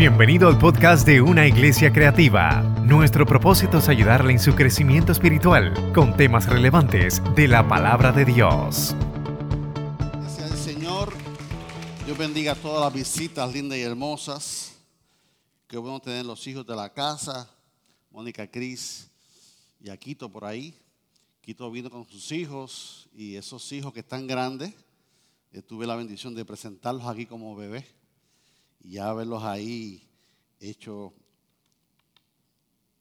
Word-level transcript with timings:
Bienvenido 0.00 0.48
al 0.48 0.56
podcast 0.56 1.06
de 1.06 1.20
Una 1.20 1.46
Iglesia 1.46 1.92
Creativa. 1.92 2.62
Nuestro 2.86 3.26
propósito 3.26 3.76
es 3.76 3.88
ayudarle 3.90 4.32
en 4.32 4.38
su 4.38 4.54
crecimiento 4.54 5.12
espiritual 5.12 5.92
con 5.92 6.16
temas 6.16 6.48
relevantes 6.48 7.20
de 7.36 7.46
la 7.46 7.68
palabra 7.68 8.10
de 8.10 8.24
Dios. 8.24 8.96
Gracias 9.98 10.52
al 10.52 10.56
Señor. 10.56 11.12
Dios 12.06 12.16
bendiga 12.16 12.52
a 12.52 12.54
todas 12.54 12.80
las 12.80 12.94
visitas 12.94 13.52
lindas 13.52 13.76
y 13.76 13.82
hermosas. 13.82 14.74
Qué 15.66 15.76
bueno 15.76 16.00
tener 16.00 16.24
los 16.24 16.46
hijos 16.46 16.66
de 16.66 16.74
la 16.74 16.90
casa. 16.90 17.46
Mónica 18.10 18.50
Cris 18.50 19.10
y 19.80 19.90
Aquito 19.90 20.32
por 20.32 20.46
ahí. 20.46 20.74
Quito 21.42 21.70
vino 21.70 21.90
con 21.90 22.08
sus 22.08 22.32
hijos 22.32 23.06
y 23.12 23.36
esos 23.36 23.70
hijos 23.70 23.92
que 23.92 24.00
están 24.00 24.26
grandes. 24.26 24.72
eh, 25.52 25.60
tuve 25.60 25.86
la 25.86 25.94
bendición 25.94 26.34
de 26.34 26.46
presentarlos 26.46 27.04
aquí 27.06 27.26
como 27.26 27.54
bebés 27.54 27.99
y 28.82 28.92
ya 28.92 29.12
verlos 29.12 29.42
ahí 29.42 30.06
hecho 30.58 31.12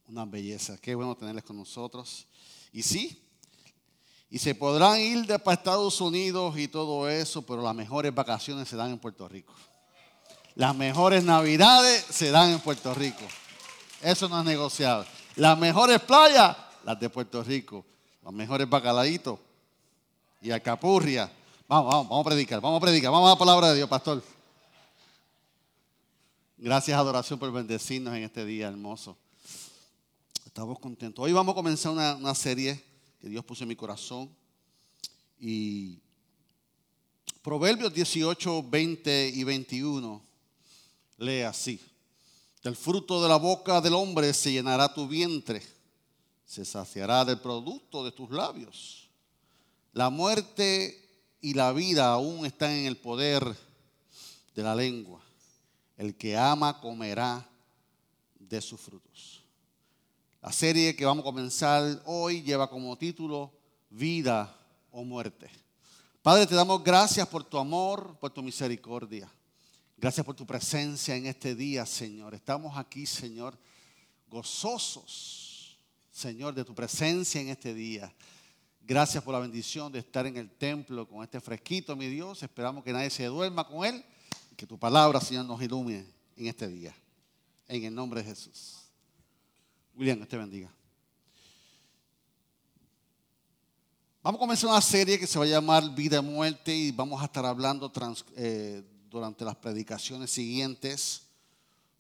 una 0.08 0.26
belleza. 0.26 0.78
Qué 0.78 0.96
bueno 0.96 1.16
tenerles 1.16 1.44
con 1.44 1.58
nosotros. 1.58 2.26
Y 2.72 2.84
sí, 2.84 3.22
y 4.30 4.38
se 4.38 4.54
podrán 4.54 5.00
ir 5.00 5.26
de 5.26 5.40
para 5.40 5.56
Estados 5.56 6.00
Unidos 6.02 6.58
y 6.58 6.68
todo 6.68 7.10
eso, 7.10 7.42
pero 7.42 7.64
las 7.64 7.74
mejores 7.74 8.14
vacaciones 8.14 8.68
se 8.68 8.76
dan 8.76 8.92
en 8.92 9.00
Puerto 9.00 9.28
Rico. 9.28 9.54
Las 10.56 10.76
mejores 10.76 11.24
navidades 11.24 12.06
se 12.10 12.30
dan 12.30 12.52
en 12.52 12.60
Puerto 12.60 12.94
Rico. 12.94 13.24
Eso 14.02 14.30
no 14.30 14.40
es 14.40 14.46
negociable. 14.46 15.08
Las 15.36 15.58
mejores 15.58 16.00
playas, 16.02 16.56
las 16.84 17.00
de 17.00 17.10
Puerto 17.10 17.44
Rico. 17.44 17.86
Los 18.24 18.34
mejores 18.34 18.70
bacalaitos 18.70 19.40
y 20.42 20.52
alcapurria. 20.52 21.32
Vamos, 21.68 21.92
vamos, 21.92 22.10
vamos 22.10 22.26
a 22.26 22.30
predicar, 22.30 22.62
vamos 22.62 22.78
a 22.78 22.82
predicar, 22.82 23.12
vamos 23.12 23.28
a 23.28 23.34
la 23.34 23.40
palabra 23.40 23.70
de 23.70 23.78
Dios, 23.78 23.90
pastor. 23.90 24.22
Gracias, 26.62 26.98
adoración, 26.98 27.40
por 27.40 27.54
bendecirnos 27.54 28.14
en 28.14 28.24
este 28.24 28.44
día 28.44 28.68
hermoso. 28.68 29.18
Estamos 30.46 30.78
contentos. 30.78 31.24
Hoy 31.24 31.32
vamos 31.32 31.54
a 31.54 31.56
comenzar 31.56 31.94
una, 31.94 32.16
una 32.18 32.36
serie 32.36 32.84
que 33.18 33.30
Dios 33.30 33.46
puso 33.46 33.64
en 33.64 33.70
mi 33.70 33.78
corazón. 33.78 34.30
Y 35.40 36.00
Proverbios 37.42 37.94
18, 37.94 38.64
20 38.64 39.32
y 39.36 39.44
21 39.46 40.22
lee 41.20 41.44
así. 41.44 41.80
Del 42.62 42.76
fruto 42.76 43.24
de 43.24 43.30
la 43.30 43.38
boca 43.38 43.80
del 43.80 43.94
hombre 43.94 44.34
se 44.34 44.52
llenará 44.52 44.94
tu 44.94 45.08
vientre, 45.08 45.64
se 46.46 46.66
saciará 46.66 47.24
del 47.24 47.40
producto 47.40 48.04
de 48.04 48.12
tus 48.12 48.32
labios. 48.32 49.10
La 49.94 50.10
muerte 50.10 51.24
y 51.40 51.54
la 51.54 51.72
vida 51.72 52.12
aún 52.12 52.46
están 52.46 52.72
en 52.72 52.86
el 52.86 52.98
poder 52.98 53.46
de 54.54 54.62
la 54.62 54.76
lengua. 54.76 55.29
El 56.00 56.16
que 56.16 56.38
ama 56.38 56.80
comerá 56.80 57.46
de 58.40 58.62
sus 58.62 58.80
frutos. 58.80 59.44
La 60.42 60.54
serie 60.54 60.96
que 60.96 61.04
vamos 61.04 61.24
a 61.24 61.26
comenzar 61.26 62.02
hoy 62.06 62.42
lleva 62.42 62.70
como 62.70 62.98
título 62.98 63.52
Vida 63.90 64.56
o 64.92 65.04
Muerte. 65.04 65.50
Padre, 66.22 66.48
te 66.48 66.56
damos 66.56 66.82
gracias 66.86 67.28
por 67.28 67.44
tu 67.44 67.58
amor, 67.58 68.18
por 68.18 68.32
tu 68.32 68.42
misericordia. 68.42 69.30
Gracias 69.98 70.26
por 70.26 70.38
tu 70.38 70.46
presencia 70.46 71.18
en 71.18 71.26
este 71.26 71.54
día, 71.54 71.86
Señor. 71.86 72.34
Estamos 72.34 72.78
aquí, 72.78 73.06
Señor, 73.06 73.60
gozosos, 74.30 75.78
Señor, 76.10 76.54
de 76.54 76.64
tu 76.64 76.74
presencia 76.74 77.42
en 77.42 77.50
este 77.50 77.74
día. 77.74 78.10
Gracias 78.80 79.22
por 79.22 79.34
la 79.34 79.42
bendición 79.42 79.92
de 79.92 80.00
estar 80.00 80.26
en 80.26 80.38
el 80.38 80.50
templo 80.50 81.06
con 81.10 81.26
este 81.26 81.42
fresquito, 81.42 81.98
mi 81.98 82.08
Dios. 82.08 82.42
Esperamos 82.42 82.86
que 82.86 82.94
nadie 82.94 83.10
se 83.10 83.26
duerma 83.26 83.68
con 83.68 83.84
él 83.84 84.02
que 84.60 84.68
tu 84.68 84.78
palabra, 84.78 85.22
Señor, 85.22 85.46
nos 85.46 85.62
ilumine 85.62 86.06
en 86.36 86.48
este 86.48 86.68
día. 86.68 86.94
En 87.66 87.82
el 87.86 87.96
nombre 87.96 88.22
de 88.22 88.28
Jesús. 88.28 88.80
William, 89.96 90.26
te 90.26 90.36
bendiga. 90.36 90.70
Vamos 94.22 94.38
a 94.38 94.42
comenzar 94.42 94.70
una 94.70 94.82
serie 94.82 95.18
que 95.18 95.26
se 95.26 95.40
va 95.40 95.46
a 95.46 95.48
llamar 95.48 95.96
Vida 95.96 96.18
y 96.18 96.22
Muerte 96.22 96.76
y 96.76 96.92
vamos 96.92 97.22
a 97.22 97.26
estar 97.26 97.46
hablando 97.46 97.90
eh, 98.36 98.84
durante 99.10 99.46
las 99.46 99.56
predicaciones 99.56 100.30
siguientes 100.30 101.22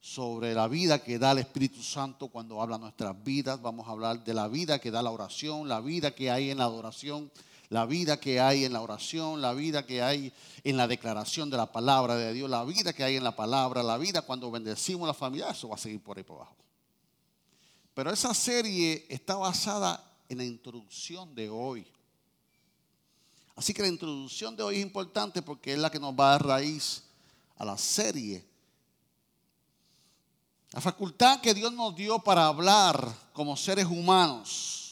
sobre 0.01 0.53
la 0.53 0.67
vida 0.67 1.01
que 1.01 1.17
da 1.17 1.31
el 1.31 1.38
Espíritu 1.38 1.81
Santo 1.81 2.28
cuando 2.28 2.61
habla 2.61 2.78
nuestras 2.78 3.23
vidas. 3.23 3.61
Vamos 3.61 3.88
a 3.88 3.91
hablar 3.91 4.22
de 4.22 4.34
la 4.34 4.50
vida 4.50 4.79
que 4.79 4.91
da 4.91 5.01
la 5.01 5.11
oración, 5.11 5.69
la 5.69 5.79
vida 5.79 6.13
que 6.13 6.29
hay 6.29 6.50
en 6.50 6.57
la 6.57 6.66
adoración, 6.66 7.31
la 7.69 7.85
vida 7.85 8.19
que 8.19 8.40
hay 8.40 8.66
en 8.66 8.74
la 8.74 8.81
oración, 8.81 9.41
la 9.41 9.53
vida 9.53 9.85
que 9.85 10.02
hay 10.02 10.34
en 10.63 10.75
la 10.75 10.88
declaración 10.88 11.52
de 11.52 11.57
la 11.57 11.72
palabra 11.72 12.16
de 12.16 12.34
Dios, 12.34 12.50
la 12.50 12.63
vida 12.66 12.94
que 12.94 13.03
hay 13.03 13.16
en 13.16 13.24
la 13.24 13.35
palabra, 13.35 13.84
la 13.84 13.97
vida 13.97 14.24
cuando 14.24 14.50
bendecimos 14.50 15.03
a 15.03 15.07
la 15.07 15.13
familia. 15.13 15.50
Eso 15.50 15.69
va 15.69 15.75
a 15.75 15.79
seguir 15.79 16.02
por 16.02 16.18
ahí 16.18 16.24
por 16.24 16.38
abajo. 16.38 16.56
Pero 17.94 18.12
esa 18.12 18.34
serie 18.34 19.06
está 19.08 19.35
basada 19.35 20.03
en 20.28 20.40
la 20.40 20.46
introducción 20.46 21.35
de 21.35 21.50
hoy. 21.50 21.85
Así 23.56 23.74
que 23.74 23.84
la 23.84 23.88
introducción 23.88 24.56
de 24.56 24.63
hoy 24.63 24.78
es 24.78 24.81
importante 24.81 25.41
porque 25.44 25.74
es 25.74 25.79
la 25.79 25.91
que 25.91 26.00
nos 26.00 26.13
va 26.13 26.29
a 26.29 26.31
dar 26.31 26.46
raíz 26.47 27.03
a 27.58 27.66
la 27.66 27.78
serie. 27.78 28.44
La 30.72 30.81
facultad 30.81 31.40
que 31.41 31.53
Dios 31.53 31.72
nos 31.74 31.96
dio 31.96 32.19
para 32.19 32.47
hablar 32.47 33.13
como 33.34 33.56
seres 33.56 33.85
humanos 33.85 34.88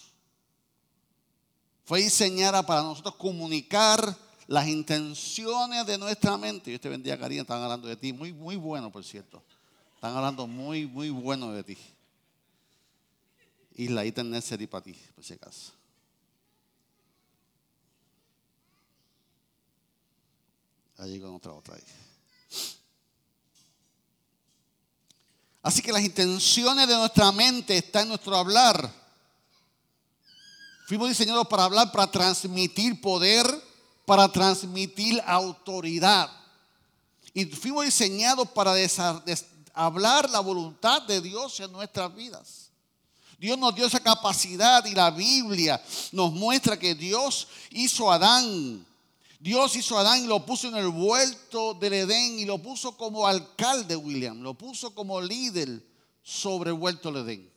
fue 1.88 2.02
diseñada 2.02 2.66
para 2.66 2.81
nosotros 2.81 3.16
comunicar 3.16 4.14
las 4.46 4.68
intenciones 4.68 5.86
de 5.86 5.98
nuestra 5.98 6.38
mente. 6.38 6.70
Yo 6.70 6.81
te 6.81 6.90
bendiga, 6.90 7.18
Karina, 7.18 7.44
están 7.44 7.64
hablando 7.64 7.88
de 7.88 7.96
ti. 7.96 8.12
Muy, 8.12 8.34
muy 8.34 8.58
bueno, 8.58 8.92
por 8.92 9.06
cierto. 9.06 9.42
Están 9.96 10.14
hablando 10.14 10.48
muy, 10.48 10.86
muy 10.86 11.09
bueno 11.09 11.53
de 11.53 11.64
ti. 11.64 11.78
Isla, 13.75 14.02
ahí 14.02 14.12
tenés 14.12 14.53
para 14.70 14.84
ti, 14.84 14.98
por 15.16 15.24
si 15.24 15.36
acaso. 15.36 15.72
Allí 20.98 21.22
con 21.22 21.36
otra, 21.36 21.54
otra 21.54 21.75
ahí. 21.75 21.84
Así 25.62 25.81
que 25.81 25.94
las 25.94 26.04
intenciones 26.04 26.86
de 26.86 26.96
nuestra 26.96 27.31
mente 27.31 27.78
están 27.78 28.04
en 28.04 28.09
nuestro 28.09 28.36
hablar. 28.36 29.06
Fuimos 30.88 31.09
diseñados 31.09 31.46
para 31.50 31.66
hablar, 31.66 31.92
para 31.92 32.09
transmitir 32.09 33.02
poder, 33.02 33.46
para 34.06 34.31
transmitir 34.31 35.22
autoridad. 35.25 36.31
Y 37.34 37.44
fuimos 37.44 37.84
diseñados 37.84 38.48
para 38.52 38.74
hablar 39.74 40.30
la 40.30 40.40
voluntad 40.40 41.02
de 41.02 41.20
Dios 41.20 41.59
en 41.59 41.74
nuestras 41.74 42.16
vidas. 42.16 42.70
Dios 43.38 43.58
nos 43.58 43.75
dio 43.75 43.86
esa 43.86 44.00
capacidad 44.00 44.86
y 44.86 44.96
la 44.96 45.12
Biblia 45.12 45.84
nos 46.14 46.31
muestra 46.31 46.80
que 46.80 46.96
Dios 46.96 47.50
hizo 47.72 48.09
a 48.09 48.16
Adán. 48.16 48.88
Dios 49.42 49.75
hizo 49.75 49.98
a 49.98 50.02
Adán 50.02 50.24
y 50.24 50.28
lo 50.28 50.46
puso 50.46 50.69
en 50.69 50.78
el 50.78 50.88
vuelto 50.88 51.74
del 51.74 51.92
Edén 51.96 52.40
y 52.40 52.46
lo 52.46 52.59
puso 52.59 52.96
como 52.96 53.28
alcalde, 53.28 53.98
William. 53.98 54.42
Lo 54.42 54.54
puso 54.54 54.96
como 54.96 55.19
líder 55.19 55.86
sobre 56.24 56.69
el 56.69 56.78
vuelto 56.78 57.12
del 57.12 57.25
Edén. 57.25 57.52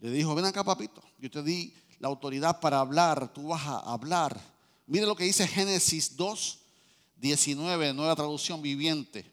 Le 0.00 0.10
dijo, 0.10 0.34
ven 0.34 0.46
acá, 0.46 0.64
papito. 0.64 1.00
Yo 1.20 1.30
te 1.30 1.42
di 1.42 1.72
la 2.04 2.10
autoridad 2.10 2.60
para 2.60 2.80
hablar. 2.80 3.32
Tú 3.32 3.48
vas 3.48 3.62
a 3.66 3.78
hablar. 3.78 4.38
Mire 4.86 5.06
lo 5.06 5.16
que 5.16 5.24
dice 5.24 5.48
Génesis 5.48 6.14
2, 6.14 6.58
19, 7.16 7.94
nueva 7.94 8.14
traducción 8.14 8.60
viviente. 8.60 9.32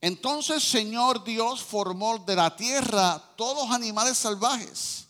Entonces 0.00 0.64
Señor 0.64 1.22
Dios 1.24 1.62
formó 1.62 2.18
de 2.20 2.34
la 2.34 2.56
tierra 2.56 3.22
todos 3.36 3.64
los 3.64 3.74
animales 3.76 4.16
salvajes 4.16 5.08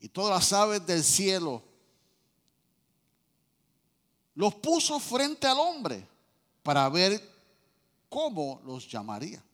y 0.00 0.08
todas 0.08 0.30
las 0.30 0.52
aves 0.54 0.86
del 0.86 1.04
cielo. 1.04 1.62
Los 4.34 4.54
puso 4.54 4.98
frente 4.98 5.46
al 5.46 5.58
hombre 5.58 6.08
para 6.62 6.88
ver 6.88 7.22
cómo 8.08 8.62
los 8.64 8.90
llamaría. 8.90 9.44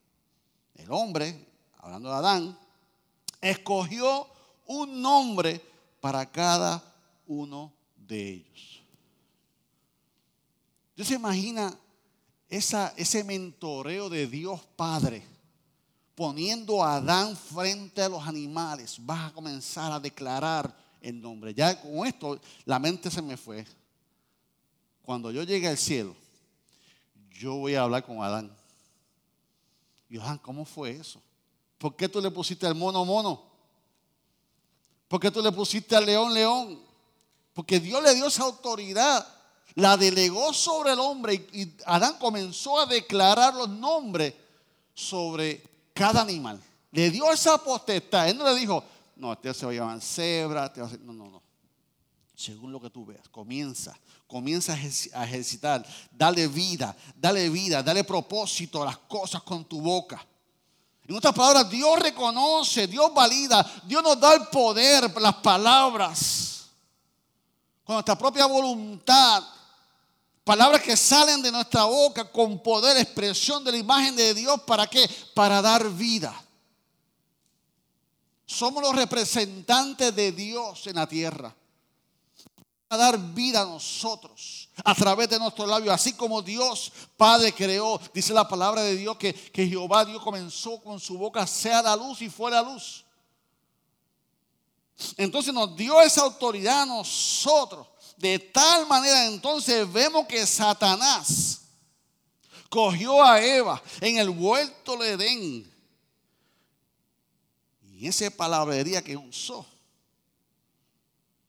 El 0.77 0.93
hombre, 0.93 1.49
hablando 1.79 2.11
de 2.11 2.15
Adán, 2.15 2.59
escogió 3.41 4.36
un 4.67 5.01
nombre 5.01 5.61
para 6.01 6.25
cada 6.31 6.83
uno 7.27 7.73
de 7.97 8.29
ellos. 8.31 8.83
Dios 10.95 11.09
se 11.09 11.15
imagina 11.15 11.77
ese 12.49 13.25
mentoreo 13.25 14.09
de 14.09 14.27
Dios 14.27 14.61
Padre, 14.77 15.23
poniendo 16.15 16.83
a 16.83 16.97
Adán 16.97 17.37
frente 17.37 18.03
a 18.03 18.09
los 18.09 18.27
animales, 18.27 18.97
vas 19.01 19.31
a 19.31 19.35
comenzar 19.35 19.93
a 19.93 20.01
declarar 20.01 20.75
el 21.01 21.21
nombre. 21.21 21.53
Ya 21.53 21.81
con 21.81 22.07
esto 22.07 22.41
la 22.65 22.79
mente 22.79 23.11
se 23.11 23.21
me 23.21 23.37
fue. 23.37 23.67
Cuando 25.03 25.31
yo 25.31 25.43
llegue 25.43 25.69
al 25.69 25.77
cielo, 25.77 26.17
yo 27.31 27.57
voy 27.57 27.75
a 27.75 27.83
hablar 27.83 28.05
con 28.05 28.23
Adán. 28.23 28.51
Y 30.09 30.19
Adán, 30.19 30.39
¿cómo 30.39 30.65
fue 30.65 30.93
eso? 30.93 31.21
¿Por 31.79 31.95
qué 31.95 32.09
tú 32.09 32.21
le 32.21 32.31
pusiste 32.31 32.67
al 32.67 32.75
mono 32.75 33.05
mono? 33.05 33.56
¿Por 35.09 35.21
qué 35.21 35.31
tú 35.31 35.43
le 35.43 35.53
pusiste 35.53 35.95
al 35.95 36.07
león 36.07 36.35
león? 36.35 36.81
Porque 37.53 37.81
Dios 37.81 38.03
le 38.03 38.15
dio 38.15 38.27
esa 38.27 38.43
autoridad 38.43 39.27
la 39.77 39.97
delegó 39.97 40.53
sobre 40.53 40.93
el 40.93 40.99
hombre 40.99 41.35
y, 41.53 41.71
Adán 41.85 42.17
comenzó 42.19 42.81
a 42.81 42.87
declarar 42.87 43.55
los 43.55 43.69
nombres 43.69 44.35
sobre 44.95 45.63
cada 45.93 46.23
animal. 46.23 46.61
Le 46.93 47.11
dio 47.11 47.31
esa 47.31 47.59
potestad. 47.59 48.29
Él 48.29 48.39
no 48.39 48.49
le 48.49 48.59
dijo, 48.59 48.83
no, 49.17 49.35
este 49.35 49.53
se 49.53 49.67
va 49.67 49.73
a 49.73 49.75
llamar 49.75 50.01
cebra, 50.01 50.67
este 50.67 50.81
no, 51.01 51.13
no, 51.13 51.31
no. 51.31 51.43
Según 52.35 52.73
lo 52.73 52.81
que 52.81 52.89
tú 52.89 53.05
veas, 53.05 53.29
comienza, 53.29 53.99
comienza 54.27 54.73
a 54.73 55.25
ejercitar, 55.25 55.87
dale 56.11 56.49
vida, 56.49 56.97
dale 57.15 57.49
vida, 57.51 57.83
dale 57.83 58.05
propósito 58.05 58.83
a 58.83 58.87
las 58.87 58.99
cosas 58.99 59.43
con 59.43 59.65
tu 59.67 59.81
boca. 59.81 60.27
En 61.09 61.15
otras 61.15 61.35
palabras, 61.35 61.71
Dios 61.71 61.99
reconoce, 62.01 62.87
Dios 62.89 63.15
valida, 63.15 63.65
Dios 63.85 64.03
nos 64.03 64.19
da 64.19 64.35
el 64.35 64.49
poder, 64.49 65.21
las 65.21 65.37
palabras, 65.37 66.67
con 67.85 67.95
nuestra 67.95 68.19
propia 68.19 68.47
voluntad. 68.47 69.45
Palabras 70.43 70.83
que 70.83 70.97
salen 70.97 71.43
de 71.43 71.53
nuestra 71.53 71.85
boca 71.85 72.31
con 72.31 72.61
poder, 72.61 72.97
expresión 72.97 73.63
de 73.65 73.73
la 73.73 73.79
imagen 73.79 74.17
de 74.17 74.35
Dios. 74.35 74.61
¿Para 74.63 74.87
qué? 74.87 75.09
Para 75.35 75.63
dar 75.63 75.89
vida. 75.91 76.35
Somos 78.45 78.83
los 78.83 78.95
representantes 78.95 80.15
de 80.15 80.33
Dios 80.33 80.87
en 80.87 80.97
la 80.97 81.07
tierra. 81.07 81.55
A 82.89 82.97
dar 82.97 83.19
vida 83.19 83.63
a 83.63 83.65
nosotros 83.65 84.66
a 84.85 84.95
través 84.95 85.29
de 85.29 85.39
nuestros 85.39 85.69
labios, 85.69 85.95
así 85.95 86.13
como 86.13 86.43
Dios 86.43 86.93
Padre 87.17 87.53
creó, 87.53 88.01
dice 88.13 88.33
la 88.33 88.47
palabra 88.47 88.83
de 88.83 88.97
Dios 88.97 89.17
que, 89.17 89.33
que 89.33 89.67
Jehová 89.67 90.05
Dios 90.05 90.23
comenzó 90.23 90.81
con 90.83 91.01
su 91.01 91.17
boca, 91.17 91.47
sea 91.47 91.83
la 91.83 91.97
luz 91.97 92.21
y 92.23 92.29
fuera 92.29 92.63
luz. 92.63 93.05
Entonces 95.17 95.53
nos 95.53 95.77
dio 95.77 96.01
esa 96.01 96.23
autoridad 96.23 96.83
a 96.83 96.87
nosotros. 96.87 97.87
De 98.17 98.39
tal 98.39 98.87
manera 98.87 99.27
entonces 99.27 99.91
vemos 99.93 100.27
que 100.27 100.47
Satanás 100.47 101.61
cogió 102.71 103.23
a 103.23 103.43
Eva 103.43 103.83
en 104.01 104.19
el 104.19 104.31
huerto 104.31 104.97
de 104.97 105.11
Edén 105.13 105.77
y 107.99 108.07
esa 108.07 108.31
palabrería 108.31 109.03
que 109.03 109.17
usó, 109.17 109.65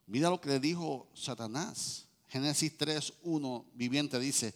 mira 0.06 0.30
lo 0.30 0.40
que 0.40 0.50
le 0.50 0.60
dijo 0.60 1.06
Satanás. 1.14 2.06
Génesis 2.28 2.78
3, 2.78 3.14
1, 3.24 3.66
viviente 3.74 4.20
dice, 4.20 4.54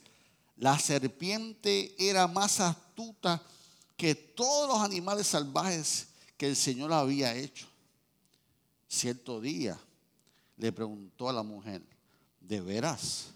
la 0.57 0.77
serpiente 0.77 1.95
era 1.97 2.27
más 2.27 2.59
astuta 2.59 3.41
que 3.95 4.13
todos 4.15 4.67
los 4.67 4.79
animales 4.79 5.27
salvajes 5.27 6.07
que 6.37 6.47
el 6.47 6.55
Señor 6.55 6.91
había 6.91 7.35
hecho. 7.35 7.67
Cierto 8.87 9.39
día 9.39 9.79
le 10.57 10.71
preguntó 10.71 11.29
a 11.29 11.33
la 11.33 11.43
mujer, 11.43 11.81
¿de 12.41 12.59
veras? 12.61 13.27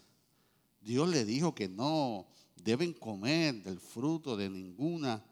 Dios 0.82 1.08
le 1.08 1.24
dijo 1.24 1.56
que 1.56 1.68
no 1.68 2.28
deben 2.58 2.94
comer 2.94 3.64
del 3.64 3.80
fruto 3.80 4.36
de 4.36 4.50
ninguna 4.50 5.24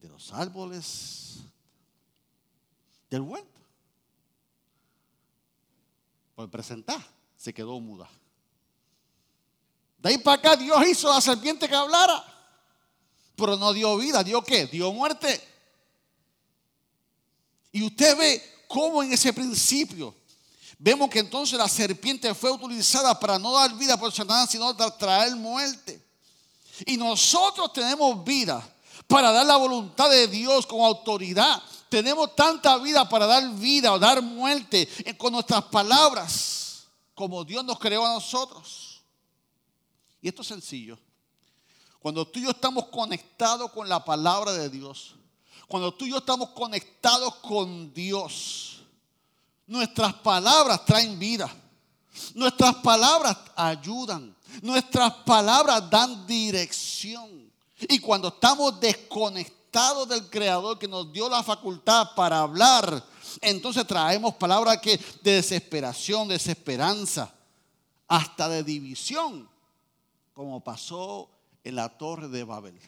de 0.00 0.08
los 0.08 0.32
árboles 0.32 1.40
del 3.10 3.22
huerto. 3.22 3.60
Por 6.34 6.50
presentar, 6.50 7.13
se 7.44 7.52
quedó 7.52 7.78
muda. 7.78 8.08
De 9.98 10.08
ahí 10.08 10.16
para 10.16 10.38
acá 10.38 10.56
Dios 10.56 10.82
hizo 10.88 11.12
a 11.12 11.16
la 11.16 11.20
serpiente 11.20 11.68
que 11.68 11.74
hablara, 11.74 12.24
pero 13.36 13.58
no 13.58 13.70
dio 13.74 13.98
vida, 13.98 14.24
dio 14.24 14.42
qué? 14.42 14.66
Dio 14.66 14.90
muerte. 14.94 15.46
Y 17.70 17.82
usted 17.82 18.16
ve 18.16 18.64
cómo 18.66 19.02
en 19.02 19.12
ese 19.12 19.30
principio 19.34 20.14
vemos 20.78 21.10
que 21.10 21.18
entonces 21.18 21.58
la 21.58 21.68
serpiente 21.68 22.34
fue 22.34 22.50
utilizada 22.50 23.20
para 23.20 23.38
no 23.38 23.52
dar 23.52 23.74
vida 23.74 23.98
por 23.98 24.10
Satanás, 24.10 24.48
sino 24.48 24.74
para 24.74 24.96
traer 24.96 25.36
muerte. 25.36 26.02
Y 26.86 26.96
nosotros 26.96 27.74
tenemos 27.74 28.24
vida 28.24 28.66
para 29.06 29.32
dar 29.32 29.44
la 29.44 29.58
voluntad 29.58 30.08
de 30.08 30.28
Dios 30.28 30.66
con 30.66 30.80
autoridad 30.80 31.62
tenemos 31.90 32.34
tanta 32.34 32.76
vida 32.78 33.08
para 33.08 33.24
dar 33.24 33.48
vida 33.50 33.92
o 33.92 34.00
dar 34.00 34.20
muerte 34.20 34.88
con 35.16 35.32
nuestras 35.32 35.62
palabras, 35.66 36.63
como 37.14 37.44
Dios 37.44 37.64
nos 37.64 37.78
creó 37.78 38.04
a 38.04 38.14
nosotros. 38.14 39.02
Y 40.20 40.28
esto 40.28 40.42
es 40.42 40.48
sencillo. 40.48 40.98
Cuando 42.00 42.26
tú 42.26 42.38
y 42.38 42.42
yo 42.42 42.50
estamos 42.50 42.86
conectados 42.86 43.70
con 43.70 43.88
la 43.88 44.04
palabra 44.04 44.52
de 44.52 44.68
Dios, 44.68 45.14
cuando 45.66 45.92
tú 45.92 46.04
y 46.04 46.10
yo 46.10 46.18
estamos 46.18 46.50
conectados 46.50 47.36
con 47.36 47.92
Dios, 47.94 48.82
nuestras 49.66 50.14
palabras 50.14 50.84
traen 50.84 51.18
vida. 51.18 51.54
Nuestras 52.34 52.76
palabras 52.76 53.36
ayudan. 53.56 54.36
Nuestras 54.62 55.12
palabras 55.24 55.88
dan 55.90 56.26
dirección. 56.26 57.50
Y 57.88 57.98
cuando 57.98 58.28
estamos 58.28 58.78
desconectados, 58.78 59.64
del 60.08 60.30
Creador 60.30 60.78
que 60.78 60.86
nos 60.86 61.12
dio 61.12 61.28
la 61.28 61.42
facultad 61.42 62.10
para 62.14 62.38
hablar, 62.38 63.04
entonces 63.40 63.86
traemos 63.86 64.34
palabras 64.34 64.78
que 64.78 64.98
de 65.22 65.32
desesperación, 65.32 66.28
desesperanza, 66.28 67.34
hasta 68.06 68.48
de 68.48 68.62
división, 68.62 69.48
como 70.32 70.62
pasó 70.62 71.30
en 71.62 71.76
la 71.76 71.88
torre 71.88 72.28
de 72.28 72.44
Babel. 72.44 72.78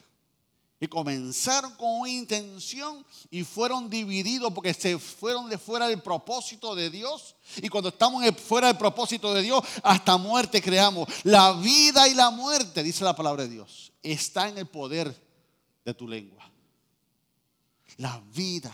Y 0.79 0.87
comenzaron 0.87 1.73
con 1.75 2.01
una 2.01 2.09
intención 2.09 3.03
y 3.31 3.43
fueron 3.43 3.89
divididos 3.89 4.53
porque 4.53 4.75
se 4.75 4.99
fueron 4.99 5.49
de 5.49 5.57
fuera 5.57 5.87
del 5.87 6.03
propósito 6.03 6.75
de 6.75 6.91
Dios. 6.91 7.35
Y 7.55 7.67
cuando 7.67 7.89
estamos 7.89 8.23
fuera 8.35 8.67
del 8.67 8.77
propósito 8.77 9.33
de 9.33 9.41
Dios, 9.41 9.63
hasta 9.81 10.17
muerte 10.17 10.61
creamos. 10.61 11.07
La 11.23 11.53
vida 11.53 12.07
y 12.07 12.13
la 12.13 12.29
muerte, 12.29 12.83
dice 12.83 13.03
la 13.03 13.15
palabra 13.15 13.43
de 13.43 13.49
Dios, 13.49 13.91
está 14.03 14.49
en 14.49 14.59
el 14.59 14.67
poder 14.67 15.15
de 15.83 15.93
tu 15.95 16.07
lengua 16.07 16.47
la 17.97 18.21
vida. 18.33 18.73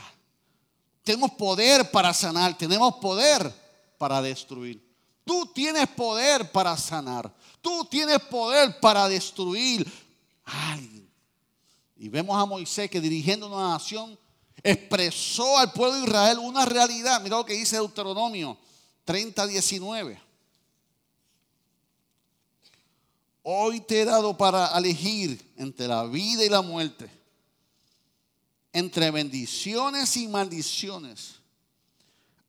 Tenemos 1.04 1.32
poder 1.32 1.92
para 1.92 2.14
sanar, 2.14 2.58
tenemos 2.58 2.96
poder 2.96 3.54
para 3.98 4.22
destruir. 4.22 4.82
Tú 5.26 5.46
tienes 5.54 5.88
poder 5.90 6.52
para 6.52 6.76
sanar, 6.78 7.34
tú 7.62 7.86
tienes 7.86 8.20
poder 8.20 8.80
para 8.80 9.08
destruir 9.08 9.86
a 10.46 10.74
alguien. 10.74 11.10
Y 11.98 12.10
vemos 12.10 12.42
a 12.42 12.46
Moisés 12.46 12.90
que 12.90 13.00
dirigiendo 13.00 13.48
una 13.48 13.70
nación 13.70 14.18
expresó 14.62 15.58
al 15.58 15.72
pueblo 15.72 15.98
de 15.98 16.04
Israel 16.06 16.40
una 16.40 16.66
realidad. 16.66 17.22
Mira 17.22 17.38
lo 17.38 17.46
que 17.46 17.54
dice 17.54 17.76
Deuteronomio 17.76 18.58
30, 19.06 19.48
19. 19.48 20.22
Hoy 23.44 23.82
te 23.82 24.02
he 24.02 24.06
dado 24.06 24.38
para 24.38 24.68
elegir 24.78 25.54
entre 25.58 25.88
la 25.88 26.06
vida 26.06 26.46
y 26.46 26.50
la 26.50 26.62
muerte 26.62 27.22
entre 28.73 29.11
bendiciones 29.11 30.18
y 30.18 30.27
maldiciones. 30.27 31.35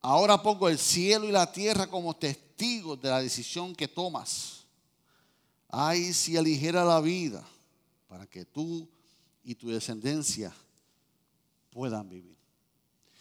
Ahora 0.01 0.43
pongo 0.43 0.69
el 0.69 0.79
cielo 0.79 1.27
y 1.27 1.33
la 1.33 1.53
tierra 1.53 1.87
como 1.87 2.17
testigos 2.17 3.01
de 3.01 3.11
la 3.11 3.21
decisión 3.21 3.75
que 3.75 3.87
tomas. 3.87 4.65
Ay, 5.69 6.13
si 6.13 6.37
eligiera 6.37 6.85
la 6.85 7.01
vida 7.01 7.45
para 8.09 8.27
que 8.27 8.45
tú 8.45 8.89
y 9.43 9.55
tu 9.55 9.69
descendencia 9.69 10.55
puedan 11.71 12.09
vivir. 12.09 12.37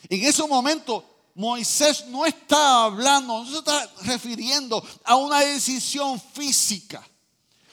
En 0.09 0.23
ese 0.23 0.45
momento, 0.47 1.03
Moisés 1.35 2.05
no 2.07 2.25
está 2.25 2.85
hablando, 2.85 3.43
no 3.43 3.49
se 3.49 3.57
está 3.57 3.91
refiriendo 4.03 4.83
a 5.03 5.15
una 5.15 5.39
decisión 5.39 6.19
física. 6.19 7.05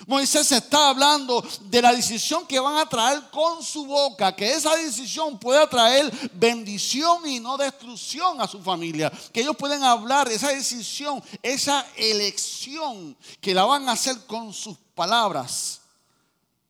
Moisés 0.07 0.51
está 0.53 0.91
hablando 0.91 1.45
de 1.63 1.83
la 1.83 1.93
decisión 1.93 2.47
que 2.47 2.59
van 2.59 2.77
a 2.79 2.89
traer 2.89 3.23
con 3.31 3.63
su 3.63 3.87
boca, 3.87 4.35
que 4.35 4.53
esa 4.53 4.75
decisión 4.77 5.39
pueda 5.39 5.69
traer 5.69 6.11
bendición 6.35 7.27
y 7.27 7.41
no 7.41 7.57
destrucción 7.57 8.41
a 8.41 8.47
su 8.47 8.63
familia. 8.63 9.11
Que 9.33 9.43
ellos 9.43 9.57
pueden 9.57 9.83
hablar 9.83 10.29
de 10.29 10.35
esa 10.35 10.49
decisión, 10.49 11.23
esa 11.43 11.87
elección 11.97 13.17
que 13.41 13.55
la 13.55 13.65
van 13.65 13.89
a 13.89 13.93
hacer 13.93 14.27
con 14.27 14.53
sus 14.53 14.77
palabras, 14.95 15.81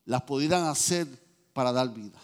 las 0.05 0.23
pudieran 0.23 0.65
hacer 0.65 1.07
para 1.53 1.73
dar 1.73 1.89
vida. 1.89 2.19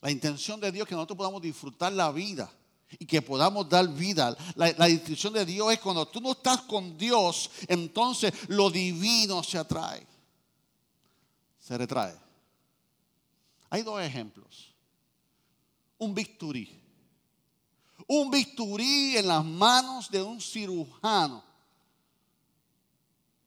La 0.00 0.10
intención 0.10 0.60
de 0.60 0.70
Dios 0.70 0.84
es 0.84 0.88
que 0.88 0.94
nosotros 0.94 1.16
podamos 1.16 1.42
disfrutar 1.42 1.92
la 1.92 2.10
vida 2.10 2.50
y 2.98 3.06
que 3.06 3.20
podamos 3.22 3.68
dar 3.68 3.88
vida. 3.88 4.36
La, 4.54 4.72
la 4.72 4.86
distinción 4.86 5.32
de 5.32 5.44
Dios 5.44 5.72
es 5.72 5.80
cuando 5.80 6.06
tú 6.06 6.20
no 6.20 6.32
estás 6.32 6.62
con 6.62 6.96
Dios, 6.96 7.50
entonces 7.66 8.32
lo 8.48 8.70
divino 8.70 9.42
se 9.42 9.58
atrae, 9.58 10.06
se 11.58 11.76
retrae. 11.76 12.16
Hay 13.70 13.82
dos 13.82 14.00
ejemplos. 14.00 14.72
Un 15.98 16.14
bisturí. 16.14 16.80
Un 18.06 18.30
bisturí 18.30 19.16
en 19.16 19.28
las 19.28 19.44
manos 19.44 20.10
de 20.10 20.22
un 20.22 20.40
cirujano 20.40 21.44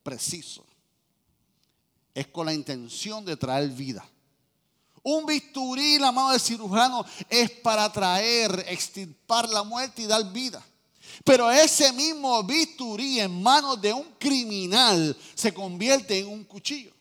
preciso. 0.03 0.65
Es 2.13 2.27
con 2.27 2.45
la 2.45 2.53
intención 2.53 3.23
de 3.25 3.37
traer 3.37 3.69
vida. 3.69 4.07
Un 5.03 5.25
bisturí 5.25 5.97
la 5.97 6.11
mano 6.11 6.31
del 6.31 6.39
cirujano 6.39 7.03
es 7.29 7.49
para 7.49 7.91
traer, 7.91 8.65
extirpar 8.67 9.49
la 9.49 9.63
muerte 9.63 10.03
y 10.03 10.05
dar 10.05 10.31
vida. 10.31 10.63
Pero 11.23 11.51
ese 11.51 11.91
mismo 11.93 12.43
bisturí 12.43 13.19
en 13.19 13.41
manos 13.41 13.81
de 13.81 13.93
un 13.93 14.05
criminal 14.19 15.15
se 15.35 15.53
convierte 15.53 16.19
en 16.19 16.27
un 16.27 16.43
cuchillo. 16.43 16.91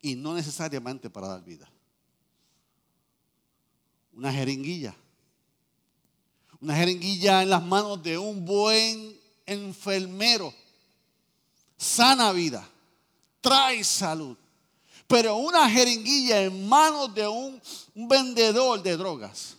Y 0.00 0.14
no 0.14 0.34
necesariamente 0.34 1.10
para 1.10 1.28
dar 1.28 1.42
vida. 1.42 1.68
Una 4.12 4.32
jeringuilla. 4.32 4.94
Una 6.60 6.74
jeringuilla 6.76 7.42
en 7.42 7.50
las 7.50 7.62
manos 7.62 8.02
de 8.02 8.16
un 8.16 8.44
buen 8.44 9.18
enfermero. 9.44 10.54
Sana 11.76 12.32
vida. 12.32 12.66
Trae 13.40 13.82
salud. 13.84 14.36
Pero 15.06 15.36
una 15.36 15.70
jeringuilla 15.70 16.42
en 16.42 16.68
manos 16.68 17.14
de 17.14 17.28
un, 17.28 17.60
vendedor 17.94 18.82
de 18.82 18.96
drogas 18.96 19.56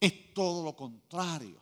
es 0.00 0.32
todo 0.32 0.64
lo 0.64 0.74
contrario. 0.74 1.56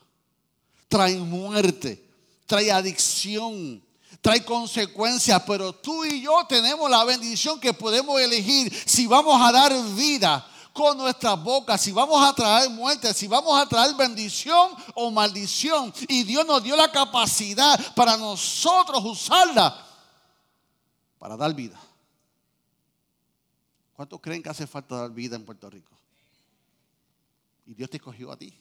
Trae 0.86 1.16
muerte, 1.16 2.04
trae 2.46 2.70
adicción, 2.70 3.82
trae 4.20 4.44
consecuencias, 4.44 5.42
pero 5.46 5.72
tú 5.72 6.04
y 6.04 6.22
yo 6.22 6.46
tenemos 6.46 6.90
la 6.90 7.04
bendición 7.04 7.58
que 7.58 7.72
podemos 7.72 8.20
elegir 8.20 8.72
si 8.86 9.06
vamos 9.06 9.40
a 9.40 9.50
dar 9.50 9.72
vida 9.94 10.46
con 10.72 10.96
nuestras 10.96 11.42
bocas, 11.42 11.80
si 11.80 11.90
vamos 11.90 12.24
a 12.24 12.32
traer 12.34 12.70
muerte, 12.70 13.12
si 13.12 13.26
vamos 13.26 13.60
a 13.60 13.66
traer 13.66 13.94
bendición 13.94 14.72
o 14.94 15.10
maldición. 15.10 15.92
Y 16.06 16.22
Dios 16.22 16.46
nos 16.46 16.62
dio 16.62 16.76
la 16.76 16.92
capacidad 16.92 17.94
para 17.94 18.16
nosotros 18.16 19.02
usarla 19.04 19.87
para 21.18 21.36
dar 21.36 21.54
vida. 21.54 21.78
¿Cuántos 23.94 24.20
creen 24.20 24.42
que 24.42 24.48
hace 24.48 24.66
falta 24.66 24.96
dar 24.96 25.10
vida 25.10 25.36
en 25.36 25.44
Puerto 25.44 25.68
Rico? 25.68 25.92
Y 27.66 27.74
Dios 27.74 27.90
te 27.90 27.96
escogió 27.96 28.30
a 28.30 28.36
ti 28.36 28.54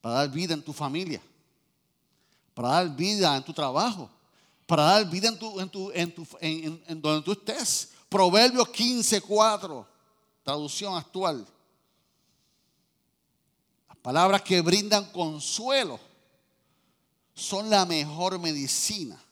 para 0.00 0.16
dar 0.16 0.30
vida 0.30 0.54
en 0.54 0.62
tu 0.62 0.72
familia, 0.72 1.20
para 2.54 2.68
dar 2.68 2.96
vida 2.96 3.36
en 3.36 3.44
tu 3.44 3.52
trabajo, 3.52 4.10
para 4.66 4.84
dar 4.84 5.08
vida 5.08 5.28
en, 5.28 5.38
tu, 5.38 5.60
en, 5.60 5.70
tu, 6.14 6.28
en, 6.40 7.00
donde 7.00 7.22
tú 7.22 7.32
estés. 7.32 7.92
Proverbios 8.08 8.68
15, 8.70 9.20
4, 9.20 9.86
traducción 10.42 10.96
actual. 10.96 11.46
Las 13.88 13.96
palabras 13.98 14.42
que 14.42 14.60
brindan 14.60 15.04
consuelo 15.12 16.00
son 17.34 17.70
la 17.70 17.86
mejor 17.86 18.38
medicina. 18.38 19.22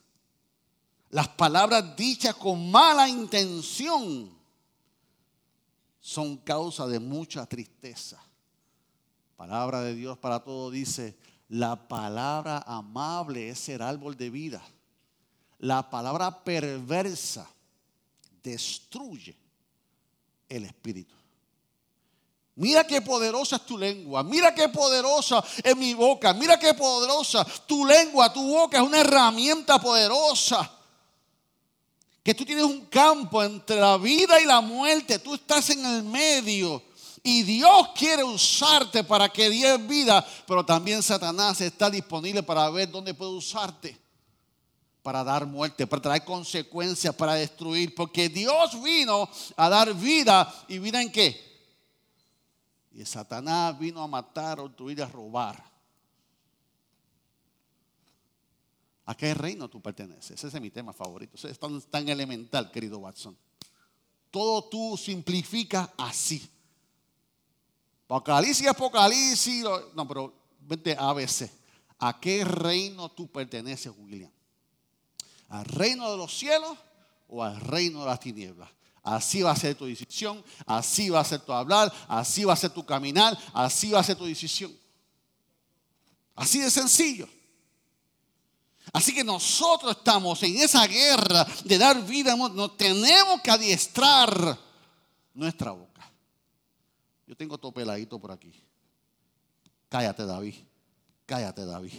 Las 1.11 1.27
palabras 1.27 1.95
dichas 1.95 2.35
con 2.35 2.69
mala 2.69 3.09
intención 3.09 4.29
son 5.99 6.37
causa 6.37 6.85
de 6.85 6.99
mucha 6.99 7.47
tristeza. 7.47 8.21
Palabra 9.35 9.81
de 9.81 9.95
Dios 9.95 10.17
para 10.19 10.43
todo 10.43 10.69
dice, 10.69 11.17
la 11.47 11.87
palabra 11.87 12.63
amable 12.67 13.49
es 13.49 13.69
el 13.69 13.81
árbol 13.81 14.15
de 14.17 14.29
vida. 14.29 14.61
La 15.57 15.89
palabra 15.89 16.43
perversa 16.43 17.49
destruye 18.43 19.35
el 20.47 20.65
espíritu. 20.65 21.15
Mira 22.55 22.85
qué 22.85 23.01
poderosa 23.01 23.55
es 23.55 23.65
tu 23.65 23.77
lengua. 23.77 24.21
Mira 24.21 24.53
qué 24.53 24.69
poderosa 24.69 25.43
es 25.63 25.75
mi 25.75 25.95
boca. 25.95 26.33
Mira 26.33 26.59
qué 26.59 26.73
poderosa 26.75 27.43
tu 27.65 27.85
lengua, 27.85 28.31
tu 28.31 28.47
boca 28.47 28.77
es 28.77 28.83
una 28.83 28.99
herramienta 28.99 29.79
poderosa 29.79 30.78
que 32.29 32.35
tú 32.35 32.45
tienes 32.45 32.63
un 32.63 32.85
campo 32.85 33.43
entre 33.43 33.77
la 33.77 33.97
vida 33.97 34.39
y 34.39 34.45
la 34.45 34.61
muerte, 34.61 35.17
tú 35.17 35.33
estás 35.33 35.71
en 35.71 35.83
el 35.83 36.03
medio. 36.03 36.83
Y 37.23 37.41
Dios 37.41 37.87
quiere 37.95 38.23
usarte 38.23 39.03
para 39.03 39.29
que 39.29 39.49
diez 39.49 39.87
vida, 39.87 40.23
pero 40.45 40.63
también 40.63 41.01
Satanás 41.01 41.59
está 41.59 41.89
disponible 41.89 42.43
para 42.43 42.69
ver 42.69 42.91
dónde 42.91 43.15
puede 43.15 43.31
usarte. 43.31 43.97
Para 45.01 45.23
dar 45.23 45.47
muerte, 45.47 45.87
para 45.87 46.03
traer 46.03 46.23
consecuencias, 46.23 47.15
para 47.15 47.33
destruir. 47.33 47.95
Porque 47.95 48.29
Dios 48.29 48.79
vino 48.79 49.27
a 49.55 49.67
dar 49.67 49.91
vida. 49.95 50.53
¿Y 50.67 50.77
vida 50.77 51.01
en 51.01 51.11
qué? 51.11 51.35
Y 52.91 53.03
Satanás 53.05 53.79
vino 53.79 54.03
a 54.03 54.07
matar, 54.07 54.59
a 54.59 54.63
destruir, 54.65 55.01
a 55.01 55.07
robar. 55.07 55.68
¿A 59.09 59.17
qué 59.17 59.33
reino 59.33 59.67
tú 59.67 59.81
perteneces? 59.81 60.43
Ese 60.43 60.55
es 60.55 60.61
mi 60.61 60.69
tema 60.69 60.93
favorito. 60.93 61.35
es 61.35 61.89
tan, 61.89 62.09
elemental, 62.09 62.69
querido 62.69 62.99
Watson. 62.99 63.35
Todo 64.29 64.65
tú 64.65 64.95
simplifica 64.97 65.91
así. 65.97 66.47
Apocalipsis, 68.05 68.67
Apocalipsis. 68.67 69.65
No, 69.95 70.07
pero 70.07 70.31
vente 70.59 70.95
a 70.95 71.09
ABC. 71.09 71.49
¿A 71.97 72.19
qué 72.19 72.45
reino 72.45 73.09
tú 73.09 73.27
perteneces, 73.31 73.91
William? 73.97 74.29
¿Al 75.47 75.65
reino 75.65 76.11
de 76.11 76.15
los 76.15 76.37
cielos 76.37 76.77
o 77.29 77.43
al 77.43 77.59
reino 77.59 78.01
de 78.01 78.05
las 78.05 78.19
tinieblas? 78.19 78.69
Así 79.01 79.41
va 79.41 79.49
a 79.49 79.55
ser 79.55 79.73
tu 79.73 79.85
decisión, 79.85 80.43
así 80.67 81.09
va 81.09 81.21
a 81.21 81.25
ser 81.25 81.39
tu 81.39 81.51
hablar, 81.51 81.91
así 82.07 82.43
va 82.43 82.53
a 82.53 82.55
ser 82.55 82.69
tu 82.69 82.85
caminar, 82.85 83.35
así 83.55 83.89
va 83.89 84.01
a 84.01 84.03
ser 84.03 84.17
tu 84.17 84.25
decisión. 84.25 84.71
Así 86.35 86.59
de 86.59 86.69
sencillo. 86.69 87.27
Así 88.91 89.13
que 89.13 89.23
nosotros 89.23 89.95
estamos 89.97 90.41
en 90.43 90.57
esa 90.57 90.85
guerra 90.87 91.45
de 91.63 91.77
dar 91.77 92.03
vida, 92.05 92.35
nos 92.35 92.75
tenemos 92.77 93.41
que 93.41 93.51
adiestrar 93.51 94.57
nuestra 95.33 95.71
boca. 95.71 96.11
Yo 97.27 97.35
tengo 97.35 97.57
todo 97.57 97.71
peladito 97.71 98.19
por 98.19 98.31
aquí. 98.31 98.51
Cállate, 99.87 100.25
David. 100.25 100.55
Cállate, 101.25 101.65
David. 101.65 101.93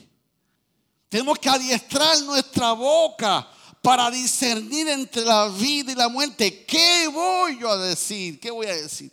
Tenemos 1.09 1.39
que 1.39 1.49
adiestrar 1.49 2.21
nuestra 2.23 2.73
boca 2.73 3.49
para 3.83 4.11
discernir 4.11 4.89
entre 4.89 5.25
la 5.25 5.49
vida 5.49 5.93
y 5.93 5.95
la 5.95 6.09
muerte. 6.09 6.65
¿Qué 6.65 7.09
voy 7.09 7.59
a 7.65 7.77
decir? 7.77 8.39
¿Qué 8.41 8.51
voy 8.51 8.67
a 8.67 8.75
decir? 8.77 9.11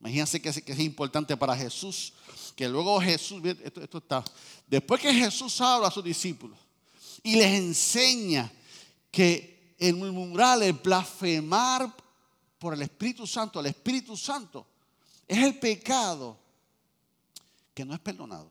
Imagínense 0.00 0.40
que 0.40 0.48
es, 0.48 0.80
importante 0.80 1.36
para 1.36 1.56
Jesús. 1.56 2.12
Que 2.56 2.68
luego 2.68 3.00
Jesús, 3.00 3.42
esto 3.44 3.98
está, 3.98 4.22
después 4.66 5.00
que 5.00 5.12
Jesús 5.12 5.60
habla 5.60 5.88
a 5.88 5.90
sus 5.90 6.04
discípulos, 6.04 6.56
y 7.24 7.36
les 7.36 7.58
enseña 7.58 8.52
que 9.10 9.74
el 9.78 9.96
murmurar, 9.96 10.62
el 10.62 10.74
blasfemar 10.74 11.92
por 12.58 12.74
el 12.74 12.82
Espíritu 12.82 13.26
Santo, 13.26 13.60
el 13.60 13.66
Espíritu 13.66 14.14
Santo, 14.16 14.66
es 15.26 15.38
el 15.38 15.58
pecado 15.58 16.38
que 17.72 17.84
no 17.84 17.94
es 17.94 18.00
perdonado. 18.00 18.50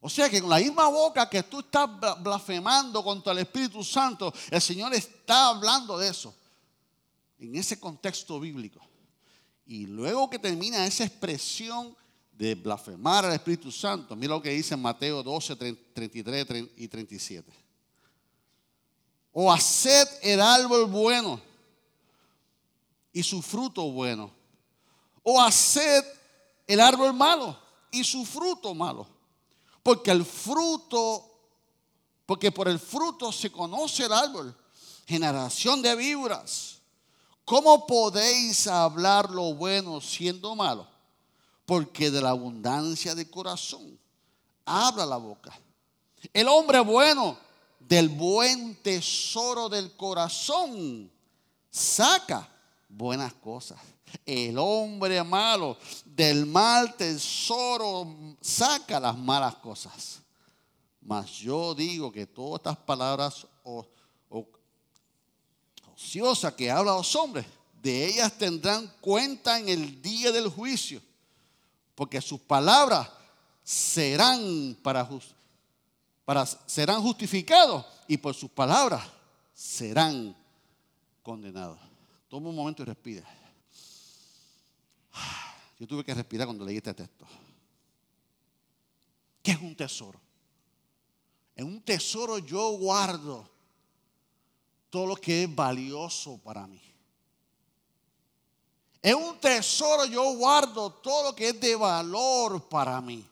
O 0.00 0.08
sea 0.08 0.28
que 0.28 0.40
con 0.40 0.48
la 0.48 0.58
misma 0.58 0.88
boca 0.88 1.28
que 1.28 1.42
tú 1.42 1.60
estás 1.60 1.88
blasfemando 2.20 3.04
contra 3.04 3.32
el 3.32 3.40
Espíritu 3.40 3.84
Santo, 3.84 4.32
el 4.50 4.60
Señor 4.60 4.94
está 4.94 5.48
hablando 5.48 5.98
de 5.98 6.08
eso, 6.08 6.34
en 7.38 7.54
ese 7.54 7.78
contexto 7.78 8.40
bíblico. 8.40 8.80
Y 9.66 9.84
luego 9.86 10.30
que 10.30 10.38
termina 10.38 10.86
esa 10.86 11.04
expresión 11.04 11.94
de 12.32 12.54
blasfemar 12.54 13.26
al 13.26 13.34
Espíritu 13.34 13.70
Santo, 13.70 14.16
mira 14.16 14.34
lo 14.34 14.42
que 14.42 14.50
dice 14.50 14.72
en 14.74 14.80
Mateo 14.80 15.22
12, 15.22 15.56
33 15.56 16.46
y 16.78 16.88
37 16.88 17.61
o 19.32 19.50
haced 19.50 20.08
el 20.22 20.40
árbol 20.40 20.86
bueno 20.86 21.40
y 23.12 23.22
su 23.22 23.42
fruto 23.42 23.90
bueno, 23.90 24.30
o 25.22 25.40
haced 25.40 26.04
el 26.66 26.80
árbol 26.80 27.12
malo 27.12 27.58
y 27.90 28.04
su 28.04 28.24
fruto 28.24 28.74
malo, 28.74 29.06
porque 29.82 30.10
el 30.10 30.24
fruto, 30.24 31.24
porque 32.26 32.50
por 32.52 32.68
el 32.68 32.78
fruto 32.78 33.32
se 33.32 33.50
conoce 33.50 34.04
el 34.04 34.12
árbol, 34.12 34.54
generación 35.06 35.82
de 35.82 35.94
víboras. 35.94 36.78
¿Cómo 37.44 37.86
podéis 37.86 38.66
hablar 38.66 39.30
lo 39.30 39.54
bueno 39.54 40.00
siendo 40.00 40.54
malo? 40.54 40.86
Porque 41.66 42.10
de 42.10 42.20
la 42.20 42.30
abundancia 42.30 43.14
de 43.14 43.28
corazón 43.28 43.98
habla 44.64 45.04
la 45.04 45.16
boca. 45.16 45.52
El 46.32 46.48
hombre 46.48 46.80
bueno 46.80 47.36
del 47.88 48.08
buen 48.08 48.76
tesoro 48.76 49.68
del 49.68 49.96
corazón 49.96 51.10
saca 51.70 52.48
buenas 52.88 53.32
cosas. 53.34 53.78
El 54.26 54.58
hombre 54.58 55.22
malo 55.24 55.78
del 56.04 56.44
mal 56.46 56.94
tesoro 56.94 58.36
saca 58.40 59.00
las 59.00 59.16
malas 59.16 59.56
cosas. 59.56 60.20
Mas 61.00 61.30
yo 61.30 61.74
digo 61.74 62.12
que 62.12 62.26
todas 62.26 62.60
estas 62.60 62.76
palabras 62.76 63.46
ociosas 65.94 66.52
que 66.54 66.70
hablan 66.70 66.96
los 66.96 67.16
hombres, 67.16 67.46
de 67.82 68.06
ellas 68.06 68.32
tendrán 68.38 68.92
cuenta 69.00 69.58
en 69.58 69.68
el 69.68 70.00
día 70.00 70.30
del 70.30 70.48
juicio, 70.48 71.02
porque 71.94 72.20
sus 72.20 72.40
palabras 72.40 73.08
serán 73.64 74.76
para 74.82 75.04
justicia 75.04 75.41
serán 76.66 77.02
justificados 77.02 77.84
y 78.08 78.16
por 78.16 78.34
sus 78.34 78.50
palabras 78.50 79.02
serán 79.54 80.36
condenados. 81.22 81.78
Toma 82.28 82.48
un 82.48 82.56
momento 82.56 82.82
y 82.82 82.86
respira. 82.86 83.26
Yo 85.78 85.86
tuve 85.86 86.04
que 86.04 86.14
respirar 86.14 86.46
cuando 86.46 86.64
leí 86.64 86.76
este 86.76 86.94
texto. 86.94 87.26
¿Qué 89.42 89.50
es 89.50 89.60
un 89.60 89.74
tesoro? 89.74 90.20
En 91.56 91.66
un 91.66 91.82
tesoro 91.82 92.38
yo 92.38 92.70
guardo 92.78 93.50
todo 94.88 95.06
lo 95.06 95.16
que 95.16 95.44
es 95.44 95.54
valioso 95.54 96.38
para 96.38 96.66
mí. 96.66 96.80
En 99.02 99.16
un 99.16 99.38
tesoro 99.40 100.06
yo 100.06 100.34
guardo 100.34 100.92
todo 100.92 101.30
lo 101.30 101.34
que 101.34 101.48
es 101.48 101.60
de 101.60 101.74
valor 101.74 102.68
para 102.68 103.00
mí. 103.00 103.28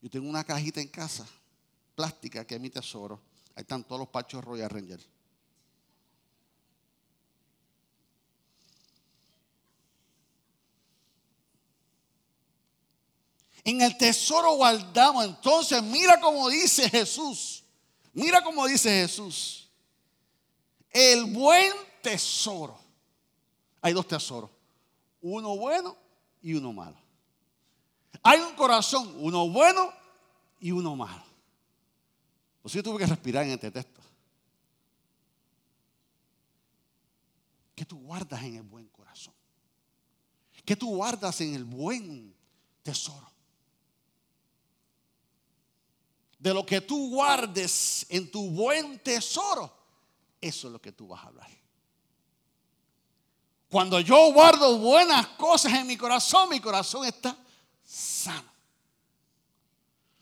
Yo 0.00 0.10
tengo 0.10 0.28
una 0.28 0.44
cajita 0.44 0.80
en 0.80 0.88
casa, 0.88 1.26
plástica, 1.94 2.46
que 2.46 2.54
es 2.54 2.60
mi 2.60 2.70
tesoro. 2.70 3.20
Ahí 3.54 3.62
están 3.62 3.84
todos 3.84 4.00
los 4.00 4.08
pachos 4.08 4.44
Royal 4.44 4.70
Ranger. 4.70 5.00
En 13.66 13.80
el 13.82 13.96
tesoro 13.98 14.54
guardamos. 14.54 15.24
Entonces, 15.24 15.82
mira 15.82 16.20
cómo 16.20 16.48
dice 16.48 16.88
Jesús. 16.88 17.64
Mira 18.12 18.40
cómo 18.44 18.64
dice 18.66 18.88
Jesús. 18.88 19.68
El 20.92 21.24
buen 21.24 21.72
tesoro. 22.00 22.78
Hay 23.82 23.92
dos 23.92 24.06
tesoros. 24.06 24.50
Uno 25.20 25.56
bueno 25.56 25.96
y 26.40 26.54
uno 26.54 26.72
malo. 26.72 27.05
Hay 28.26 28.40
un 28.40 28.54
corazón, 28.54 29.14
uno 29.18 29.48
bueno 29.48 29.92
y 30.58 30.72
uno 30.72 30.96
malo. 30.96 31.24
Pues 32.60 32.74
yo 32.74 32.82
tuve 32.82 32.98
que 32.98 33.06
respirar 33.06 33.44
en 33.44 33.52
este 33.52 33.70
texto. 33.70 34.00
¿Qué 37.74 37.84
tú 37.84 37.98
guardas 37.98 38.42
en 38.42 38.56
el 38.56 38.62
buen 38.62 38.88
corazón? 38.88 39.32
¿Qué 40.64 40.74
tú 40.74 40.96
guardas 40.96 41.40
en 41.40 41.54
el 41.54 41.64
buen 41.64 42.34
tesoro? 42.82 43.30
de 46.38 46.54
lo 46.54 46.64
que 46.64 46.80
tú 46.80 47.10
guardes 47.10 48.06
en 48.08 48.30
tu 48.30 48.50
buen 48.50 49.00
tesoro, 49.00 49.72
eso 50.40 50.68
es 50.68 50.72
lo 50.72 50.80
que 50.80 50.92
tú 50.92 51.08
vas 51.08 51.24
a 51.24 51.28
hablar. 51.28 51.50
Cuando 53.68 53.98
yo 54.00 54.32
guardo 54.32 54.78
buenas 54.78 55.26
cosas 55.28 55.72
en 55.72 55.86
mi 55.86 55.96
corazón, 55.96 56.48
mi 56.48 56.60
corazón 56.60 57.04
está 57.04 57.36
sano. 57.86 58.56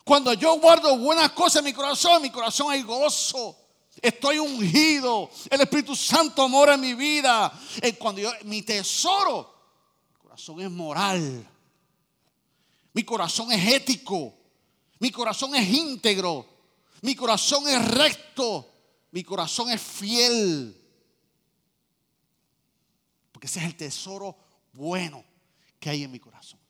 Cuando 0.04 0.35
yo 0.35 0.61
guardo 0.61 0.99
buenas 0.99 1.33
cosas 1.33 1.56
en 1.56 1.64
mi 1.64 1.73
corazón, 1.73 2.21
mi 2.21 2.30
corazón 2.30 2.71
hay 2.71 2.83
gozo. 2.83 3.56
Estoy 4.02 4.38
ungido. 4.38 5.30
El 5.49 5.62
Espíritu 5.62 5.97
Santo 5.97 6.47
mora 6.49 6.75
en 6.75 6.80
mi 6.80 6.94
vida. 6.94 7.50
Cuando 7.99 8.21
yo, 8.21 8.30
mi 8.44 8.62
tesoro, 8.62 9.54
mi 10.12 10.18
corazón 10.21 10.61
es 10.61 10.71
moral. 10.71 11.49
Mi 12.92 13.02
corazón 13.02 13.50
es 13.50 13.66
ético. 13.73 14.35
Mi 14.99 15.11
corazón 15.11 15.54
es 15.54 15.66
íntegro. 15.68 16.47
Mi 17.00 17.14
corazón 17.14 17.66
es 17.66 17.88
recto. 17.88 18.68
Mi 19.11 19.25
corazón 19.25 19.71
es 19.71 19.80
fiel. 19.80 20.80
Porque 23.33 23.47
ese 23.47 23.61
es 23.61 23.64
el 23.64 23.76
tesoro 23.76 24.37
bueno 24.73 25.25
que 25.80 25.88
hay 25.88 26.02
en 26.02 26.11
mi 26.11 26.21
corazón. 26.21 26.63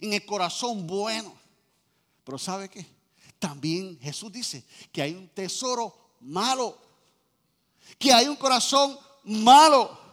En 0.00 0.12
el 0.12 0.24
corazón 0.24 0.86
bueno. 0.86 1.34
Pero 2.24 2.38
¿sabe 2.38 2.68
qué? 2.68 2.86
También 3.38 3.98
Jesús 4.00 4.32
dice 4.32 4.64
que 4.92 5.02
hay 5.02 5.12
un 5.12 5.28
tesoro 5.28 5.94
malo. 6.20 6.78
Que 7.98 8.12
hay 8.12 8.26
un 8.26 8.36
corazón 8.36 8.98
malo. 9.24 10.04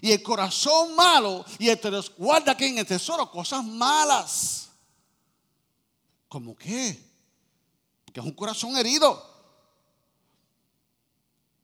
Y 0.00 0.10
el 0.10 0.22
corazón 0.22 0.94
malo, 0.96 1.44
y 1.58 1.68
el 1.68 1.78
guarda 2.16 2.56
que 2.56 2.66
en 2.66 2.78
el 2.78 2.86
tesoro 2.86 3.30
cosas 3.30 3.62
malas. 3.62 4.70
¿Cómo 6.28 6.56
qué? 6.56 6.98
Porque 8.04 8.20
es 8.20 8.26
un 8.26 8.32
corazón 8.32 8.76
herido. 8.76 9.30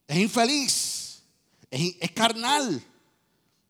Es 0.07 0.19
infeliz. 0.19 1.23
Es, 1.71 2.13
carnal. 2.13 2.85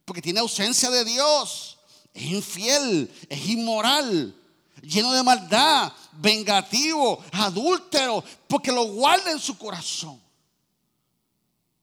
Porque 0.05 0.21
tiene 0.21 0.41
ausencia 0.41 0.91
de 0.91 1.05
Dios. 1.05 1.78
Es 2.19 2.31
infiel. 2.31 3.11
Es 3.29 3.47
inmoral. 3.47 4.35
Lleno 4.83 5.13
de 5.13 5.23
maldad. 5.23 5.93
Vengativo. 6.13 7.23
Adúltero. 7.33 8.25
Porque 8.47 8.73
lo 8.73 8.85
guarda 8.85 9.31
en 9.31 9.39
su 9.39 9.57
corazón. 9.57 10.21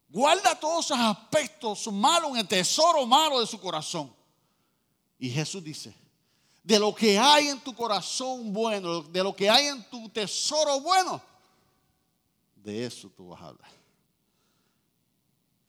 Guarda 0.10 0.58
todos 0.58 0.86
esos 0.86 1.00
aspectos 1.00 1.92
malos 1.92 2.32
en 2.32 2.38
el 2.38 2.48
tesoro 2.48 3.06
malo 3.06 3.42
de 3.42 3.48
su 3.48 3.60
corazón. 3.60 4.14
Y 5.20 5.30
Jesús 5.30 5.64
dice, 5.64 5.94
de 6.64 6.80
lo 6.80 6.94
que 6.96 7.18
hay 7.18 7.50
en 7.50 7.60
tu 7.60 7.76
corazón 7.76 8.52
bueno, 8.52 9.02
de 9.02 9.24
lo 9.24 9.36
que 9.36 9.50
hay 9.50 9.68
en 9.68 9.84
tu 9.90 10.10
tesoro 10.10 10.80
bueno, 10.82 11.22
de 12.56 12.86
eso 12.86 13.10
tú 13.10 13.28
vas 13.28 13.42
a 13.42 13.48
hablar. 13.48 13.70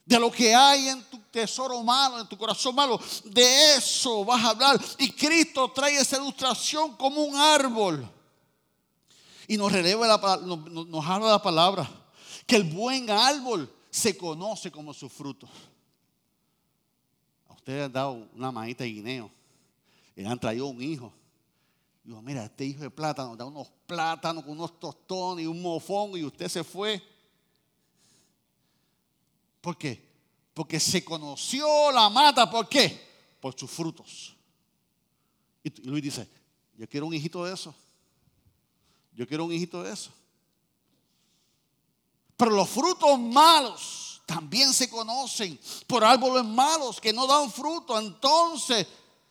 De 0.06 0.18
lo 0.18 0.30
que 0.30 0.54
hay 0.54 0.88
en 0.88 1.02
tu 1.04 1.18
tesoro 1.30 1.82
malo, 1.82 2.20
en 2.20 2.28
tu 2.28 2.38
corazón 2.38 2.74
malo, 2.74 2.98
de 3.24 3.76
eso 3.76 4.24
vas 4.24 4.42
a 4.42 4.50
hablar. 4.50 4.80
Y 4.98 5.10
Cristo 5.10 5.70
trae 5.72 5.98
esa 5.98 6.16
ilustración 6.16 6.96
como 6.96 7.22
un 7.22 7.36
árbol. 7.36 8.08
Y 9.48 9.58
nos, 9.58 9.70
releva 9.70 10.06
la, 10.06 10.36
nos, 10.38 11.04
habla 11.04 11.28
la 11.28 11.42
palabra, 11.42 11.90
que 12.46 12.56
el 12.56 12.64
buen 12.64 13.10
árbol 13.10 13.70
se 13.90 14.16
conoce 14.16 14.70
como 14.70 14.94
su 14.94 15.08
fruto. 15.08 15.46
A 17.48 17.52
ustedes 17.52 17.84
han 17.84 17.92
dado 17.92 18.28
una 18.34 18.50
manita 18.50 18.84
de 18.84 18.90
guineo 18.90 19.36
le 20.16 20.26
han 20.26 20.40
traído 20.40 20.66
un 20.66 20.82
hijo. 20.82 21.12
Digo, 22.02 22.22
mira, 22.22 22.44
este 22.44 22.64
hijo 22.64 22.80
de 22.80 22.90
plátano 22.90 23.36
da 23.36 23.44
unos 23.44 23.68
plátanos 23.86 24.44
con 24.44 24.54
unos 24.54 24.80
tostones 24.80 25.44
y 25.44 25.46
un 25.46 25.60
mofón 25.60 26.16
y 26.16 26.24
usted 26.24 26.48
se 26.48 26.64
fue. 26.64 27.02
¿Por 29.66 29.76
qué? 29.76 30.00
Porque 30.54 30.78
se 30.78 31.04
conoció 31.04 31.90
la 31.90 32.08
mata. 32.08 32.48
¿Por 32.48 32.68
qué? 32.68 33.04
Por 33.40 33.58
sus 33.58 33.68
frutos. 33.68 34.36
Y 35.64 35.70
Luis 35.88 36.04
dice, 36.04 36.28
yo 36.76 36.88
quiero 36.88 37.06
un 37.06 37.14
hijito 37.14 37.44
de 37.44 37.52
eso. 37.52 37.74
Yo 39.12 39.26
quiero 39.26 39.44
un 39.44 39.52
hijito 39.52 39.82
de 39.82 39.92
eso. 39.92 40.12
Pero 42.36 42.52
los 42.52 42.68
frutos 42.68 43.18
malos 43.18 44.22
también 44.24 44.72
se 44.72 44.88
conocen 44.88 45.58
por 45.88 46.04
árboles 46.04 46.44
malos 46.44 47.00
que 47.00 47.12
no 47.12 47.26
dan 47.26 47.50
fruto. 47.50 47.98
Entonces, 47.98 48.86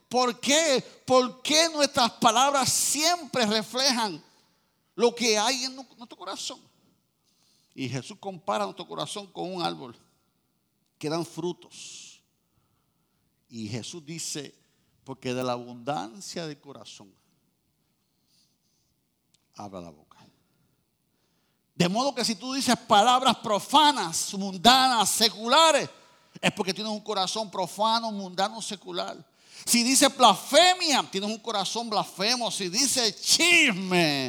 ¿Por 0.09 0.37
qué? 0.41 0.83
¿Por 1.05 1.41
qué 1.41 1.69
nuestras 1.69 2.11
palabras 2.11 2.73
siempre 2.73 3.45
reflejan 3.45 4.21
lo 4.95 5.15
que 5.15 5.37
hay 5.37 5.63
en 5.63 5.77
nuestro 5.77 6.17
corazón? 6.17 6.59
Y 7.73 7.87
Jesús 7.87 8.17
compara 8.19 8.65
nuestro 8.65 8.85
corazón 8.85 9.27
con 9.27 9.49
un 9.49 9.61
árbol 9.63 9.95
que 10.97 11.10
dan 11.10 11.25
frutos. 11.25 12.21
Y 13.49 13.67
Jesús 13.67 14.05
dice, 14.05 14.53
porque 15.03 15.34
de 15.34 15.43
la 15.43 15.53
abundancia 15.53 16.47
del 16.47 16.60
corazón 16.60 17.13
habla 19.55 19.81
la 19.81 19.91
boca. 19.91 20.17
De 21.75 21.89
modo 21.89 22.15
que 22.15 22.23
si 22.23 22.36
tú 22.36 22.53
dices 22.53 22.75
palabras 22.88 23.36
profanas, 23.38 24.34
mundanas, 24.34 25.10
seculares, 25.10 25.89
es 26.41 26.51
porque 26.53 26.73
tienes 26.73 26.91
un 26.91 27.01
corazón 27.01 27.51
profano, 27.51 28.12
mundano, 28.12 28.62
secular. 28.62 29.17
Si 29.65 29.84
dice 29.84 30.08
blasfemia, 30.08 31.03
tienes 31.12 31.29
un 31.29 31.39
corazón 31.39 31.89
blasfemo. 31.89 32.49
Si 32.49 32.69
dice 32.69 33.13
chisme, 33.15 34.27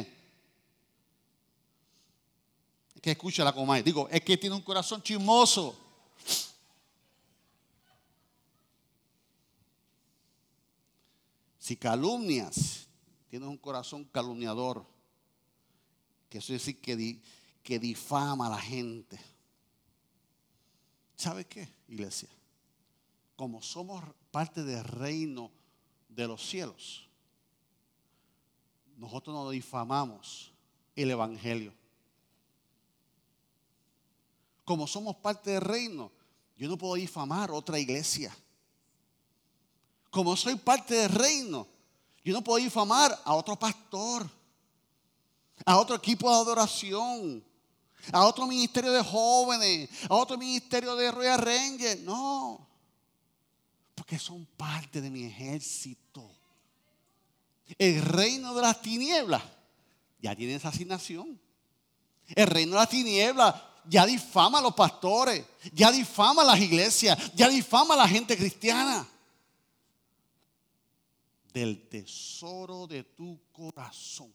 es 2.95 3.01
que 3.01 3.11
escucha 3.11 3.43
la 3.43 3.53
coma. 3.53 3.81
Digo, 3.81 4.07
es 4.09 4.21
que 4.21 4.37
tiene 4.37 4.55
un 4.55 4.61
corazón 4.61 5.01
chismoso. 5.01 5.86
Si 11.67 11.75
calumnias, 11.75 12.87
tienes 13.27 13.49
un 13.49 13.57
corazón 13.57 14.05
calumniador. 14.05 14.85
Que 16.29 16.37
eso 16.37 16.53
es 16.53 16.61
decir 16.65 16.79
que, 17.61 17.77
difama 17.77 18.47
a 18.47 18.51
la 18.51 18.61
gente. 18.61 19.19
¿Sabe 21.17 21.43
qué, 21.43 21.67
iglesia? 21.89 22.29
Como 23.35 23.61
somos 23.61 24.01
parte 24.31 24.63
del 24.63 24.81
reino 24.81 25.51
de 26.07 26.29
los 26.29 26.41
cielos, 26.41 27.05
nosotros 28.95 29.35
no 29.35 29.49
difamamos 29.49 30.53
el 30.95 31.11
Evangelio. 31.11 31.73
Como 34.63 34.87
somos 34.87 35.17
parte 35.17 35.51
del 35.51 35.61
reino, 35.61 36.13
yo 36.55 36.69
no 36.69 36.77
puedo 36.77 36.93
difamar 36.93 37.51
otra 37.51 37.77
iglesia. 37.77 38.33
Como 40.17 40.35
soy 40.35 40.55
parte 40.55 40.95
del 40.95 41.09
reino, 41.09 41.67
yo 42.25 42.33
no 42.33 42.43
puedo 42.43 42.57
difamar 42.57 43.15
a 43.23 43.35
otro 43.35 43.55
pastor, 43.55 44.27
a 45.63 45.77
otro 45.77 45.95
equipo 45.95 46.27
de 46.27 46.37
adoración, 46.37 47.43
a 48.11 48.25
otro 48.25 48.47
ministerio 48.47 48.91
de 48.93 49.03
jóvenes, 49.03 49.87
a 50.09 50.15
otro 50.15 50.35
ministerio 50.35 50.95
de 50.95 51.11
Royal 51.11 51.37
Ranger. 51.37 51.99
No. 51.99 52.67
Porque 53.93 54.17
son 54.17 54.43
parte 54.57 55.01
de 55.01 55.11
mi 55.11 55.23
ejército. 55.25 56.27
El 57.77 58.01
reino 58.01 58.55
de 58.55 58.61
las 58.63 58.81
tinieblas 58.81 59.43
ya 60.19 60.35
tiene 60.35 60.55
esa 60.55 60.69
asignación. 60.69 61.39
El 62.29 62.47
reino 62.47 62.71
de 62.71 62.77
las 62.79 62.89
tinieblas 62.89 63.53
ya 63.87 64.03
difama 64.07 64.57
a 64.57 64.63
los 64.63 64.73
pastores, 64.73 65.45
ya 65.73 65.91
difama 65.91 66.41
a 66.41 66.45
las 66.45 66.59
iglesias, 66.59 67.35
ya 67.35 67.47
difama 67.49 67.93
a 67.93 67.97
la 67.97 68.07
gente 68.07 68.35
cristiana. 68.35 69.07
Del 71.57 71.89
tesoro 71.89 72.85
de 72.85 73.03
tu 73.03 73.39
corazón, 73.51 74.31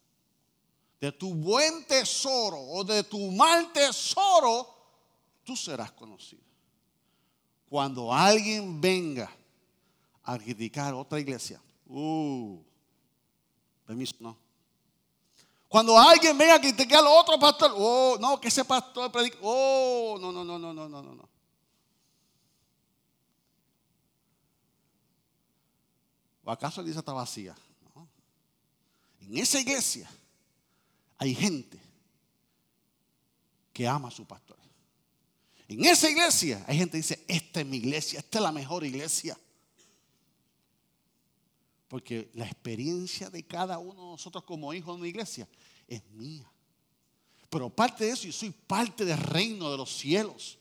de 1.00 1.12
tu 1.12 1.32
buen 1.32 1.86
tesoro 1.86 2.58
o 2.58 2.82
de 2.82 3.04
tu 3.04 3.30
mal 3.30 3.72
tesoro, 3.72 4.66
tú 5.44 5.54
serás 5.54 5.92
conocido. 5.92 6.42
Cuando 7.68 8.12
alguien 8.12 8.80
venga 8.80 9.30
a 10.24 10.36
criticar 10.36 10.94
otra 10.94 11.20
iglesia, 11.20 11.62
uh, 11.86 12.60
permiso, 13.86 14.16
no. 14.18 14.36
Cuando 15.68 15.96
alguien 15.96 16.36
venga 16.36 16.56
a 16.56 16.60
criticar 16.60 17.04
a 17.04 17.08
otro 17.08 17.38
pastor, 17.38 17.72
oh, 17.76 18.16
no, 18.18 18.40
que 18.40 18.48
ese 18.48 18.64
pastor 18.64 19.12
predica, 19.12 19.38
oh, 19.42 20.18
no, 20.20 20.32
no, 20.32 20.42
no, 20.42 20.58
no, 20.58 20.74
no, 20.74 20.88
no, 20.88 21.02
no. 21.02 21.28
¿O 26.44 26.50
acaso 26.50 26.80
la 26.80 26.86
iglesia 26.86 27.00
está 27.00 27.12
vacía? 27.12 27.54
En 29.20 29.38
esa 29.38 29.60
iglesia 29.60 30.10
hay 31.18 31.34
gente 31.34 31.80
que 33.72 33.86
ama 33.86 34.08
a 34.08 34.10
su 34.10 34.26
pastor. 34.26 34.58
En 35.68 35.84
esa 35.84 36.10
iglesia 36.10 36.64
hay 36.66 36.78
gente 36.78 36.92
que 36.92 36.98
dice, 36.98 37.24
esta 37.28 37.60
es 37.60 37.66
mi 37.66 37.78
iglesia, 37.78 38.18
esta 38.18 38.38
es 38.38 38.42
la 38.42 38.52
mejor 38.52 38.84
iglesia. 38.84 39.38
Porque 41.88 42.30
la 42.34 42.46
experiencia 42.46 43.30
de 43.30 43.46
cada 43.46 43.78
uno 43.78 44.02
de 44.02 44.10
nosotros 44.12 44.44
como 44.44 44.74
hijos 44.74 44.94
de 44.96 45.00
una 45.00 45.08
iglesia 45.08 45.48
es 45.86 46.04
mía. 46.10 46.50
Pero 47.48 47.70
parte 47.70 48.04
de 48.04 48.10
eso, 48.10 48.24
yo 48.24 48.32
soy 48.32 48.50
parte 48.50 49.04
del 49.04 49.18
reino 49.18 49.70
de 49.70 49.76
los 49.76 49.94
cielos. 49.96 50.58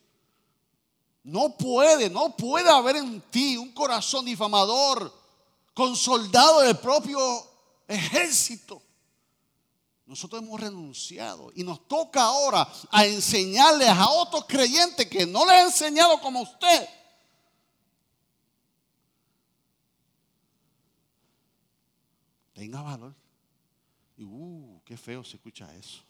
No 1.24 1.58
puede, 1.58 2.10
no 2.10 2.36
puede 2.36 2.70
haber 2.70 2.98
en 2.98 3.22
ti 3.32 3.58
un 3.58 3.72
corazón 3.72 4.26
difamador 4.26 5.21
con 5.82 5.96
soldados 5.96 6.64
del 6.64 6.78
propio 6.78 7.20
ejército. 7.88 8.84
Nosotros 10.06 10.44
hemos 10.44 10.60
renunciado 10.60 11.52
y 11.56 11.64
nos 11.64 11.88
toca 11.88 12.22
ahora 12.22 12.72
a 12.92 13.04
enseñarles 13.08 13.88
a 13.88 14.08
otros 14.12 14.46
creyentes 14.48 15.08
que 15.08 15.26
no 15.26 15.44
les 15.44 15.56
he 15.56 15.62
enseñado 15.64 16.22
como 16.22 16.42
usted 16.42 16.88
tenga 22.54 22.84
valor. 22.84 23.16
Y, 24.18 24.24
uh, 24.24 24.80
qué 24.86 24.96
feo 24.96 25.24
se 25.24 25.38
escucha 25.38 25.76
eso. 25.76 26.04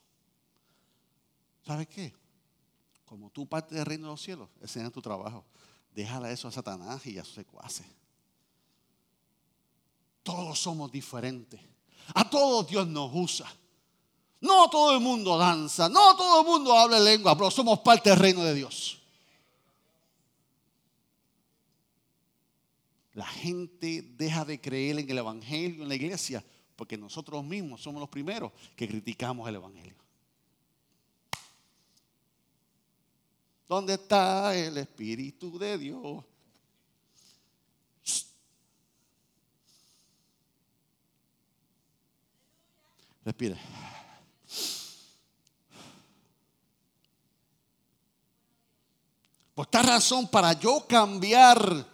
¿Sabes 1.65 1.87
qué? 1.87 2.13
Como 3.05 3.29
tú 3.29 3.47
parte 3.47 3.73
del 3.73 3.85
reino 3.85 4.07
de 4.07 4.11
los 4.11 4.21
cielos, 4.21 4.49
ese 4.59 4.83
es 4.83 4.91
tu 4.91 5.01
trabajo. 5.01 5.45
Déjala 5.95 6.29
eso 6.29 6.49
a 6.49 6.51
Satanás 6.51 7.07
y 7.07 7.17
a 7.17 7.23
sus 7.23 7.35
secuaces. 7.35 8.00
Todos 10.23 10.59
somos 10.59 10.91
diferentes. 10.91 11.59
A 12.13 12.29
todos 12.29 12.67
Dios 12.67 12.87
nos 12.87 13.11
usa. 13.13 13.51
No 14.41 14.69
todo 14.69 14.95
el 14.95 15.01
mundo 15.01 15.37
danza, 15.37 15.87
no 15.87 16.15
todo 16.15 16.41
el 16.41 16.47
mundo 16.47 16.73
habla 16.73 16.99
lengua, 16.99 17.37
pero 17.37 17.51
somos 17.51 17.79
parte 17.79 18.09
del 18.09 18.19
reino 18.19 18.43
de 18.43 18.55
Dios. 18.55 18.97
La 23.13 23.27
gente 23.27 24.01
deja 24.01 24.45
de 24.45 24.59
creer 24.59 24.99
en 24.99 25.09
el 25.09 25.17
Evangelio 25.17 25.83
en 25.83 25.89
la 25.89 25.95
iglesia 25.95 26.43
porque 26.75 26.97
nosotros 26.97 27.43
mismos 27.43 27.81
somos 27.81 27.99
los 27.99 28.09
primeros 28.09 28.51
que 28.75 28.87
criticamos 28.87 29.47
el 29.47 29.55
Evangelio. 29.55 30.01
¿Dónde 33.67 33.93
está 33.93 34.55
el 34.57 34.77
Espíritu 34.77 35.59
de 35.59 35.77
Dios? 35.77 36.25
Respire. 43.23 43.57
Por 49.53 49.65
esta 49.65 49.81
razón, 49.83 50.27
para 50.27 50.53
yo 50.53 50.85
cambiar 50.87 51.85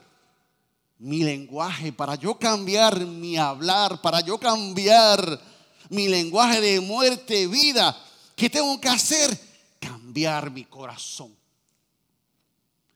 mi 1.00 1.24
lenguaje, 1.24 1.92
para 1.92 2.16
yo 2.16 2.40
cambiar 2.40 3.00
mi 3.06 3.38
hablar, 3.38 4.02
para 4.02 4.22
yo 4.22 4.38
cambiar 4.38 5.42
mi 5.90 6.08
lenguaje 6.08 6.62
de 6.62 6.80
muerte, 6.80 7.48
vida, 7.48 7.96
¿qué 8.36 8.50
tengo 8.50 8.80
que 8.80 8.90
hacer? 8.90 9.38
Cambiar 9.80 10.50
mi 10.50 10.64
corazón. 10.66 11.36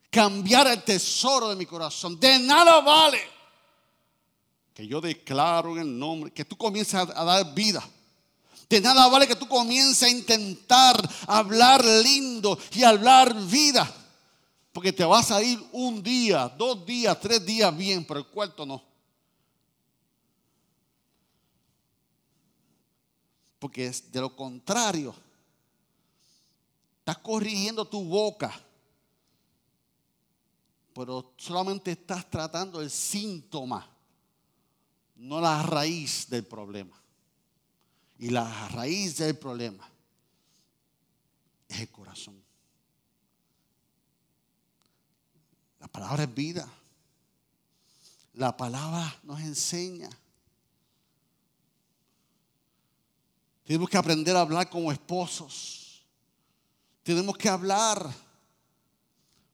Cambiar 0.10 0.68
el 0.68 0.84
tesoro 0.84 1.50
de 1.50 1.56
mi 1.56 1.66
corazón. 1.66 2.20
De 2.20 2.40
nada 2.40 2.80
vale 2.82 3.20
que 4.74 4.88
yo 4.88 5.02
declaro 5.02 5.74
en 5.74 5.80
el 5.80 6.00
nombre, 6.00 6.32
que 6.32 6.46
tú 6.46 6.56
comiences 6.56 6.96
a, 6.96 7.06
dar 7.06 7.54
vida. 7.54 7.84
De 8.72 8.80
nada 8.80 9.06
vale 9.10 9.28
que 9.28 9.36
tú 9.36 9.50
comiences 9.50 10.02
a 10.02 10.10
intentar 10.10 10.96
hablar 11.28 11.84
lindo 11.84 12.58
y 12.72 12.84
hablar 12.84 13.36
vida. 13.48 13.94
Porque 14.72 14.94
te 14.94 15.04
vas 15.04 15.30
a 15.30 15.44
ir 15.44 15.62
un 15.74 16.02
día, 16.02 16.48
dos 16.48 16.86
días, 16.86 17.20
tres 17.20 17.46
días 17.46 17.76
bien, 17.76 18.06
pero 18.06 18.22
el 18.22 18.28
cuarto 18.28 18.66
no. 18.66 18.82
Porque 23.60 23.88
es 23.88 24.10
de 24.10 24.22
lo 24.22 24.34
contrario. 24.34 25.14
Estás 27.00 27.18
corrigiendo 27.18 27.84
tu 27.84 28.02
boca. 28.06 28.58
Pero 30.94 31.34
solamente 31.36 31.92
estás 31.92 32.30
tratando 32.30 32.80
el 32.80 32.90
síntoma, 32.90 33.86
no 35.18 35.42
la 35.42 35.62
raíz 35.62 36.30
del 36.30 36.46
problema. 36.46 37.01
Y 38.22 38.30
la 38.30 38.68
raíz 38.70 39.18
del 39.18 39.36
problema 39.36 39.90
es 41.68 41.80
el 41.80 41.90
corazón. 41.90 42.40
La 45.80 45.88
palabra 45.88 46.26
es 46.26 46.34
vida. 46.36 46.72
La 48.36 48.56
palabra 48.56 49.20
nos 49.24 49.42
enseña. 49.42 50.08
Tenemos 53.64 53.90
que 53.90 53.98
aprender 53.98 54.36
a 54.36 54.42
hablar 54.42 54.70
como 54.70 54.92
esposos. 54.92 56.04
Tenemos 57.02 57.36
que 57.36 57.50
hablar. 57.50 58.08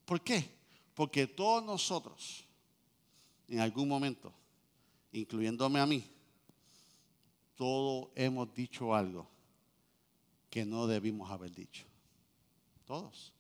¿Por 0.04 0.22
qué? 0.22 0.58
Porque 0.94 1.26
todos 1.26 1.64
nosotros, 1.64 2.44
en 3.48 3.62
algún 3.62 3.88
momento, 3.88 4.34
incluyéndome 5.14 5.80
a 5.80 5.86
mí, 5.86 6.17
todos 7.58 8.10
hemos 8.16 8.54
dicho 8.54 8.96
algo 8.96 9.28
que 10.50 10.64
no 10.64 10.88
debimos 10.88 11.30
haber 11.30 11.54
dicho. 11.54 11.84
Todos. 12.86 13.34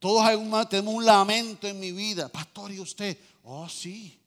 Todos 0.00 0.68
tenemos 0.68 0.94
un 0.94 1.04
lamento 1.04 1.68
en 1.68 1.78
mi 1.78 1.92
vida. 1.92 2.28
Pastor, 2.28 2.72
¿y 2.72 2.80
usted? 2.80 3.16
Oh, 3.44 3.68
sí. 3.68 4.18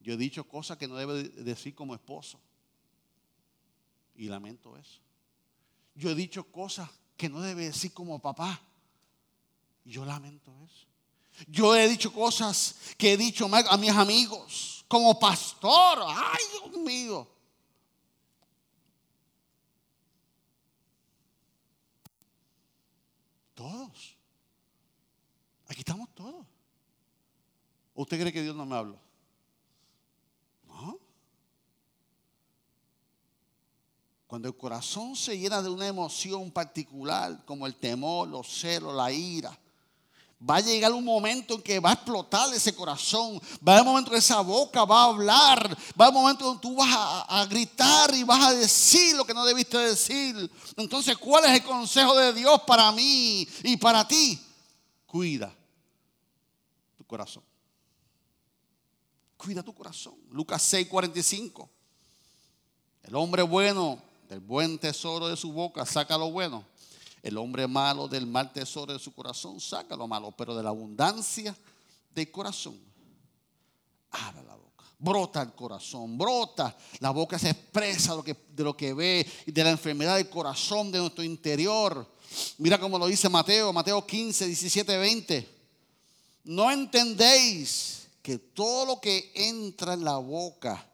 Yo 0.00 0.14
he 0.14 0.16
dicho 0.16 0.44
cosas 0.44 0.78
que 0.78 0.86
no 0.86 0.96
debe 0.96 1.24
decir 1.24 1.74
como 1.74 1.94
esposo. 1.94 2.38
Y 4.14 4.28
lamento 4.28 4.76
eso. 4.76 5.00
Yo 5.94 6.10
he 6.10 6.14
dicho 6.14 6.44
cosas 6.44 6.88
que 7.16 7.28
no 7.28 7.40
debe 7.40 7.64
decir 7.64 7.92
como 7.92 8.18
papá. 8.20 8.60
Y 9.84 9.90
yo 9.90 10.04
lamento 10.04 10.54
eso. 10.64 10.86
Yo 11.48 11.74
he 11.74 11.88
dicho 11.88 12.12
cosas 12.12 12.76
que 12.98 13.14
he 13.14 13.16
dicho 13.16 13.48
a 13.52 13.76
mis 13.78 13.90
amigos 13.90 14.84
como 14.86 15.18
pastor. 15.18 15.98
Ay, 16.06 16.44
Dios 16.52 16.76
mío. 16.82 17.31
Todos. 23.62 24.16
Aquí 25.68 25.80
estamos 25.82 26.08
todos. 26.16 26.44
¿Usted 27.94 28.18
cree 28.20 28.32
que 28.32 28.42
Dios 28.42 28.56
no 28.56 28.66
me 28.66 28.74
habla? 28.74 28.98
No. 30.66 30.98
Cuando 34.26 34.48
el 34.48 34.56
corazón 34.56 35.14
se 35.14 35.38
llena 35.38 35.62
de 35.62 35.68
una 35.68 35.86
emoción 35.86 36.50
particular, 36.50 37.44
como 37.44 37.68
el 37.68 37.76
temor, 37.76 38.26
los 38.26 38.48
celos, 38.48 38.96
la 38.96 39.12
ira, 39.12 39.56
va 40.48 40.56
a 40.56 40.60
llegar 40.60 40.92
un 40.92 41.04
momento 41.04 41.54
en 41.54 41.62
que 41.62 41.80
va 41.80 41.90
a 41.90 41.94
explotar 41.94 42.52
ese 42.52 42.74
corazón. 42.74 43.40
Va 43.66 43.72
a 43.72 43.76
haber 43.76 43.82
un 43.82 43.92
momento 43.92 44.10
en 44.10 44.14
que 44.14 44.18
esa 44.18 44.40
boca 44.40 44.84
va 44.84 45.02
a 45.02 45.06
hablar. 45.06 45.76
Va 45.98 46.06
a 46.06 46.08
haber 46.08 46.16
un 46.16 46.22
momento 46.22 46.44
donde 46.44 46.60
tú 46.60 46.74
vas 46.74 46.94
a, 46.94 47.40
a, 47.40 47.46
gritar 47.46 48.14
y 48.14 48.24
vas 48.24 48.46
a 48.46 48.54
decir 48.54 49.16
lo 49.16 49.24
que 49.24 49.34
no 49.34 49.44
debiste 49.44 49.78
decir. 49.78 50.50
Entonces, 50.76 51.16
¿cuál 51.16 51.44
es 51.44 51.52
el 51.52 51.62
consejo 51.62 52.16
de 52.16 52.32
Dios 52.32 52.60
para 52.66 52.90
mí 52.92 53.46
y 53.62 53.76
para 53.76 54.06
ti? 54.06 54.40
Cuida 55.06 55.54
corazón. 57.12 57.42
Cuida 59.36 59.62
tu 59.62 59.74
corazón. 59.74 60.14
Lucas 60.30 60.62
6, 60.62 60.88
45. 60.88 61.68
El 63.02 63.14
hombre 63.16 63.42
bueno 63.42 64.02
del 64.30 64.40
buen 64.40 64.78
tesoro 64.78 65.28
de 65.28 65.36
su 65.36 65.52
boca 65.52 65.84
saca 65.84 66.16
lo 66.16 66.30
bueno. 66.30 66.64
El 67.22 67.38
hombre 67.38 67.66
malo 67.68 68.08
del 68.08 68.26
mal 68.26 68.52
tesoro 68.52 68.92
de 68.92 68.98
su 68.98 69.12
corazón 69.14 69.60
saca 69.60 69.94
lo 69.94 70.08
malo, 70.08 70.32
pero 70.32 70.56
de 70.56 70.62
la 70.62 70.70
abundancia 70.70 71.56
del 72.14 72.30
corazón 72.30 72.78
abre 74.10 74.42
la 74.44 74.54
boca. 74.54 74.84
Brota 74.98 75.42
el 75.42 75.52
corazón, 75.52 76.18
brota. 76.18 76.76
La 77.00 77.10
boca 77.10 77.38
se 77.38 77.50
expresa 77.50 78.14
de 78.16 78.64
lo 78.64 78.76
que 78.76 78.92
ve 78.92 79.26
y 79.46 79.52
de 79.52 79.64
la 79.64 79.70
enfermedad 79.70 80.16
del 80.16 80.28
corazón, 80.28 80.92
de 80.92 80.98
nuestro 80.98 81.24
interior. 81.24 82.06
Mira 82.58 82.78
cómo 82.78 82.98
lo 82.98 83.06
dice 83.06 83.28
Mateo, 83.28 83.72
Mateo 83.72 84.06
15, 84.06 84.46
17, 84.46 84.96
20. 84.98 85.48
No 86.44 86.70
entendéis 86.70 88.08
que 88.22 88.38
todo 88.38 88.86
lo 88.86 89.00
que 89.00 89.32
entra 89.34 89.94
en 89.94 90.04
la 90.04 90.16
boca 90.18 90.86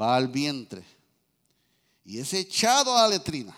va 0.00 0.16
al 0.16 0.28
vientre 0.28 0.84
y 2.04 2.18
es 2.18 2.32
echado 2.34 2.96
a 2.96 3.02
la 3.02 3.08
letrina. 3.08 3.56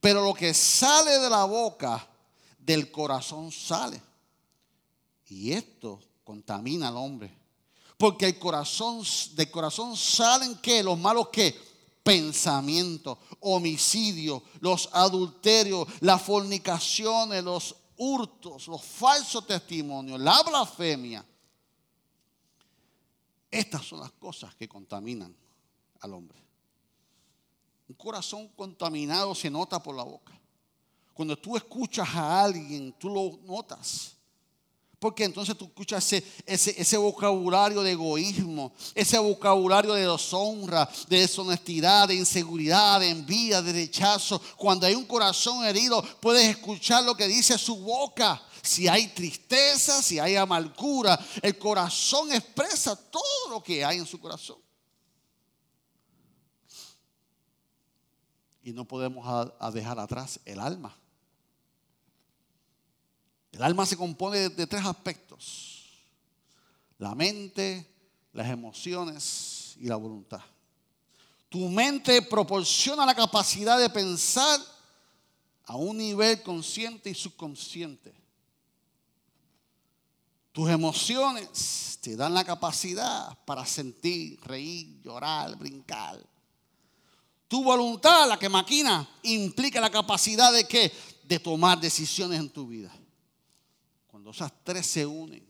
Pero 0.00 0.24
lo 0.24 0.34
que 0.34 0.54
sale 0.54 1.18
de 1.18 1.28
la 1.28 1.44
boca, 1.44 2.08
del 2.58 2.90
corazón 2.90 3.52
sale. 3.52 4.00
Y 5.28 5.52
esto 5.52 6.00
contamina 6.24 6.88
al 6.88 6.96
hombre. 6.96 7.36
Porque 7.96 8.26
el 8.26 8.38
corazón, 8.38 9.02
del 9.34 9.50
corazón 9.50 9.94
salen 9.96 10.56
qué? 10.62 10.82
Los 10.82 10.98
malos 10.98 11.28
qué? 11.30 11.54
Pensamientos, 12.02 13.18
homicidios, 13.40 14.42
los 14.60 14.88
adulterios, 14.92 15.86
las 16.00 16.22
fornicaciones, 16.22 17.44
los 17.44 17.76
hurtos, 17.98 18.68
los 18.68 18.82
falsos 18.82 19.46
testimonios, 19.46 20.18
la 20.18 20.42
blasfemia. 20.42 21.24
Estas 23.50 23.84
son 23.84 24.00
las 24.00 24.12
cosas 24.12 24.54
que 24.54 24.66
contaminan 24.66 25.36
al 26.00 26.14
hombre. 26.14 26.38
Un 27.90 27.96
corazón 27.96 28.46
contaminado 28.54 29.34
se 29.34 29.50
nota 29.50 29.82
por 29.82 29.96
la 29.96 30.04
boca. 30.04 30.32
Cuando 31.12 31.36
tú 31.36 31.56
escuchas 31.56 32.08
a 32.14 32.44
alguien, 32.44 32.94
tú 32.96 33.08
lo 33.08 33.40
notas. 33.52 34.12
Porque 35.00 35.24
entonces 35.24 35.58
tú 35.58 35.64
escuchas 35.64 36.12
ese, 36.12 36.24
ese, 36.80 36.96
vocabulario 36.96 37.82
de 37.82 37.90
egoísmo, 37.90 38.72
ese 38.94 39.18
vocabulario 39.18 39.94
de 39.94 40.06
deshonra, 40.06 40.88
de 41.08 41.18
deshonestidad, 41.18 42.06
de 42.06 42.14
inseguridad, 42.14 43.00
de 43.00 43.10
envidia, 43.10 43.60
de 43.60 43.72
rechazo. 43.72 44.40
Cuando 44.56 44.86
hay 44.86 44.94
un 44.94 45.06
corazón 45.06 45.64
herido, 45.64 46.00
puedes 46.20 46.46
escuchar 46.46 47.02
lo 47.02 47.16
que 47.16 47.26
dice 47.26 47.58
su 47.58 47.74
boca. 47.74 48.40
Si 48.62 48.86
hay 48.86 49.08
tristeza, 49.08 50.00
si 50.00 50.20
hay 50.20 50.36
amargura, 50.36 51.18
el 51.42 51.58
corazón 51.58 52.30
expresa 52.30 52.94
todo 52.94 53.50
lo 53.50 53.60
que 53.64 53.84
hay 53.84 53.98
en 53.98 54.06
su 54.06 54.20
corazón. 54.20 54.58
Y 58.62 58.72
no 58.72 58.84
podemos 58.84 59.26
dejar 59.72 59.98
atrás 59.98 60.40
el 60.44 60.60
alma. 60.60 60.96
El 63.52 63.62
alma 63.62 63.84
se 63.86 63.96
compone 63.96 64.48
de, 64.50 64.66
tres 64.66 64.84
aspectos. 64.84 65.88
La 66.98 67.14
mente, 67.14 67.86
las 68.32 68.48
emociones 68.48 69.74
y 69.78 69.86
la 69.86 69.96
voluntad. 69.96 70.42
Tu 71.48 71.68
mente 71.68 72.22
proporciona 72.22 73.04
la 73.04 73.14
capacidad 73.14 73.78
de 73.78 73.90
pensar 73.90 74.60
a 75.64 75.76
un 75.76 75.98
nivel 75.98 76.42
consciente 76.42 77.10
y 77.10 77.14
subconsciente. 77.14 78.14
Tus 80.52 80.68
emociones 80.68 81.98
te 82.00 82.16
dan 82.16 82.34
la 82.34 82.44
capacidad 82.44 83.36
para 83.44 83.64
sentir, 83.64 84.40
reír, 84.42 85.00
llorar, 85.02 85.56
brincar. 85.56 86.24
Tu 87.50 87.64
voluntad, 87.64 88.28
la 88.28 88.38
que 88.38 88.48
maquina, 88.48 89.10
implica 89.24 89.80
la 89.80 89.90
capacidad 89.90 90.52
de 90.52 90.68
qué? 90.68 90.92
De 91.24 91.40
tomar 91.40 91.80
decisiones 91.80 92.38
en 92.38 92.48
tu 92.48 92.68
vida. 92.68 92.92
Cuando 94.06 94.30
esas 94.30 94.52
tres 94.62 94.86
se 94.86 95.04
unen, 95.04 95.44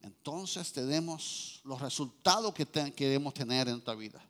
entonces 0.00 0.72
tenemos 0.72 1.60
los 1.64 1.80
resultados 1.80 2.54
que 2.54 2.64
queremos 2.94 3.34
tener 3.34 3.66
en 3.66 3.74
nuestra 3.74 3.96
vida. 3.96 4.24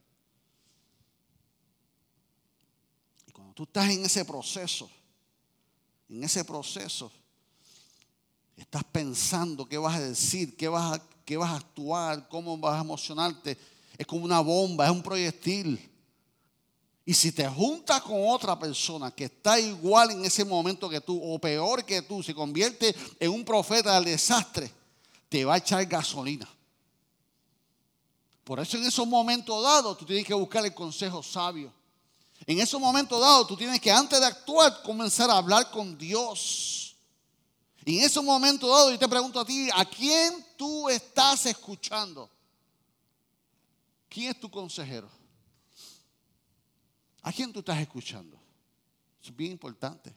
Y 3.27 3.33
cuando 3.33 3.53
tú 3.53 3.65
estás 3.65 3.91
en 3.91 4.03
ese 4.03 4.25
proceso, 4.25 4.91
en 6.09 6.25
ese 6.25 6.43
proceso, 6.43 7.13
estás 8.57 8.85
pensando 8.85 9.69
qué 9.69 9.77
vas 9.77 9.97
a 9.97 10.01
decir, 10.01 10.57
qué 10.57 10.69
vas 10.69 11.03
qué 11.27 11.37
vas 11.37 11.51
a 11.51 11.57
actuar, 11.57 12.27
cómo 12.31 12.57
vas 12.57 12.79
a 12.79 12.81
emocionarte. 12.81 13.59
Es 13.99 14.07
como 14.07 14.25
una 14.25 14.41
bomba, 14.41 14.87
es 14.87 14.91
un 14.91 15.03
proyectil. 15.03 15.98
Y 17.09 17.15
si 17.15 17.33
te 17.33 17.49
juntas 17.49 18.03
con 18.03 18.29
otra 18.29 18.59
persona 18.59 19.11
que 19.11 19.25
está 19.25 19.59
igual 19.59 20.11
en 20.11 20.27
ese 20.27 20.45
momento 20.45 20.91
que 20.91 21.01
tú, 21.01 21.19
o 21.19 21.39
peor 21.39 21.83
que 21.83 22.03
tú, 22.03 22.23
se 22.23 22.35
convierte 22.35 22.95
en 23.19 23.31
un 23.31 23.47
profeta 23.47 23.95
del 23.95 24.05
desastre, 24.05 24.71
te 25.27 25.43
va 25.43 25.55
a 25.55 25.57
echar 25.57 25.87
gasolina. 25.87 26.47
Por 28.45 28.61
eso 28.61 28.77
en 28.77 28.85
esos 28.85 29.07
momentos 29.07 29.63
dados 29.63 29.97
tú 29.97 30.05
tienes 30.05 30.27
que 30.27 30.35
buscar 30.35 30.63
el 30.67 30.75
consejo 30.75 31.23
sabio. 31.23 31.73
En 32.47 32.61
esos 32.61 32.79
momentos 32.79 33.19
dados 33.19 33.47
tú 33.47 33.57
tienes 33.57 33.81
que 33.81 33.91
antes 33.91 34.21
de 34.21 34.27
actuar 34.27 34.83
comenzar 34.83 35.31
a 35.31 35.39
hablar 35.39 35.71
con 35.71 35.97
Dios. 35.97 36.95
Y 37.87 38.01
en 38.01 38.05
esos 38.05 38.23
momentos 38.23 38.69
dados 38.69 38.93
yo 38.93 38.99
te 38.99 39.09
pregunto 39.09 39.41
a 39.41 39.47
ti, 39.47 39.71
¿a 39.75 39.87
quién 39.87 40.45
tú 40.59 40.91
estás 40.91 41.47
escuchando? 41.47 42.29
¿Quién 44.11 44.33
es 44.33 44.39
tu 44.39 44.51
consejero? 44.51 45.18
¿A 47.29 47.33
quién 47.33 47.53
tú 47.53 47.59
estás 47.59 47.79
escuchando? 47.79 48.41
Es 49.23 49.37
bien 49.37 49.53
importante. 49.53 50.17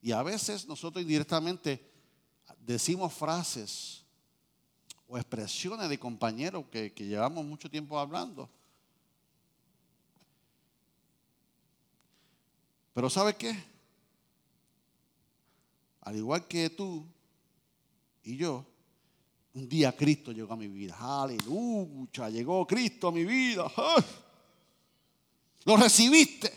Y 0.00 0.12
a 0.12 0.22
veces 0.22 0.66
nosotros 0.66 1.02
indirectamente 1.02 1.92
decimos 2.58 3.12
frases 3.12 4.02
o 5.06 5.18
expresiones 5.18 5.90
de 5.90 5.98
compañeros 5.98 6.64
que, 6.70 6.90
llevamos 6.96 7.44
mucho 7.44 7.70
tiempo 7.70 7.98
hablando. 7.98 8.48
Pero 12.94 13.10
¿sabes 13.10 13.34
qué? 13.34 13.62
Al 16.00 16.16
igual 16.16 16.48
que 16.48 16.70
tú 16.70 17.06
y 18.22 18.38
yo, 18.38 18.64
un 19.54 19.68
día 19.68 19.96
Cristo 19.96 20.32
llegó 20.32 20.52
a 20.52 20.56
mi 20.56 20.66
vida. 20.66 20.96
Aleluya, 20.98 22.28
llegó 22.28 22.66
Cristo 22.66 23.08
a 23.08 23.12
mi 23.12 23.24
vida. 23.24 23.70
Lo 25.64 25.76
recibiste. 25.76 26.52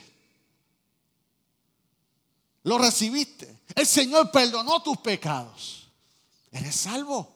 Lo 2.63 2.77
recibiste. 2.77 3.61
El 3.75 3.85
Señor 3.85 4.31
perdonó 4.31 4.81
tus 4.81 4.97
pecados. 4.97 5.87
Eres 6.51 6.75
salvo. 6.75 7.33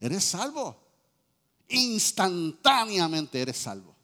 Eres 0.00 0.24
salvo. 0.24 0.78
Instantáneamente 1.68 3.40
eres 3.40 3.56
salvo. 3.56 3.96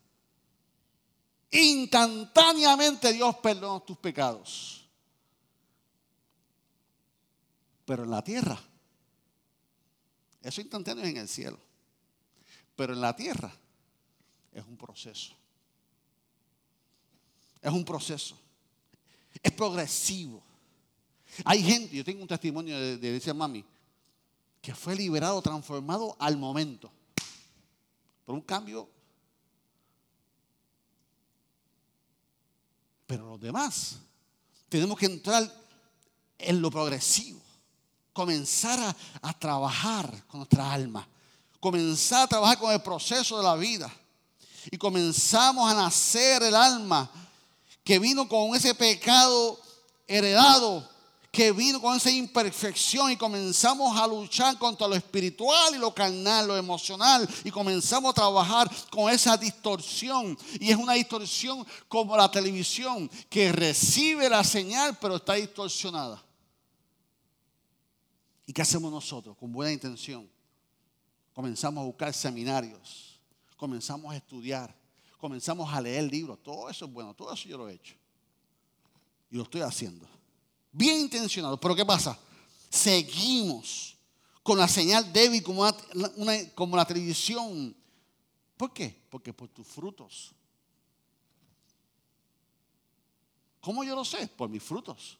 Instantáneamente 1.51 3.13
Dios 3.13 3.37
perdonó 3.37 3.83
tus 3.83 3.99
pecados. 3.99 4.89
Pero 7.85 8.05
en 8.05 8.11
la 8.11 8.25
tierra 8.25 8.59
eso 10.45 10.61
instantáneo 10.61 11.03
es 11.03 11.11
en 11.11 11.17
el 11.17 11.29
cielo. 11.29 11.59
Pero 12.77 12.93
en 12.93 13.01
la 13.01 13.17
tierra 13.17 13.53
es 14.53 14.65
un 14.65 14.77
proceso. 14.77 15.35
Es 17.63 17.73
un 17.73 17.85
proceso. 17.85 18.37
Es 19.43 19.53
progresivo. 19.53 20.43
Hay 21.47 21.63
gente, 21.63 21.97
yo 21.97 22.05
tengo 22.05 22.21
un 22.21 22.29
testimonio 22.29 22.79
de, 22.79 22.99
de 22.99 23.17
esa 23.17 23.33
mami, 23.33 23.65
que 24.61 24.75
fue 24.75 24.95
liberado, 24.95 25.41
transformado 25.41 26.15
al 26.19 26.37
momento. 26.37 26.93
Por 28.27 28.35
un 28.35 28.43
cambio. 28.43 28.89
Pero 33.07 33.31
los 33.31 33.41
demás 33.41 33.99
tenemos 34.69 34.99
que 34.99 35.07
entrar 35.07 35.51
en 36.37 36.61
lo 36.61 36.71
progresivo 36.71 37.41
comenzar 38.15 38.97
a, 39.21 39.33
trabajar 39.35 40.09
con 40.29 40.41
nuestra 40.41 40.73
alma, 40.73 41.07
comenzar 41.61 42.23
a 42.23 42.27
trabajar 42.29 42.59
con 42.59 42.73
el 42.73 42.81
proceso 42.81 43.37
de 43.37 43.43
la 43.43 43.57
vida. 43.57 43.93
Y 44.71 44.79
comenzamos 44.79 45.71
a 45.71 45.75
nacer 45.75 46.43
el 46.43 46.55
alma 46.55 47.11
que 47.83 47.99
vino 47.99 48.27
con 48.27 48.55
ese 48.55 48.75
pecado 48.75 49.61
heredado, 50.07 50.89
que 51.31 51.51
vino 51.51 51.83
con 51.83 51.97
esa 51.97 52.11
imperfección 52.11 53.11
y 53.11 53.17
comenzamos 53.17 53.99
a 54.01 54.07
luchar 54.07 54.57
contra 54.57 54.87
lo 54.87 54.95
espiritual 54.95 55.75
y 55.75 55.79
lo 55.79 55.93
carnal, 55.93 56.47
lo 56.47 56.57
emocional 56.57 57.29
y 57.43 57.51
comenzamos 57.51 58.13
a 58.13 58.15
trabajar 58.15 58.71
con 58.89 59.11
esa 59.11 59.37
distorsión. 59.37 60.39
Y 60.61 60.71
es 60.71 60.77
una 60.77 60.93
distorsión 60.93 61.67
como 61.89 62.17
la 62.17 62.31
televisión 62.31 63.11
que 63.29 63.51
recibe 63.51 64.31
la 64.31 64.45
señal 64.45 64.97
pero 65.01 65.17
está 65.17 65.35
distorsionada. 65.35 66.23
¿Y 68.55 68.63
qué 68.63 68.63
hacemos 68.63 68.93
nosotros 68.93 69.37
con 69.37 69.53
buena 69.53 69.73
intención? 69.73 70.31
comenzamos 71.35 71.83
a 71.83 71.85
buscar 71.85 72.15
seminarios, 72.15 73.21
comenzamos 73.57 74.13
a 74.13 74.17
estudiar, 74.17 74.75
comenzamos 75.19 75.71
a 75.71 75.81
leer 75.81 76.05
libros. 76.05 76.43
Todo 76.43 76.71
eso 76.71 76.87
es 76.87 76.93
bueno, 76.93 77.13
todo 77.13 77.35
eso 77.35 77.49
yo 77.49 77.59
lo 77.59 77.69
he 77.69 77.75
hecho. 77.75 77.97
Y 79.31 79.37
lo 79.37 79.43
estoy 79.43 79.63
haciendo. 79.63 80.07
Bien 80.71 81.01
intencionado. 81.01 81.59
Pero 81.59 81.75
¿qué 81.75 81.85
pasa? 81.85 82.19
Seguimos 82.71 83.97
con 84.43 84.59
la 84.59 84.69
señal 84.69 85.13
débil 85.13 85.43
como, 85.43 85.67
como 86.55 86.77
la 86.77 86.85
televisión. 86.85 87.77
¿Por 88.57 88.73
qué? 88.73 89.05
Porque 89.11 89.33
por 89.33 89.49
tus 89.49 89.67
frutos. 89.67 90.33
¿Cómo 93.61 93.83
yo 93.83 93.97
lo 93.97 94.05
sé? 94.05 94.29
Por 94.29 94.49
mis 94.49 94.63
frutos. 94.63 95.19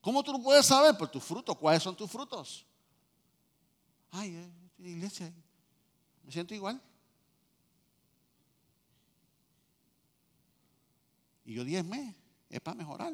¿Cómo 0.00 0.22
tú 0.22 0.42
puedes 0.42 0.66
saber? 0.66 0.96
Por 0.96 1.10
tus 1.10 1.22
frutos. 1.22 1.56
¿Cuáles 1.56 1.82
son 1.82 1.96
tus 1.96 2.10
frutos? 2.10 2.64
Ay, 4.10 4.34
eh, 4.34 4.50
iglesia, 4.78 5.32
me 6.24 6.32
siento 6.32 6.54
igual. 6.54 6.80
Y 11.44 11.54
yo 11.54 11.64
diezme, 11.64 12.14
es 12.48 12.60
para 12.60 12.76
mejorar. 12.76 13.12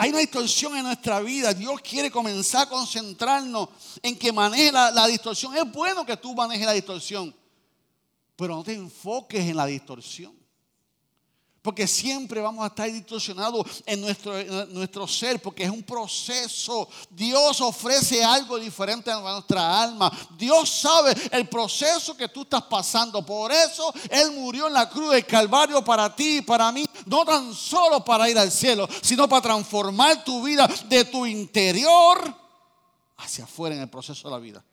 Hay 0.00 0.08
una 0.08 0.20
distorsión 0.20 0.74
en 0.78 0.84
nuestra 0.84 1.20
vida. 1.20 1.52
Dios 1.52 1.78
quiere 1.82 2.10
comenzar 2.10 2.62
a 2.62 2.70
concentrarnos 2.70 3.68
en 4.02 4.18
que 4.18 4.32
maneje 4.32 4.72
la, 4.72 5.06
distorsión. 5.06 5.54
Es 5.54 5.70
bueno 5.70 6.06
que 6.06 6.16
tú 6.16 6.34
manejes 6.34 6.64
la 6.64 6.72
distorsión, 6.72 7.36
pero 8.40 8.56
no 8.56 8.64
te 8.64 8.72
enfoques 8.72 9.46
en 9.46 9.54
la 9.54 9.66
distorsión. 9.66 10.34
Porque 11.60 11.86
siempre 11.86 12.40
vamos 12.40 12.64
a 12.64 12.68
estar 12.68 12.90
distorsionados 12.90 13.82
en 13.84 14.00
nuestro, 14.00 14.32
nuestro 14.68 15.06
ser, 15.06 15.42
porque 15.42 15.64
es 15.64 15.68
un 15.68 15.82
proceso. 15.82 16.88
Dios 17.10 17.60
ofrece 17.60 18.24
algo 18.24 18.58
diferente 18.58 19.10
a 19.10 19.20
nuestra 19.20 19.82
alma. 19.82 20.10
Dios 20.38 20.70
sabe 20.70 21.14
el 21.30 21.50
proceso 21.50 22.16
que 22.16 22.28
tú 22.28 22.40
estás 22.42 22.62
pasando. 22.62 23.24
Por 23.26 23.52
eso 23.52 23.92
Él 24.08 24.30
murió 24.30 24.68
en 24.68 24.72
la 24.72 24.88
cruz 24.88 25.12
del 25.12 25.26
Calvario 25.26 25.84
para 25.84 26.16
ti 26.16 26.38
y 26.38 26.40
para 26.40 26.72
mí. 26.72 26.86
No 27.04 27.26
tan 27.26 27.54
solo 27.54 28.02
para 28.02 28.30
ir 28.30 28.38
al 28.38 28.50
cielo, 28.50 28.88
sino 29.02 29.28
para 29.28 29.42
transformar 29.42 30.24
tu 30.24 30.42
vida 30.42 30.66
de 30.88 31.04
tu 31.04 31.26
interior 31.26 32.34
hacia 33.18 33.44
afuera 33.44 33.76
en 33.76 33.82
el 33.82 33.90
proceso 33.90 34.28
de 34.28 34.34
la 34.34 34.40
vida. 34.40 34.64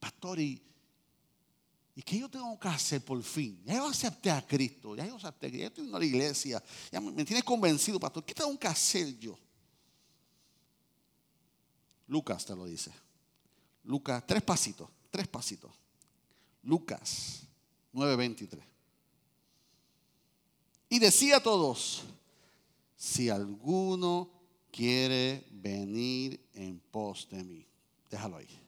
Pastor, 0.00 0.40
y 0.40 0.65
¿Y 1.98 2.02
qué 2.02 2.18
yo 2.18 2.28
tengo 2.28 2.60
que 2.60 2.68
hacer 2.68 3.02
por 3.02 3.22
fin? 3.22 3.58
Ya 3.64 3.76
yo 3.76 3.86
acepté 3.88 4.30
a 4.30 4.46
Cristo, 4.46 4.94
ya 4.94 5.06
yo 5.06 5.16
acepté, 5.16 5.50
ya 5.50 5.68
estoy 5.68 5.86
en 5.86 5.92
la 5.92 6.04
iglesia, 6.04 6.62
ya 6.92 7.00
me, 7.00 7.24
tienes 7.24 7.42
convencido, 7.42 7.98
pastor. 7.98 8.22
¿Qué 8.22 8.34
tengo 8.34 8.56
que 8.58 8.68
hacer 8.68 9.18
yo? 9.18 9.38
Lucas 12.06 12.44
te 12.44 12.54
lo 12.54 12.66
dice. 12.66 12.92
Lucas, 13.82 14.22
tres 14.26 14.42
pasitos, 14.42 14.90
tres 15.10 15.26
pasitos. 15.26 15.72
Lucas 16.62 17.44
9:23. 17.94 18.60
Y 20.90 20.98
decía 20.98 21.38
a 21.38 21.42
todos, 21.42 22.02
si 22.94 23.30
alguno 23.30 24.30
quiere 24.70 25.46
venir 25.50 26.46
en 26.52 26.78
pos 26.78 27.26
de 27.30 27.42
mí, 27.42 27.66
déjalo 28.10 28.36
ahí. 28.36 28.60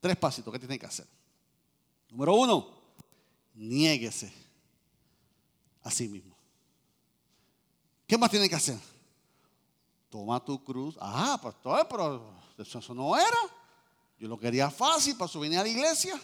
Tres 0.00 0.16
pasitos, 0.16 0.50
¿qué 0.54 0.58
tiene 0.58 0.78
que 0.78 0.86
hacer? 0.86 1.15
Número 2.16 2.34
uno, 2.34 2.66
niéguese 3.52 4.32
a 5.82 5.90
sí 5.90 6.08
mismo. 6.08 6.34
¿Qué 8.06 8.16
más 8.16 8.30
tiene 8.30 8.48
que 8.48 8.54
hacer? 8.54 8.78
Toma 10.08 10.42
tu 10.42 10.64
cruz. 10.64 10.96
Ah, 10.98 11.38
pastor, 11.42 11.86
pero 11.86 12.32
eso 12.56 12.94
no 12.94 13.14
era. 13.18 13.36
Yo 14.18 14.28
lo 14.28 14.38
quería 14.38 14.70
fácil 14.70 15.14
para 15.18 15.28
subir 15.28 15.54
a 15.58 15.62
la 15.62 15.68
iglesia. 15.68 16.18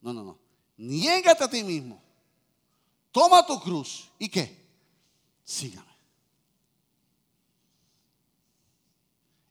No, 0.00 0.12
no, 0.12 0.22
no. 0.22 0.38
Niégate 0.76 1.42
a 1.42 1.50
ti 1.50 1.64
mismo. 1.64 2.00
Toma 3.10 3.44
tu 3.44 3.58
cruz. 3.58 4.08
¿Y 4.16 4.28
qué? 4.28 4.64
Sígame. 5.42 5.90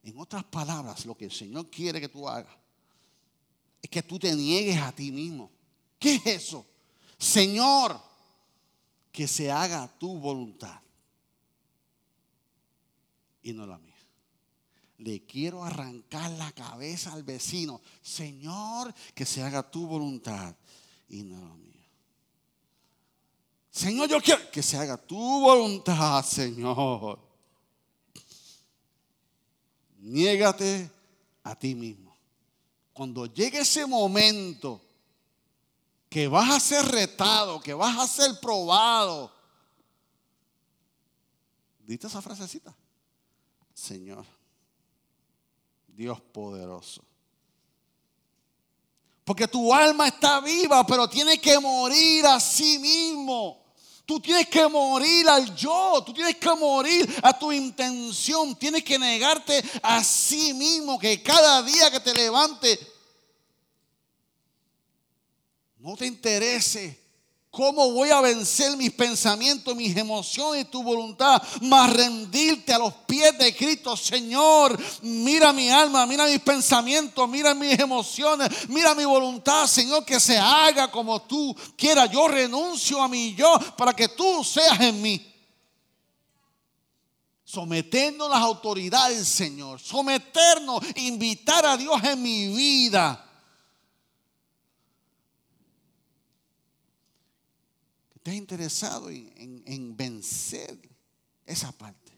En 0.04 0.18
otras 0.18 0.44
palabras, 0.44 1.04
lo 1.04 1.14
que 1.14 1.26
el 1.26 1.32
Señor 1.32 1.68
quiere 1.68 2.00
que 2.00 2.08
tú 2.08 2.26
hagas 2.26 2.65
es 3.86 3.90
que 3.90 4.02
tú 4.02 4.18
te 4.18 4.34
niegues 4.34 4.78
a 4.78 4.90
ti 4.90 5.12
mismo. 5.12 5.48
¿Qué 5.96 6.16
es 6.16 6.26
eso? 6.26 6.66
Señor, 7.16 8.00
que 9.12 9.28
se 9.28 9.48
haga 9.48 9.86
tu 9.96 10.18
voluntad 10.18 10.80
y 13.44 13.52
no 13.52 13.64
la 13.64 13.78
mía. 13.78 13.94
Le 14.98 15.24
quiero 15.24 15.62
arrancar 15.62 16.32
la 16.32 16.50
cabeza 16.50 17.12
al 17.12 17.22
vecino. 17.22 17.80
Señor, 18.02 18.92
que 19.14 19.24
se 19.24 19.40
haga 19.40 19.70
tu 19.70 19.86
voluntad 19.86 20.56
y 21.08 21.22
no 21.22 21.40
la 21.40 21.54
mía. 21.54 21.88
Señor, 23.70 24.08
yo 24.08 24.20
quiero 24.20 24.50
que 24.50 24.64
se 24.64 24.76
haga 24.76 24.96
tu 24.96 25.16
voluntad, 25.16 26.24
Señor. 26.24 27.20
Niégate 29.98 30.90
a 31.44 31.54
ti 31.54 31.76
mismo 31.76 32.05
cuando 32.96 33.26
llegue 33.26 33.58
ese 33.58 33.84
momento 33.84 34.80
que 36.08 36.28
vas 36.28 36.50
a 36.50 36.58
ser 36.58 36.86
retado, 36.86 37.60
que 37.60 37.74
vas 37.74 37.98
a 37.98 38.06
ser 38.06 38.40
probado, 38.40 39.30
dite 41.80 42.06
esa 42.06 42.22
frasecita. 42.22 42.74
Señor, 43.74 44.24
Dios 45.88 46.18
poderoso. 46.22 47.04
Porque 49.26 49.46
tu 49.46 49.74
alma 49.74 50.08
está 50.08 50.40
viva, 50.40 50.86
pero 50.86 51.06
tiene 51.06 51.38
que 51.38 51.58
morir 51.58 52.24
a 52.24 52.40
sí 52.40 52.78
mismo. 52.78 53.62
Tú 54.06 54.20
tienes 54.20 54.48
que 54.48 54.68
morir 54.68 55.28
al 55.28 55.54
yo, 55.56 56.00
tú 56.06 56.14
tienes 56.14 56.36
que 56.36 56.54
morir 56.54 57.12
a 57.22 57.36
tu 57.36 57.50
intención, 57.50 58.54
tienes 58.54 58.84
que 58.84 58.98
negarte 58.98 59.62
a 59.82 60.02
sí 60.04 60.54
mismo 60.54 60.96
que 60.96 61.20
cada 61.22 61.60
día 61.62 61.90
que 61.90 61.98
te 61.98 62.14
levantes 62.14 62.78
no 65.78 65.96
te 65.96 66.06
interese 66.06 67.05
cómo 67.56 67.90
voy 67.90 68.10
a 68.10 68.20
vencer 68.20 68.76
mis 68.76 68.92
pensamientos, 68.92 69.74
mis 69.74 69.96
emociones 69.96 70.60
y 70.60 70.64
tu 70.66 70.82
voluntad, 70.82 71.42
más 71.62 71.90
rendirte 71.90 72.74
a 72.74 72.78
los 72.78 72.92
pies 73.06 73.38
de 73.38 73.56
Cristo, 73.56 73.96
Señor. 73.96 74.78
Mira 75.00 75.54
mi 75.54 75.70
alma, 75.70 76.04
mira 76.04 76.26
mis 76.26 76.40
pensamientos, 76.40 77.26
mira 77.26 77.54
mis 77.54 77.78
emociones, 77.78 78.68
mira 78.68 78.94
mi 78.94 79.06
voluntad, 79.06 79.66
Señor, 79.66 80.04
que 80.04 80.20
se 80.20 80.36
haga 80.36 80.90
como 80.90 81.22
tú 81.22 81.56
quieras. 81.78 82.10
Yo 82.10 82.28
renuncio 82.28 83.02
a 83.02 83.08
mi 83.08 83.34
yo 83.34 83.58
para 83.74 83.94
que 83.94 84.08
tú 84.08 84.44
seas 84.44 84.78
en 84.78 85.00
mí. 85.00 85.34
Someternos 87.42 88.28
a 88.28 88.34
las 88.34 88.42
autoridades, 88.42 89.26
Señor. 89.26 89.80
Someternos, 89.80 90.84
invitar 90.96 91.64
a 91.64 91.78
Dios 91.78 92.04
en 92.04 92.20
mi 92.20 92.48
vida 92.48 93.25
Estás 98.26 98.38
interesado 98.38 99.08
en, 99.08 99.96
vencer 99.96 100.76
esa 101.44 101.70
parte. 101.70 102.12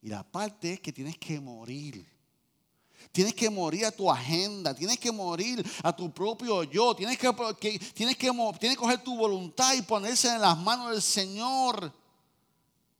Y 0.00 0.08
la 0.08 0.22
parte 0.22 0.72
es 0.72 0.80
que 0.80 0.94
tienes 0.94 1.18
que 1.18 1.38
morir. 1.38 2.08
Tienes 3.12 3.34
que 3.34 3.50
morir 3.50 3.84
a 3.84 3.90
tu 3.90 4.10
agenda, 4.10 4.74
tienes 4.74 4.98
que 4.98 5.12
morir 5.12 5.62
a 5.82 5.94
tu 5.94 6.10
propio 6.10 6.62
yo, 6.64 6.96
tienes 6.96 7.18
que, 7.18 7.30
tienes 7.92 8.16
que, 8.16 8.30
tienes 8.58 8.76
que 8.76 8.76
coger 8.76 9.04
tu 9.04 9.14
voluntad 9.14 9.74
y 9.74 9.82
ponerse 9.82 10.28
en 10.28 10.40
las 10.40 10.56
manos 10.56 10.92
del 10.92 11.02
Señor 11.02 11.92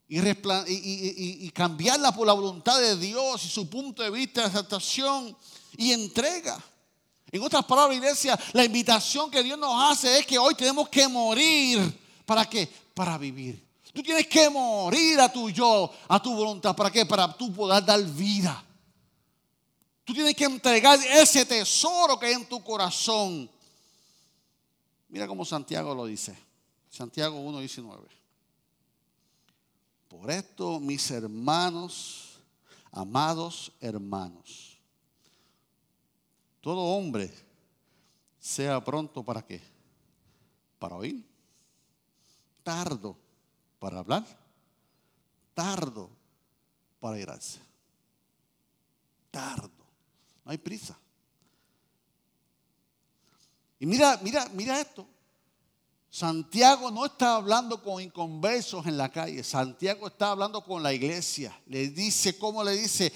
y, 0.07 0.19
y, 0.19 1.51
cambiarla 1.53 2.15
por 2.15 2.27
la 2.27 2.35
voluntad 2.35 2.83
de 2.83 2.99
Dios 2.99 3.47
y 3.47 3.49
su 3.49 3.71
punto 3.71 4.03
de 4.03 4.11
vista 4.11 4.43
de 4.43 4.49
aceptación 4.49 5.35
y 5.79 5.93
entrega. 5.93 6.63
En 7.35 7.43
otras 7.43 7.65
palabras, 7.65 7.97
iglesia, 7.97 8.39
la 8.53 8.65
invitación 8.65 9.29
que 9.29 9.43
Dios 9.43 9.59
nos 9.59 9.75
hace 9.91 10.21
es 10.21 10.25
que 10.25 10.39
hoy 10.39 10.55
tenemos 10.55 10.89
que 10.89 11.09
morir. 11.09 11.81
¿Para 12.25 12.49
qué? 12.49 12.73
Para 12.95 13.19
vivir. 13.19 13.61
Tú 13.93 14.05
tienes 14.05 14.29
que 14.29 14.49
morir 14.49 15.19
a 15.19 15.33
tu 15.33 15.51
yo, 15.51 15.93
a 16.07 16.23
tu 16.23 16.33
voluntad. 16.33 16.77
¿Para 16.77 16.93
qué? 16.93 17.05
Para 17.05 17.37
tú 17.37 17.53
poder 17.53 17.85
dar 17.85 18.01
vida. 18.05 18.65
Tú 20.05 20.15
tienes 20.15 20.37
que 20.37 20.45
entregar 20.45 20.97
ese 21.11 21.45
tesoro 21.45 22.21
que 22.21 22.27
hay 22.27 22.35
en 22.35 22.49
tu 22.49 22.63
corazón. 22.63 23.51
Mira 25.09 25.27
cómo 25.27 25.45
Santiago 25.45 25.93
lo 25.93 26.07
dice. 26.07 26.39
Santiago 26.89 27.37
1.19. 27.51 27.99
Por 30.07 30.31
esto, 30.31 30.79
mis 30.79 31.11
hermanos, 31.11 32.39
amados 32.93 33.73
hermanos, 33.81 34.74
todo 36.65 36.81
hombre 36.81 37.31
sea 38.41 38.83
pronto 38.83 39.23
para 39.23 39.43
qué? 39.43 39.61
Para 40.81 40.97
oír. 40.97 41.25
Tardo 42.65 43.17
para 43.79 43.99
hablar 43.99 44.25
tardo 45.55 46.11
para 47.01 47.19
irse. 47.19 47.61
Tardo. 49.31 49.71
No 50.45 50.51
hay 50.51 50.59
prisa. 50.59 50.99
Y 53.79 53.87
mira, 53.87 54.19
mira, 54.23 54.49
mira 54.53 54.81
esto. 54.81 55.07
Santiago 56.15 56.93
no 56.93 57.07
está 57.07 57.35
hablando 57.35 57.83
con 57.83 58.01
inconversos 58.01 58.87
en 58.87 58.97
la 58.97 59.09
calle. 59.09 59.43
Santiago 59.43 60.07
está 60.07 60.31
hablando 60.31 60.65
con 60.65 60.81
la 60.81 60.93
iglesia. 60.93 61.61
Le 61.67 61.89
dice, 61.89 62.39
¿cómo 62.39 62.63
le 62.63 62.71
dice? 62.71 63.13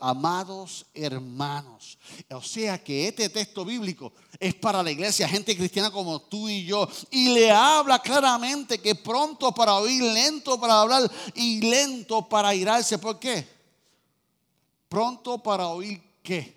amados 0.00 0.86
hermanos. 0.94 1.98
O 2.30 2.40
sea 2.40 2.82
que 2.82 3.08
este 3.08 3.28
texto 3.28 3.66
bíblico 3.66 4.14
es 4.40 4.54
para 4.54 4.82
la 4.82 4.90
iglesia, 4.90 5.28
gente 5.28 5.54
cristiana 5.54 5.90
como 5.90 6.22
tú 6.22 6.48
y 6.48 6.64
yo. 6.64 6.88
Y 7.10 7.34
le 7.34 7.50
habla 7.50 7.98
claramente 7.98 8.80
que 8.80 8.94
pronto 8.94 9.52
para 9.52 9.74
oír, 9.74 10.02
lento 10.02 10.58
para 10.58 10.80
hablar 10.80 11.10
y 11.34 11.60
lento 11.60 12.26
para 12.30 12.54
irarse. 12.54 12.96
¿Por 12.96 13.18
qué? 13.18 13.46
Pronto 14.88 15.36
para 15.36 15.66
oír 15.68 16.00
qué. 16.22 16.56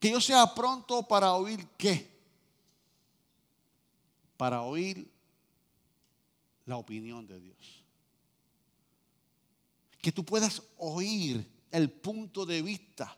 Que 0.00 0.10
yo 0.10 0.20
sea 0.20 0.52
pronto 0.52 1.04
para 1.04 1.34
oír 1.34 1.64
qué 1.78 2.09
para 4.40 4.62
oír 4.62 5.06
la 6.64 6.78
opinión 6.78 7.26
de 7.26 7.38
Dios. 7.38 7.84
Que 10.00 10.12
tú 10.12 10.24
puedas 10.24 10.62
oír 10.78 11.46
el 11.70 11.90
punto 11.90 12.46
de 12.46 12.62
vista 12.62 13.14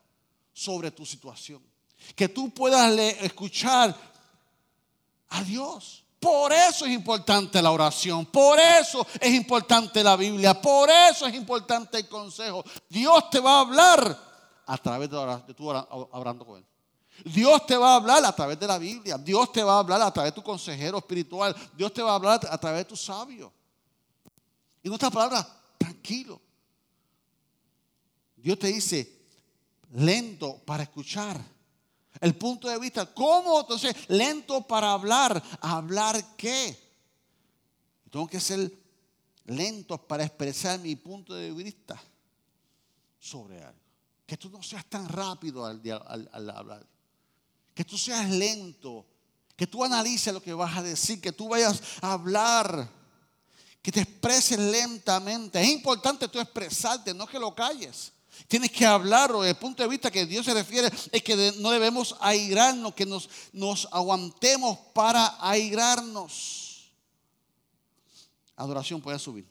sobre 0.53 0.91
tu 0.91 1.07
situación. 1.07 1.63
Que 2.17 2.29
tú 2.29 2.51
puedas 2.51 2.99
escuchar 3.23 3.97
a 5.29 5.45
Dios. 5.45 6.03
Por 6.19 6.53
eso 6.53 6.87
es 6.87 6.93
importante 6.93 7.63
la 7.63 7.71
oración, 7.71 8.27
por 8.27 8.59
eso 8.59 9.07
es 9.21 9.33
importante 9.33 10.03
la 10.03 10.17
Biblia, 10.17 10.61
por 10.61 10.91
eso 10.91 11.29
es 11.29 11.35
importante 11.37 11.99
el 11.99 12.09
consejo. 12.09 12.65
Dios 12.89 13.31
te 13.31 13.39
va 13.39 13.59
a 13.59 13.61
hablar 13.61 14.65
a 14.67 14.79
través 14.79 15.09
de, 15.09 15.55
tu 15.55 15.69
orando 15.69 16.45
con 16.45 16.59
Él. 16.59 16.72
Dios 17.25 17.67
te 17.67 17.77
va 17.77 17.93
a 17.93 17.97
hablar 17.97 18.25
a 18.25 18.35
través 18.35 18.59
de 18.59 18.67
la 18.67 18.79
Biblia. 18.79 19.19
Dios 19.19 19.53
te 19.53 19.63
va 19.63 19.77
a 19.77 19.79
hablar 19.79 20.03
a 20.03 20.13
través 20.13 20.33
de 20.33 20.41
tu 20.41 20.43
consejero 20.43 20.99
espiritual. 20.99 21.55
Dios 21.77 21.93
te 21.93 22.03
va 22.03 22.13
a 22.13 22.15
hablar 22.15 22.41
a 22.51 22.59
través 22.59 22.81
de 22.81 22.85
tu 22.87 22.97
sabio. 22.97 23.53
Y 24.83 24.89
en 24.89 24.95
otras 24.95 25.13
palabras, 25.13 25.47
tranquilo. 25.79 26.41
Dios 28.37 28.59
te 28.59 28.69
dice, 28.69 29.27
lento 29.93 30.59
para 30.65 30.83
escuchar. 30.83 31.41
El 32.21 32.35
punto 32.35 32.69
de 32.69 32.79
vista, 32.79 33.07
¿cómo? 33.07 33.61
Entonces, 33.61 33.95
lento 34.09 34.67
para 34.67 34.93
hablar. 34.93 35.43
¿Hablar 35.61 36.37
qué? 36.37 36.77
Tengo 38.11 38.27
que 38.27 38.41
ser 38.41 38.73
lento 39.45 39.99
para 39.99 40.25
expresar 40.25 40.79
mi 40.81 40.97
punto 40.97 41.35
de 41.35 41.53
vista 41.53 42.01
sobre 43.19 43.63
algo. 43.63 43.81
Que 44.27 44.37
tú 44.37 44.51
no 44.51 44.63
seas 44.63 44.85
tan 44.87 45.09
rápido 45.09 45.65
al, 45.65 45.81
al 46.33 46.51
hablar 46.51 46.92
que 47.75 47.85
tú 47.85 47.97
seas 47.97 48.29
lento, 48.31 49.07
que 49.57 49.67
tú 49.67 49.85
analices 49.85 50.33
lo 50.33 50.43
que 50.43 50.53
vas 50.53 50.77
a 50.77 50.83
decir, 50.83 51.21
que 51.21 51.33
tú 51.33 51.49
vayas 51.49 51.81
a 52.01 52.13
hablar, 52.13 52.89
que 53.81 53.93
te 53.93 54.01
expreses 54.01 54.59
lentamente. 54.59 55.61
Es 55.61 55.69
importante 55.69 56.29
tú 56.29 56.39
expresarte, 56.39 57.15
no 57.15 57.27
que 57.27 57.39
lo 57.39 57.55
calles. 57.55 58.13
Tienes 58.49 58.71
que 58.71 58.85
hablarlo 58.85 59.43
desde 59.43 59.53
el 59.53 59.59
punto 59.59 59.83
de 59.83 59.89
vista 59.89 60.11
que 60.11 60.27
Dios 60.27 60.45
se 60.45 60.55
refiere, 60.55 60.91
es 61.13 61.23
que 61.23 61.55
no 61.59 61.71
debemos 61.71 62.17
airarnos, 62.21 62.95
que 62.95 63.07
nos, 63.07 63.29
nos 63.53 63.89
aguantemos 63.91 64.79
para 64.93 65.37
airarnos. 65.41 66.91
Adoración 68.57 69.01
puede 69.01 69.19
subir. 69.19 69.47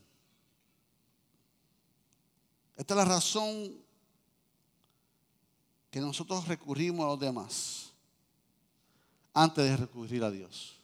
Esta 2.75 2.93
es 2.93 2.97
la 2.97 3.05
razón 3.05 3.75
que 5.91 5.99
nosotros 5.99 6.47
recurrimos 6.47 7.05
a 7.05 7.09
los 7.09 7.19
demás 7.19 7.90
antes 9.33 9.69
de 9.69 9.77
recurrir 9.77 10.23
a 10.23 10.31
Dios. 10.31 10.77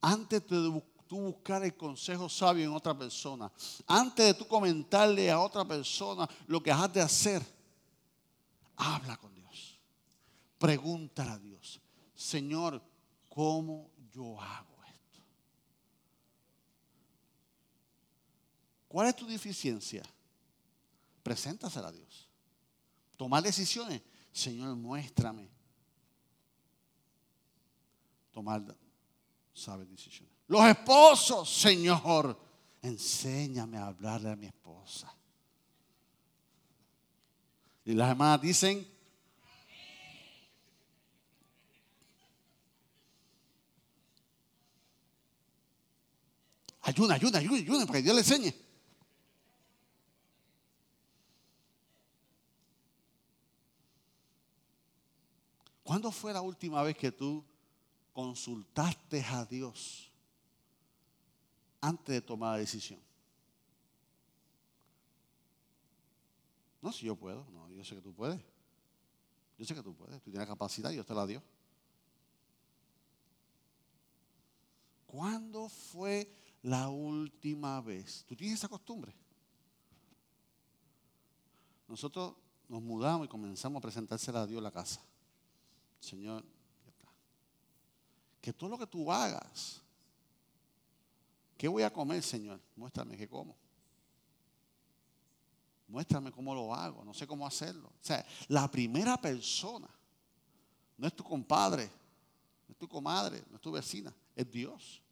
Antes 0.00 0.46
de 0.46 0.82
tú 1.06 1.20
buscar 1.20 1.64
el 1.64 1.76
consejo 1.76 2.28
sabio 2.28 2.64
en 2.64 2.72
otra 2.72 2.96
persona, 2.96 3.50
antes 3.86 4.26
de 4.26 4.34
tú 4.34 4.46
comentarle 4.46 5.30
a 5.30 5.40
otra 5.40 5.64
persona 5.64 6.28
lo 6.46 6.62
que 6.62 6.70
has 6.70 6.92
de 6.92 7.00
hacer, 7.00 7.42
habla 8.76 9.16
con 9.16 9.34
Dios. 9.34 9.78
Pregúntale 10.58 11.30
a 11.30 11.38
Dios, 11.38 11.80
Señor, 12.14 12.82
¿cómo 13.28 13.90
yo 14.12 14.40
hago 14.40 14.84
esto? 14.84 15.18
¿Cuál 18.86 19.08
es 19.08 19.16
tu 19.16 19.26
deficiencia? 19.26 20.02
Preséntasela 21.22 21.88
a 21.88 21.92
Dios. 21.92 22.28
Tomar 23.16 23.42
decisiones. 23.42 24.02
Señor, 24.32 24.76
muéstrame 24.76 25.57
tomar 28.38 28.62
sabias 29.52 29.90
decisiones. 29.90 30.32
Los 30.46 30.64
esposos, 30.64 31.52
Señor, 31.52 32.38
enséñame 32.80 33.78
a 33.78 33.88
hablarle 33.88 34.30
a 34.30 34.36
mi 34.36 34.46
esposa. 34.46 35.12
Y 37.84 37.94
las 37.94 38.10
hermanas 38.10 38.40
dicen, 38.40 38.86
ayuna, 46.82 47.14
ayuna, 47.14 47.38
ayuna, 47.38 47.56
ayuna, 47.56 47.86
para 47.86 47.98
que 47.98 48.02
Dios 48.04 48.14
le 48.14 48.20
enseñe. 48.20 48.54
¿Cuándo 55.82 56.12
fue 56.12 56.32
la 56.32 56.40
última 56.40 56.84
vez 56.84 56.96
que 56.96 57.10
tú 57.10 57.47
consultaste 58.18 59.24
a 59.30 59.44
Dios 59.44 60.10
antes 61.80 62.16
de 62.16 62.20
tomar 62.20 62.54
la 62.54 62.58
decisión? 62.58 62.98
No, 66.82 66.90
si 66.90 67.06
yo 67.06 67.14
puedo, 67.14 67.44
no, 67.52 67.70
yo 67.70 67.84
sé 67.84 67.94
que 67.94 68.00
tú 68.00 68.12
puedes. 68.12 68.42
Yo 69.56 69.64
sé 69.64 69.72
que 69.72 69.84
tú 69.84 69.94
puedes, 69.94 70.20
tú 70.20 70.32
tienes 70.32 70.48
capacidad, 70.48 70.90
Dios 70.90 71.06
te 71.06 71.14
la 71.14 71.28
dio. 71.28 71.40
¿Cuándo 75.06 75.68
fue 75.68 76.28
la 76.62 76.88
última 76.88 77.80
vez? 77.80 78.24
¿Tú 78.26 78.34
tienes 78.34 78.58
esa 78.58 78.68
costumbre? 78.68 79.14
Nosotros 81.86 82.34
nos 82.68 82.82
mudamos 82.82 83.26
y 83.26 83.28
comenzamos 83.28 83.78
a 83.78 83.82
presentársela 83.82 84.42
a 84.42 84.46
Dios 84.48 84.60
la 84.60 84.72
casa. 84.72 85.00
Señor, 86.00 86.44
que 88.40 88.52
todo 88.52 88.70
lo 88.70 88.78
que 88.78 88.86
tú 88.86 89.10
hagas, 89.10 89.80
¿qué 91.56 91.68
voy 91.68 91.82
a 91.82 91.92
comer, 91.92 92.22
Señor? 92.22 92.60
Muéstrame 92.76 93.16
qué 93.16 93.28
como. 93.28 93.56
Muéstrame 95.88 96.30
cómo 96.30 96.54
lo 96.54 96.74
hago, 96.74 97.04
no 97.04 97.14
sé 97.14 97.26
cómo 97.26 97.46
hacerlo. 97.46 97.88
O 97.88 98.04
sea, 98.04 98.24
la 98.48 98.70
primera 98.70 99.16
persona 99.16 99.88
no 100.96 101.06
es 101.06 101.16
tu 101.16 101.24
compadre, 101.24 101.90
no 102.66 102.72
es 102.72 102.78
tu 102.78 102.88
comadre, 102.88 103.42
no 103.48 103.56
es 103.56 103.62
tu 103.62 103.72
vecina, 103.72 104.14
es 104.36 104.50
Dios. 104.50 105.02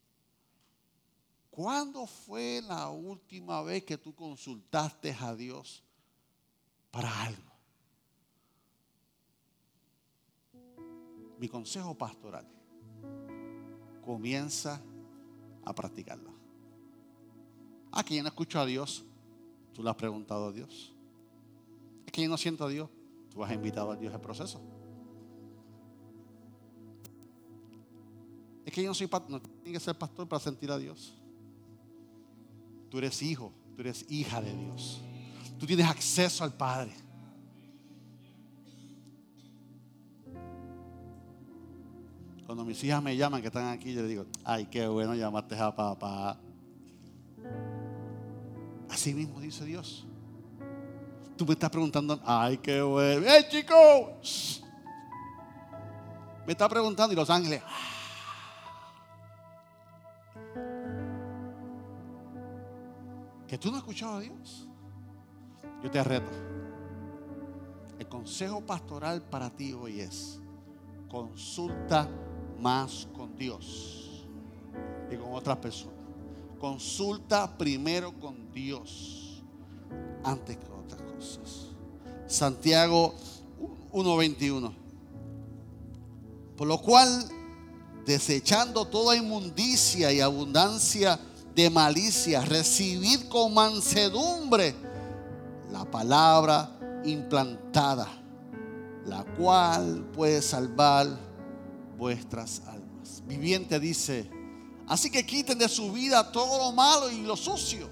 ¿Cuándo 1.50 2.06
fue 2.06 2.60
la 2.62 2.90
última 2.90 3.62
vez 3.62 3.84
que 3.84 3.96
tú 3.96 4.14
consultaste 4.14 5.16
a 5.18 5.34
Dios 5.34 5.82
para 6.90 7.22
algo? 7.22 7.52
Mi 11.38 11.48
consejo 11.48 11.96
pastoral 11.96 12.55
comienza 14.06 14.80
a 15.64 15.74
practicarlo. 15.74 16.30
Ah, 17.90 18.04
que 18.04 18.14
yo 18.14 18.22
no 18.22 18.28
escucho 18.28 18.60
a 18.60 18.64
Dios. 18.64 19.04
Tú 19.74 19.82
le 19.82 19.90
has 19.90 19.96
preguntado 19.96 20.46
a 20.46 20.52
Dios. 20.52 20.94
Es 22.06 22.12
que 22.12 22.22
yo 22.22 22.28
no 22.28 22.38
siento 22.38 22.64
a 22.64 22.68
Dios. 22.68 22.88
Tú 23.30 23.44
has 23.44 23.52
invitado 23.52 23.90
a 23.90 23.96
Dios 23.96 24.14
al 24.14 24.20
proceso. 24.20 24.60
Es 28.64 28.72
que 28.72 28.82
yo 28.82 28.88
no 28.88 28.94
soy 28.94 29.08
pastor. 29.08 29.30
No 29.30 29.40
tiene 29.40 29.72
que 29.72 29.80
ser 29.80 29.98
pastor 29.98 30.28
para 30.28 30.40
sentir 30.40 30.70
a 30.70 30.78
Dios. 30.78 31.14
Tú 32.88 32.98
eres 32.98 33.20
hijo. 33.22 33.52
Tú 33.74 33.82
eres 33.82 34.06
hija 34.08 34.40
de 34.40 34.54
Dios. 34.56 35.00
Tú 35.58 35.66
tienes 35.66 35.86
acceso 35.86 36.44
al 36.44 36.54
Padre. 36.54 36.92
Cuando 42.46 42.64
mis 42.64 42.82
hijas 42.84 43.02
me 43.02 43.16
llaman 43.16 43.40
que 43.40 43.48
están 43.48 43.66
aquí, 43.66 43.92
yo 43.92 44.02
les 44.02 44.10
digo, 44.10 44.26
ay, 44.44 44.66
qué 44.66 44.86
bueno 44.86 45.16
llamaste 45.16 45.58
a 45.58 45.74
papá. 45.74 46.38
Así 48.88 49.12
mismo 49.12 49.40
dice 49.40 49.64
Dios. 49.64 50.06
Tú 51.36 51.44
me 51.44 51.54
estás 51.54 51.70
preguntando, 51.70 52.20
ay, 52.24 52.58
qué 52.58 52.80
bueno. 52.80 53.26
¡Hey, 53.28 53.46
chicos! 53.50 54.62
Me 56.46 56.52
está 56.52 56.68
preguntando 56.68 57.12
y 57.12 57.16
los 57.16 57.28
ángeles. 57.28 57.62
que 63.48 63.58
tú 63.58 63.70
no 63.70 63.76
has 63.76 63.82
escuchado 63.82 64.16
a 64.16 64.20
Dios. 64.20 64.68
Yo 65.82 65.90
te 65.90 66.02
reto. 66.02 66.30
El 67.98 68.08
consejo 68.08 68.60
pastoral 68.60 69.22
para 69.22 69.50
ti 69.50 69.72
hoy 69.72 70.00
es, 70.00 70.40
consulta 71.08 72.08
más 72.60 73.08
con 73.16 73.36
Dios 73.36 74.24
y 75.10 75.16
con 75.16 75.34
otras 75.34 75.58
personas. 75.58 75.94
Consulta 76.58 77.56
primero 77.56 78.12
con 78.18 78.50
Dios 78.52 79.42
antes 80.24 80.56
que 80.56 80.66
otras 80.70 81.02
cosas. 81.02 81.66
Santiago 82.26 83.14
1.21. 83.92 84.74
Por 86.56 86.66
lo 86.66 86.80
cual, 86.80 87.28
desechando 88.06 88.86
toda 88.86 89.16
inmundicia 89.16 90.12
y 90.12 90.20
abundancia 90.20 91.20
de 91.54 91.70
malicia, 91.70 92.40
recibid 92.42 93.28
con 93.28 93.54
mansedumbre 93.54 94.74
la 95.70 95.84
palabra 95.84 96.78
implantada, 97.04 98.08
la 99.04 99.24
cual 99.24 100.06
puede 100.14 100.40
salvar 100.40 101.25
vuestras 101.96 102.62
almas. 102.66 103.22
Viviente 103.26 103.80
dice, 103.80 104.30
así 104.86 105.10
que 105.10 105.24
quiten 105.24 105.58
de 105.58 105.68
su 105.68 105.92
vida 105.92 106.30
todo 106.32 106.58
lo 106.58 106.72
malo 106.72 107.10
y 107.10 107.22
lo 107.22 107.36
sucio. 107.36 107.88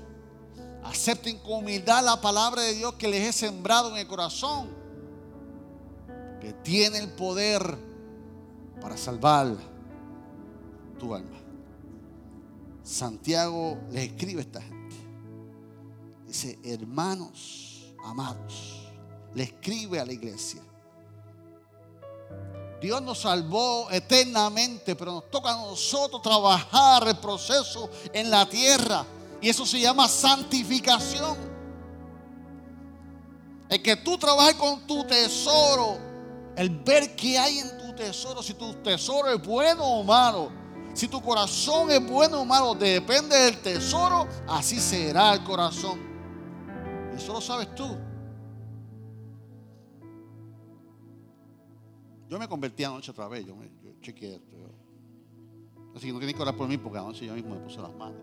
Acepten 0.85 1.39
con 1.39 1.65
humildad 1.65 2.05
la 2.05 2.21
palabra 2.21 2.63
de 2.63 2.75
Dios 2.75 2.95
que 2.95 3.09
les 3.09 3.29
he 3.29 3.33
sembrado 3.33 3.91
en 3.91 3.97
el 3.97 4.07
corazón, 4.07 4.69
que 6.41 6.53
tiene 6.53 6.99
el 6.99 7.09
poder 7.13 7.79
para 8.81 8.97
salvar 8.97 9.57
tu 10.99 11.15
alma. 11.15 11.39
Santiago 12.83 13.79
le 13.91 14.05
escribe 14.05 14.41
a 14.41 14.43
esta 14.43 14.61
gente. 14.61 14.97
Dice, 16.27 16.59
hermanos 16.63 17.95
amados, 18.05 18.91
le 19.35 19.45
escribe 19.45 19.99
a 19.99 20.05
la 20.05 20.13
iglesia. 20.13 20.61
Dios 22.85 23.01
nos 23.01 23.21
salvó 23.21 23.91
eternamente, 23.91 24.95
pero 24.95 25.13
nos 25.13 25.31
toca 25.31 25.55
a 25.55 25.57
nosotros 25.57 26.21
trabajar 26.21 27.09
el 27.09 27.17
proceso 27.17 27.89
en 28.13 28.31
la 28.31 28.45
tierra. 28.45 29.07
Y 29.41 29.49
eso 29.49 29.65
se 29.65 29.81
llama 29.81 30.07
santificación. 30.07 31.39
El 33.71 33.83
que 33.83 33.97
tú 33.97 34.19
trabajes 34.19 34.57
con 34.57 34.87
tu 34.87 35.03
tesoro, 35.05 35.97
el 36.57 36.69
ver 36.69 37.17
qué 37.17 37.39
hay 37.39 37.61
en 37.61 37.79
tu 37.79 37.95
tesoro, 37.95 38.43
si 38.43 38.53
tu 38.53 38.75
tesoro 38.75 39.31
es 39.31 39.43
bueno 39.43 39.83
o 39.83 40.05
malo, 40.05 40.53
si 40.93 41.09
tu 41.09 41.23
corazón 41.23 41.91
es 41.91 42.07
bueno 42.07 42.43
o 42.43 42.45
malo, 42.45 42.75
depende 42.75 43.35
del 43.35 43.63
tesoro, 43.63 44.29
así 44.47 44.79
será 44.79 45.33
el 45.33 45.43
corazón. 45.43 45.99
Eso 47.17 47.33
lo 47.33 47.41
sabes 47.41 47.75
tú. 47.75 47.97
Yo 52.35 52.41
me 52.41 52.49
convertí 52.49 52.83
anoche 52.83 53.13
otra 53.13 53.29
vez, 53.29 53.47
yo, 53.47 53.55
me, 53.55 53.71
yo 53.81 53.93
chequeé 54.03 54.35
esto. 54.35 54.57
así 55.95 56.09
que 56.09 56.13
no 56.13 56.19
tienen 56.19 56.35
que 56.35 56.43
orar 56.43 56.57
por 56.57 56.67
mí 56.67 56.77
porque 56.77 56.99
anoche 56.99 57.25
yo 57.25 57.33
mismo 57.33 57.55
me 57.55 57.61
puse 57.61 57.81
las 57.81 57.95
manos. 57.95 58.21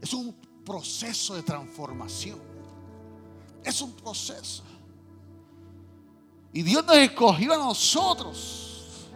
Es 0.00 0.14
un 0.14 0.34
proceso 0.64 1.34
de 1.34 1.42
transformación. 1.42 2.38
Es 3.62 3.82
un 3.82 3.92
proceso. 3.92 4.62
Y 6.54 6.62
Dios 6.62 6.82
nos 6.86 6.96
escogió 6.96 7.52
a 7.52 7.58
nosotros. 7.58 9.10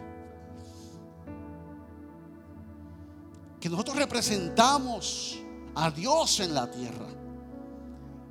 Que 3.59 3.67
nosotros 3.67 3.97
representamos 3.97 5.39
a 5.73 5.89
Dios 5.89 6.41
en 6.41 6.53
la 6.53 6.69
tierra 6.69 7.18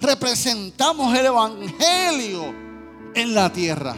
representamos 0.00 1.16
el 1.16 1.26
Evangelio 1.26 2.54
en 3.14 3.34
la 3.34 3.52
tierra 3.52 3.94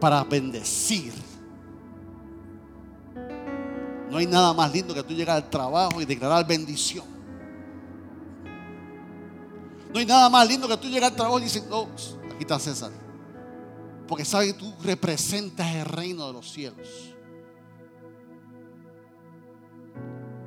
para 0.00 0.24
bendecir. 0.24 1.12
No 4.10 4.16
hay 4.16 4.26
nada 4.26 4.54
más 4.54 4.72
lindo 4.72 4.94
que 4.94 5.02
tú 5.02 5.12
llegar 5.12 5.36
al 5.36 5.50
trabajo 5.50 6.00
y 6.00 6.04
declarar 6.04 6.46
bendición. 6.46 7.04
No 9.92 9.98
hay 9.98 10.06
nada 10.06 10.28
más 10.28 10.46
lindo 10.48 10.68
que 10.68 10.76
tú 10.76 10.88
llegar 10.88 11.10
al 11.10 11.16
trabajo 11.16 11.38
y 11.38 11.44
decir, 11.44 11.62
no, 11.68 11.82
aquí 11.82 12.40
está 12.40 12.58
César. 12.58 12.90
Porque 14.06 14.24
sabes 14.24 14.52
que 14.52 14.58
tú 14.58 14.72
representas 14.82 15.74
el 15.74 15.84
reino 15.84 16.26
de 16.26 16.32
los 16.32 16.50
cielos. 16.50 16.88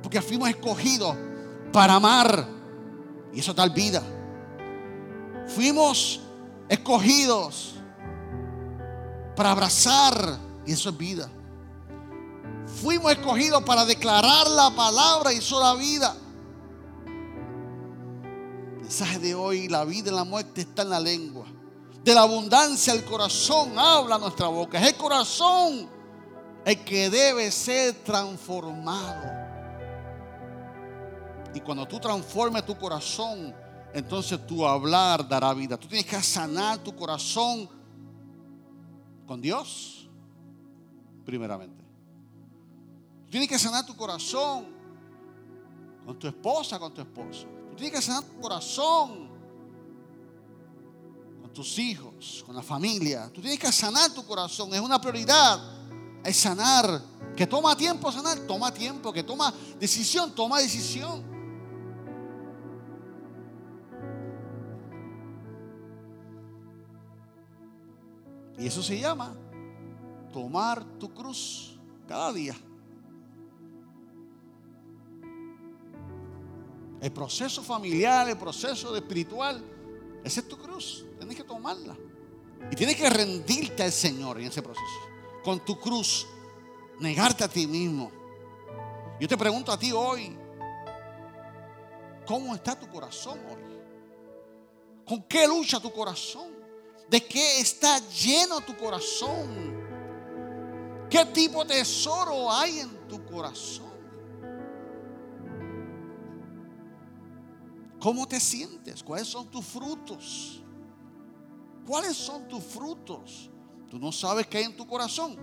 Porque 0.02 0.20
fuimos 0.20 0.48
escogidos 0.48 1.16
para 1.72 1.94
amar. 1.94 2.48
Y 3.32 3.38
eso 3.38 3.54
tal 3.54 3.70
vida. 3.70 4.02
Fuimos 5.48 6.20
escogidos 6.68 7.74
para 9.36 9.52
abrazar 9.52 10.38
y 10.66 10.72
eso 10.72 10.90
es 10.90 10.96
vida. 10.96 11.28
Fuimos 12.80 13.12
escogidos 13.12 13.62
para 13.64 13.84
declarar 13.84 14.48
la 14.48 14.70
palabra 14.74 15.32
y 15.32 15.38
eso 15.38 15.74
es 15.74 15.78
vida. 15.78 16.16
El 18.76 18.80
mensaje 18.80 19.18
de 19.18 19.34
hoy, 19.34 19.68
la 19.68 19.84
vida 19.84 20.10
y 20.10 20.14
la 20.14 20.24
muerte 20.24 20.62
está 20.62 20.82
en 20.82 20.90
la 20.90 21.00
lengua. 21.00 21.46
De 22.04 22.14
la 22.14 22.22
abundancia 22.22 22.92
el 22.92 23.04
corazón 23.04 23.78
habla 23.78 24.18
nuestra 24.18 24.48
boca. 24.48 24.80
Es 24.80 24.88
el 24.88 24.96
corazón 24.96 25.88
el 26.64 26.84
que 26.84 27.10
debe 27.10 27.50
ser 27.50 27.94
transformado. 28.04 29.42
Y 31.54 31.60
cuando 31.60 31.86
tú 31.86 32.00
transformes 32.00 32.64
tu 32.64 32.76
corazón, 32.76 33.54
entonces 33.94 34.46
tu 34.46 34.66
hablar 34.66 35.28
dará 35.28 35.52
vida. 35.54 35.76
Tú 35.76 35.86
tienes 35.86 36.06
que 36.06 36.20
sanar 36.22 36.78
tu 36.78 36.94
corazón 36.94 37.68
con 39.26 39.40
Dios, 39.40 40.08
primeramente. 41.24 41.82
Tú 43.24 43.30
tienes 43.30 43.48
que 43.48 43.58
sanar 43.58 43.84
tu 43.86 43.96
corazón 43.96 44.66
con 46.04 46.18
tu 46.18 46.26
esposa, 46.26 46.78
con 46.78 46.92
tu 46.92 47.00
esposo. 47.00 47.46
Tú 47.70 47.76
tienes 47.76 47.94
que 47.94 48.02
sanar 48.02 48.24
tu 48.24 48.40
corazón 48.40 49.30
con 51.40 51.52
tus 51.52 51.78
hijos, 51.78 52.42
con 52.46 52.54
la 52.54 52.62
familia. 52.62 53.30
Tú 53.32 53.40
tienes 53.40 53.58
que 53.58 53.72
sanar 53.72 54.12
tu 54.12 54.24
corazón. 54.26 54.74
Es 54.74 54.80
una 54.80 55.00
prioridad. 55.00 55.60
Es 56.24 56.36
sanar. 56.36 57.02
Que 57.36 57.46
toma 57.46 57.74
tiempo 57.76 58.12
sanar, 58.12 58.38
toma 58.40 58.72
tiempo. 58.72 59.12
Que 59.12 59.22
toma 59.22 59.52
decisión, 59.78 60.34
toma 60.34 60.60
decisión. 60.60 61.31
Y 68.62 68.68
eso 68.68 68.80
se 68.80 68.96
llama 68.96 69.34
tomar 70.32 70.84
tu 71.00 71.12
cruz 71.12 71.76
cada 72.06 72.32
día. 72.32 72.54
El 77.00 77.10
proceso 77.10 77.64
familiar, 77.64 78.28
el 78.28 78.38
proceso 78.38 78.94
espiritual, 78.94 79.64
esa 80.22 80.40
es 80.40 80.48
tu 80.48 80.56
cruz. 80.56 81.04
Tienes 81.18 81.36
que 81.36 81.42
tomarla. 81.42 81.96
Y 82.70 82.76
tienes 82.76 82.94
que 82.94 83.10
rendirte 83.10 83.82
al 83.82 83.90
Señor 83.90 84.38
en 84.38 84.46
ese 84.46 84.62
proceso. 84.62 85.00
Con 85.42 85.64
tu 85.64 85.80
cruz, 85.80 86.24
negarte 87.00 87.42
a 87.42 87.48
ti 87.48 87.66
mismo. 87.66 88.12
Yo 89.18 89.26
te 89.26 89.36
pregunto 89.36 89.72
a 89.72 89.78
ti 89.78 89.90
hoy, 89.90 90.36
¿cómo 92.24 92.54
está 92.54 92.78
tu 92.78 92.88
corazón 92.88 93.40
hoy? 93.40 95.04
¿Con 95.04 95.24
qué 95.24 95.48
lucha 95.48 95.80
tu 95.80 95.92
corazón? 95.92 96.51
¿De 97.12 97.22
qué 97.22 97.60
está 97.60 97.98
lleno 98.08 98.62
tu 98.62 98.74
corazón? 98.74 99.76
¿Qué 101.10 101.26
tipo 101.26 101.62
de 101.62 101.74
tesoro 101.74 102.50
hay 102.50 102.78
en 102.78 103.06
tu 103.06 103.22
corazón? 103.26 103.92
¿Cómo 108.00 108.26
te 108.26 108.40
sientes? 108.40 109.02
¿Cuáles 109.02 109.28
son 109.28 109.46
tus 109.50 109.62
frutos? 109.62 110.62
¿Cuáles 111.86 112.16
son 112.16 112.48
tus 112.48 112.64
frutos? 112.64 113.50
Tú 113.90 113.98
no 113.98 114.10
sabes 114.10 114.46
qué 114.46 114.56
hay 114.56 114.64
en 114.64 114.76
tu 114.78 114.86
corazón. 114.86 115.36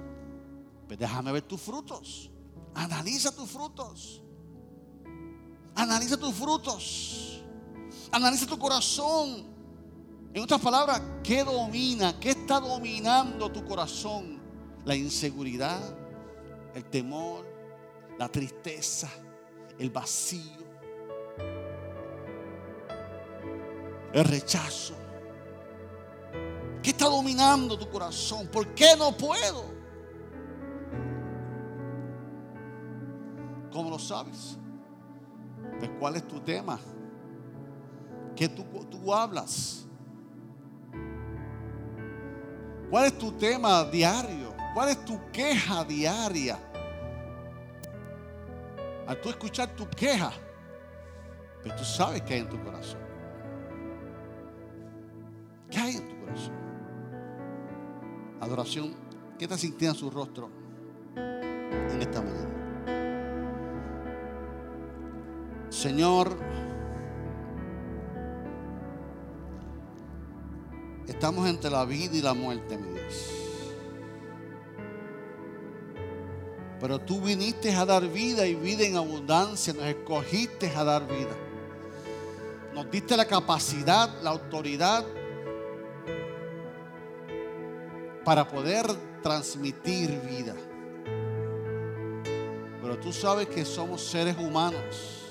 Pues 0.88 0.98
déjame 0.98 1.32
ver 1.32 1.44
tus 1.44 1.62
frutos. 1.62 2.32
Analiza 2.74 3.32
tus 3.32 3.48
frutos. 3.48 4.24
Analiza 5.76 6.18
tus 6.18 6.34
frutos. 6.34 7.44
Analiza 8.12 8.48
tu 8.48 8.58
corazón. 8.58 9.59
En 10.34 10.44
otras 10.44 10.62
palabras, 10.62 11.02
¿qué 11.24 11.44
domina? 11.44 12.20
¿Qué 12.20 12.32
está 12.32 12.60
dominando 12.60 13.52
tu 13.52 13.66
corazón? 13.66 14.40
La 14.86 14.96
inseguridad, 14.96 15.82
el 16.76 16.86
temor, 16.86 17.46
la 18.18 18.30
tristeza, 18.30 19.10
el 19.80 19.90
vacío, 19.90 20.64
el 24.14 24.24
rechazo. 24.24 24.94
¿Qué 26.84 26.92
está 26.92 27.06
dominando 27.06 27.78
tu 27.78 27.90
corazón? 27.90 28.48
¿Por 28.48 28.74
qué 28.76 28.96
no 28.98 29.12
puedo? 29.18 29.66
Como 33.72 33.90
lo 33.90 33.98
sabes. 33.98 34.58
Pues 35.80 35.92
¿cuál 36.00 36.18
es 36.18 36.28
tu 36.28 36.40
tema? 36.40 36.80
¿Qué 38.36 38.48
tú, 38.48 38.64
tú 38.90 39.14
hablas? 39.14 39.89
¿Cuál 42.90 43.06
es 43.06 43.18
tu 43.18 43.32
tema 43.34 43.84
diario? 43.86 44.54
¿Cuál 44.74 44.90
es 44.90 45.06
tu 45.06 45.20
queja 45.32 45.84
diaria? 45.84 46.58
Al 49.08 49.20
tú 49.22 49.30
escuchar 49.30 49.70
tu 49.76 49.88
queja, 49.90 50.32
pues 51.64 51.76
tú 51.76 51.84
sabes 51.84 52.22
qué 52.22 52.36
hay 52.36 52.40
en 52.42 52.50
tu 52.50 52.64
corazón. 52.64 53.00
¿Qué 55.70 55.80
hay 55.80 55.96
en 55.98 56.08
tu 56.08 56.20
corazón? 56.20 56.54
Adoración, 58.42 58.96
¿qué 59.38 59.48
te 59.48 59.58
sintiendo 59.58 59.96
en 59.96 60.00
su 60.00 60.10
rostro 60.10 60.50
en 61.16 62.02
esta 62.02 62.22
mañana? 62.22 62.60
Señor, 65.70 66.38
estamos 71.20 71.50
entre 71.50 71.70
la 71.70 71.84
vida 71.84 72.16
y 72.16 72.22
la 72.22 72.34
muerte, 72.34 72.78
mi 72.78 72.94
Dios. 72.94 73.30
Pero 76.80 76.98
tú 76.98 77.20
viniste 77.20 77.76
a 77.76 77.86
dar 77.86 78.08
vida 78.08 78.48
y 78.48 78.56
vida 78.56 78.86
en 78.86 78.96
abundancia, 78.96 79.74
nos 79.74 79.84
escogiste 79.84 80.72
a 80.74 80.86
dar 80.86 81.06
vida. 81.06 81.36
Nos 82.74 82.90
diste 82.90 83.18
la 83.18 83.26
capacidad, 83.26 84.10
la 84.22 84.30
autoridad 84.30 85.06
para 88.24 88.48
poder 88.48 88.86
transmitir 89.22 90.22
vida. 90.22 90.56
Pero 92.82 92.98
tú 92.98 93.12
sabes 93.12 93.50
que 93.50 93.66
somos 93.66 94.02
seres 94.02 94.38
humanos, 94.38 95.26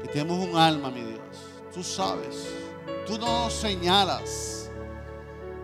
que 0.00 0.08
tenemos 0.08 0.42
un 0.42 0.56
alma, 0.56 0.90
mi 0.90 1.02
Dios. 1.02 1.20
Tú 1.74 1.82
sabes, 1.82 2.65
tú 3.06 3.18
no 3.18 3.44
nos 3.44 3.52
señalas, 3.52 4.70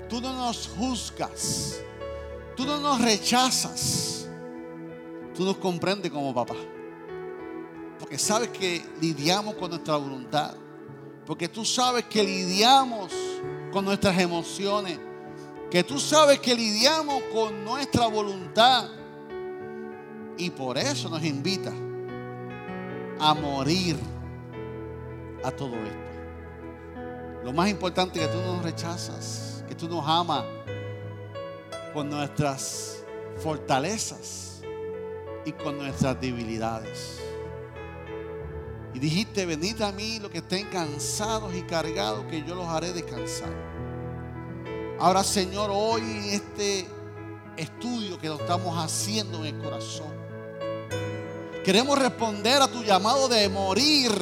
tú 0.09 0.21
no 0.21 0.33
nos 0.33 0.69
juzgas, 0.69 1.83
tú 2.57 2.65
no 2.65 2.79
nos 2.81 3.01
rechazas, 3.01 4.29
tú 5.35 5.45
nos 5.45 5.57
comprendes 5.57 6.11
como 6.11 6.33
papá. 6.33 6.55
Porque 7.99 8.19
sabes 8.19 8.49
que 8.51 8.85
lidiamos 9.01 9.55
con 9.57 9.71
nuestra 9.71 9.97
voluntad, 9.97 10.55
porque 11.27 11.49
tú 11.49 11.65
sabes 11.65 12.05
que 12.05 12.23
lidiamos 12.23 13.13
con 13.73 13.85
nuestras 13.85 14.19
emociones, 14.19 14.99
que 15.71 15.83
tú 15.83 15.99
sabes 15.99 16.39
que 16.39 16.55
lidiamos 16.55 17.23
con 17.33 17.65
nuestra 17.65 18.07
voluntad. 18.07 18.89
Y 20.37 20.51
por 20.51 20.79
eso 20.79 21.09
nos 21.09 21.23
invita 21.25 21.73
a 23.19 23.35
morir 23.35 23.97
a 25.45 25.51
todo 25.51 25.75
esto. 25.77 26.02
Lo 27.45 27.53
más 27.53 27.69
importante 27.69 28.21
es 28.21 28.29
que 28.29 28.33
tú 28.33 28.41
nos 28.41 28.63
rechazas, 28.63 29.65
que 29.69 29.75
tú 29.75 29.89
nos 29.89 30.07
amas 30.07 30.45
con 31.93 32.09
nuestras 32.09 33.05
fortalezas 33.39 34.61
y 35.45 35.53
con 35.53 35.77
nuestras 35.77 36.21
debilidades. 36.21 37.19
Y 38.95 38.99
dijiste, 38.99 39.47
venid 39.47 39.81
a 39.81 39.91
mí 39.91 40.19
los 40.19 40.31
que 40.31 40.39
estén 40.39 40.67
cansados 40.69 41.55
y 41.55 41.63
cargados, 41.63 42.25
que 42.27 42.45
yo 42.45 42.55
los 42.55 42.67
haré 42.67 42.93
descansar. 42.93 43.53
Ahora, 45.01 45.25
Señor, 45.25 45.71
hoy 45.73 46.29
este 46.31 46.87
estudio 47.57 48.19
que 48.19 48.29
lo 48.29 48.37
estamos 48.37 48.77
haciendo 48.79 49.45
en 49.45 49.57
el 49.57 49.63
corazón, 49.63 50.13
queremos 51.65 51.99
responder 51.99 52.63
a 52.63 52.69
tu 52.69 52.85
llamado 52.85 53.29
de 53.29 53.49
morir, 53.49 54.13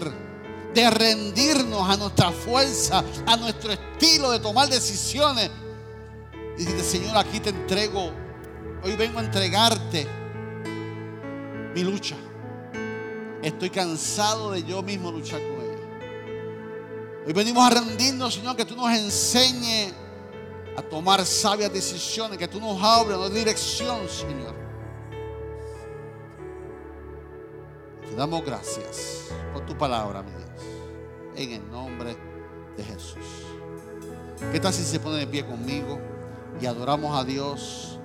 de 0.74 0.90
rendirnos 0.90 1.88
a 1.88 1.96
nuestra 1.96 2.30
fuerza, 2.30 3.04
a 3.26 3.36
nuestro 3.36 3.72
estilo 3.72 4.30
de 4.30 4.38
tomar 4.38 4.68
decisiones. 4.68 5.50
Y 6.56 6.64
dijiste, 6.64 6.84
Señor, 6.84 7.16
aquí 7.16 7.40
te 7.40 7.50
entrego, 7.50 8.12
hoy 8.82 8.96
vengo 8.96 9.18
a 9.18 9.22
entregarte 9.22 10.06
mi 11.74 11.82
lucha. 11.82 12.16
Estoy 13.42 13.70
cansado 13.70 14.52
de 14.52 14.62
yo 14.62 14.82
mismo 14.82 15.10
luchar 15.10 15.40
con 15.40 15.64
ella. 15.64 17.24
Hoy 17.26 17.32
venimos 17.32 17.64
a 17.64 17.70
rendirnos, 17.80 18.34
Señor, 18.34 18.54
que 18.54 18.64
tú 18.64 18.76
nos 18.76 18.92
enseñes 18.92 19.94
a 20.76 20.82
tomar 20.82 21.24
sabias 21.24 21.72
decisiones, 21.72 22.38
que 22.38 22.48
tú 22.48 22.60
nos 22.60 22.82
abres 22.82 23.18
la 23.18 23.28
dirección, 23.28 24.08
Señor. 24.08 24.59
Damos 28.20 28.44
gracias 28.44 29.30
por 29.54 29.64
tu 29.64 29.74
palabra, 29.78 30.22
mi 30.22 30.30
Dios. 30.30 30.42
En 31.36 31.52
el 31.52 31.70
nombre 31.70 32.14
de 32.76 32.84
Jesús. 32.84 33.16
¿Qué 34.52 34.60
tal 34.60 34.74
si 34.74 34.84
se 34.84 35.00
pone 35.00 35.20
de 35.20 35.26
pie 35.26 35.46
conmigo 35.46 35.98
y 36.60 36.66
adoramos 36.66 37.18
a 37.18 37.24
Dios 37.24 37.98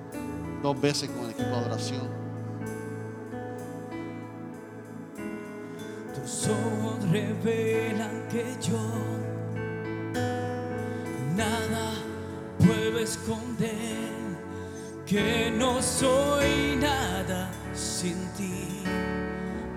dos 0.62 0.80
veces 0.80 1.10
con 1.10 1.26
el 1.26 1.32
equipo 1.32 1.50
de 1.50 1.56
adoración? 1.56 2.08
Tus 6.14 6.48
ojos 6.48 7.10
revelan 7.10 8.26
que 8.30 8.56
yo 8.62 8.80
nada 11.36 11.92
puedo 12.58 13.00
esconder, 13.00 14.08
que 15.04 15.52
no 15.54 15.82
soy 15.82 16.78
nada 16.80 17.50
sin 17.74 18.16
ti, 18.32 18.75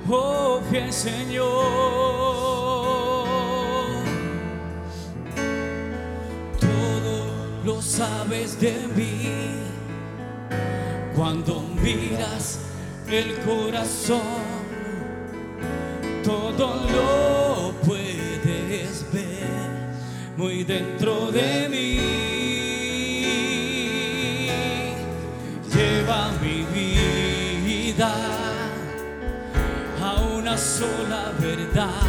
oh 0.09 0.61
fiel 0.69 0.91
Señor. 0.91 1.65
Todo 6.59 7.63
lo 7.65 7.81
sabes 7.81 8.59
de 8.59 8.87
mí 8.95 9.31
cuando 11.15 11.61
miras 11.81 12.59
el 13.09 13.35
corazón 13.39 14.59
todo 16.23 16.75
lo 16.91 17.73
puedes 17.87 19.05
ver 19.11 19.49
muy 20.37 20.63
dentro 20.63 21.31
de 21.31 21.67
mí. 21.69 22.08
Sola 30.79 31.23
verdad. 31.39 32.07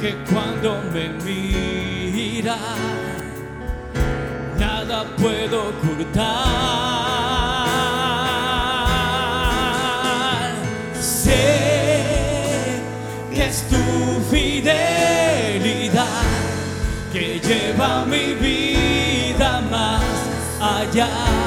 Que 0.00 0.10
cuando 0.30 0.68
me 0.92 1.08
mira, 1.24 2.56
nada 4.58 4.98
puedo 5.16 5.56
ocultar. 5.70 6.24
Sé 11.00 11.54
que 13.34 13.44
es 13.46 13.58
tu 13.68 13.84
fidelidad 14.30 16.06
que 17.12 17.40
lleva 17.40 18.04
mi 18.04 18.34
vida 18.34 19.50
más 19.70 20.02
allá 20.60 21.43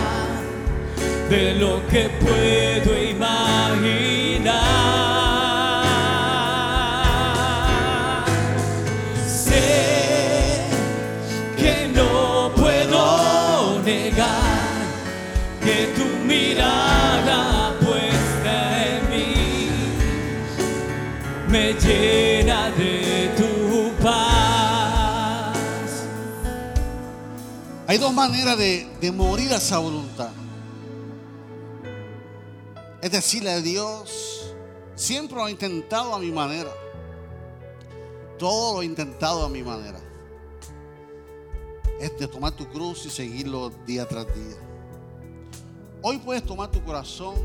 de 1.30 1.56
lo 1.56 1.86
que 1.88 2.10
puedo 2.22 3.04
imaginar. 3.04 4.64
Sé 9.28 10.62
que 11.58 11.92
no 11.94 12.52
puedo 12.56 13.82
negar 13.84 14.88
que 15.62 15.94
tu 15.98 16.06
mirada 16.26 17.74
puesta 17.80 18.86
en 18.88 19.10
mí 19.10 19.70
me 21.50 21.74
llena 21.74 22.70
de 22.72 23.32
tu 23.36 23.92
paz. 24.02 25.58
Hay 27.88 27.98
dos 27.98 28.14
maneras 28.14 28.58
de, 28.58 29.12
morir 29.14 29.52
a 29.54 29.58
esa 29.58 29.80
voluntad. 29.80 30.30
Es 33.08 33.14
decirle 33.14 33.52
a 33.52 33.62
Dios, 33.62 34.54
siempre 34.94 35.38
lo 35.38 35.48
he 35.48 35.52
intentado 35.52 36.14
a 36.14 36.20
mi 36.20 36.30
manera. 36.30 36.74
Todo 38.38 38.74
lo 38.74 38.82
he 38.82 38.86
intentado 38.86 39.46
a 39.46 39.50
mi 39.50 39.64
manera. 39.64 39.98
Es 42.02 42.20
de 42.20 42.28
tomar 42.28 42.52
tu 42.52 42.68
cruz 42.68 43.06
y 43.06 43.10
seguirlo 43.10 43.72
día 43.86 44.06
tras 44.06 44.26
día. 44.36 44.58
Hoy 46.02 46.18
puedes 46.18 46.44
tomar 46.44 46.70
tu 46.70 46.84
corazón 46.84 47.36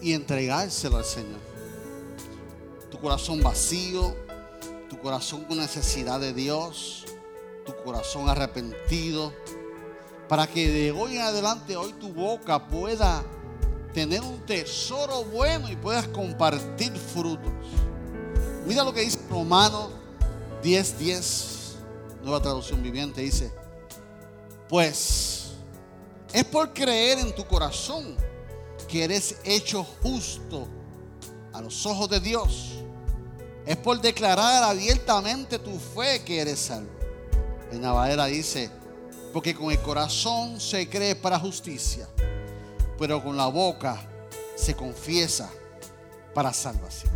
y 0.00 0.14
entregárselo 0.14 0.96
al 0.96 1.04
Señor. 1.04 1.40
Tu 2.90 2.98
corazón 2.98 3.42
vacío, 3.42 4.16
tu 4.88 4.98
corazón 4.98 5.44
con 5.44 5.58
necesidad 5.58 6.18
de 6.20 6.32
Dios, 6.32 7.04
tu 7.66 7.76
corazón 7.84 8.30
arrepentido, 8.30 9.30
para 10.26 10.46
que 10.46 10.70
de 10.70 10.90
hoy 10.90 11.16
en 11.16 11.20
adelante, 11.20 11.76
hoy 11.76 11.92
tu 11.92 12.14
boca 12.14 12.66
pueda 12.66 13.22
tener 13.92 14.20
un 14.22 14.44
tesoro 14.46 15.24
bueno 15.24 15.68
y 15.68 15.76
puedas 15.76 16.06
compartir 16.08 16.92
frutos. 16.96 17.52
Mira 18.66 18.84
lo 18.84 18.92
que 18.92 19.00
dice 19.00 19.18
Romano 19.28 19.90
10:10, 20.62 20.96
10, 20.98 21.76
nueva 22.22 22.40
traducción 22.40 22.82
viviente, 22.82 23.20
dice, 23.20 23.52
pues 24.68 25.52
es 26.32 26.44
por 26.44 26.72
creer 26.72 27.18
en 27.18 27.34
tu 27.34 27.44
corazón 27.46 28.16
que 28.86 29.04
eres 29.04 29.36
hecho 29.44 29.84
justo 30.02 30.68
a 31.52 31.60
los 31.60 31.86
ojos 31.86 32.08
de 32.08 32.20
Dios. 32.20 32.72
Es 33.66 33.76
por 33.76 34.00
declarar 34.00 34.64
abiertamente 34.64 35.58
tu 35.58 35.78
fe 35.78 36.22
que 36.24 36.40
eres 36.40 36.58
salvo. 36.58 36.90
En 37.70 37.80
Navadera 37.80 38.26
dice, 38.26 38.70
porque 39.32 39.54
con 39.54 39.70
el 39.70 39.80
corazón 39.80 40.60
se 40.60 40.88
cree 40.88 41.14
para 41.14 41.38
justicia, 41.38 42.08
pero 43.00 43.24
con 43.24 43.34
la 43.34 43.46
boca 43.46 43.98
se 44.54 44.76
confiesa 44.76 45.50
para 46.34 46.52
salvación. 46.52 47.10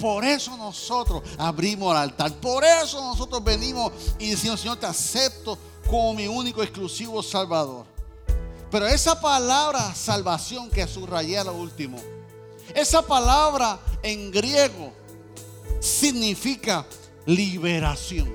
Por 0.00 0.24
eso 0.24 0.56
nosotros 0.56 1.22
abrimos 1.38 1.92
el 1.92 1.98
altar. 1.98 2.32
Por 2.32 2.64
eso 2.64 3.00
nosotros 3.00 3.42
venimos 3.44 3.92
y 4.18 4.30
decimos, 4.30 4.58
Señor, 4.58 4.78
te 4.78 4.86
acepto 4.86 5.56
como 5.88 6.12
mi 6.12 6.26
único 6.26 6.60
exclusivo 6.60 7.22
Salvador. 7.22 7.86
Pero 8.68 8.88
esa 8.88 9.20
palabra 9.20 9.94
salvación 9.94 10.68
que 10.70 10.88
subrayé 10.88 11.38
a 11.38 11.44
lo 11.44 11.54
último, 11.54 11.98
esa 12.74 13.00
palabra 13.00 13.78
en 14.02 14.32
griego 14.32 14.92
significa 15.78 16.84
liberación. 17.26 18.34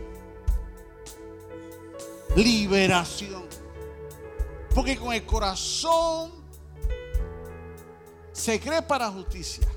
Liberación. 2.34 3.53
Porque 4.74 4.98
con 4.98 5.14
el 5.14 5.26
corazón 5.26 6.32
se 8.32 8.60
cree 8.60 8.82
para 8.82 9.10
justicia, 9.12 9.68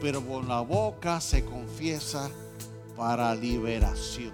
pero 0.00 0.26
con 0.26 0.48
la 0.48 0.60
boca 0.60 1.20
se 1.20 1.44
confiesa 1.44 2.28
para 2.96 3.34
liberación. 3.34 4.32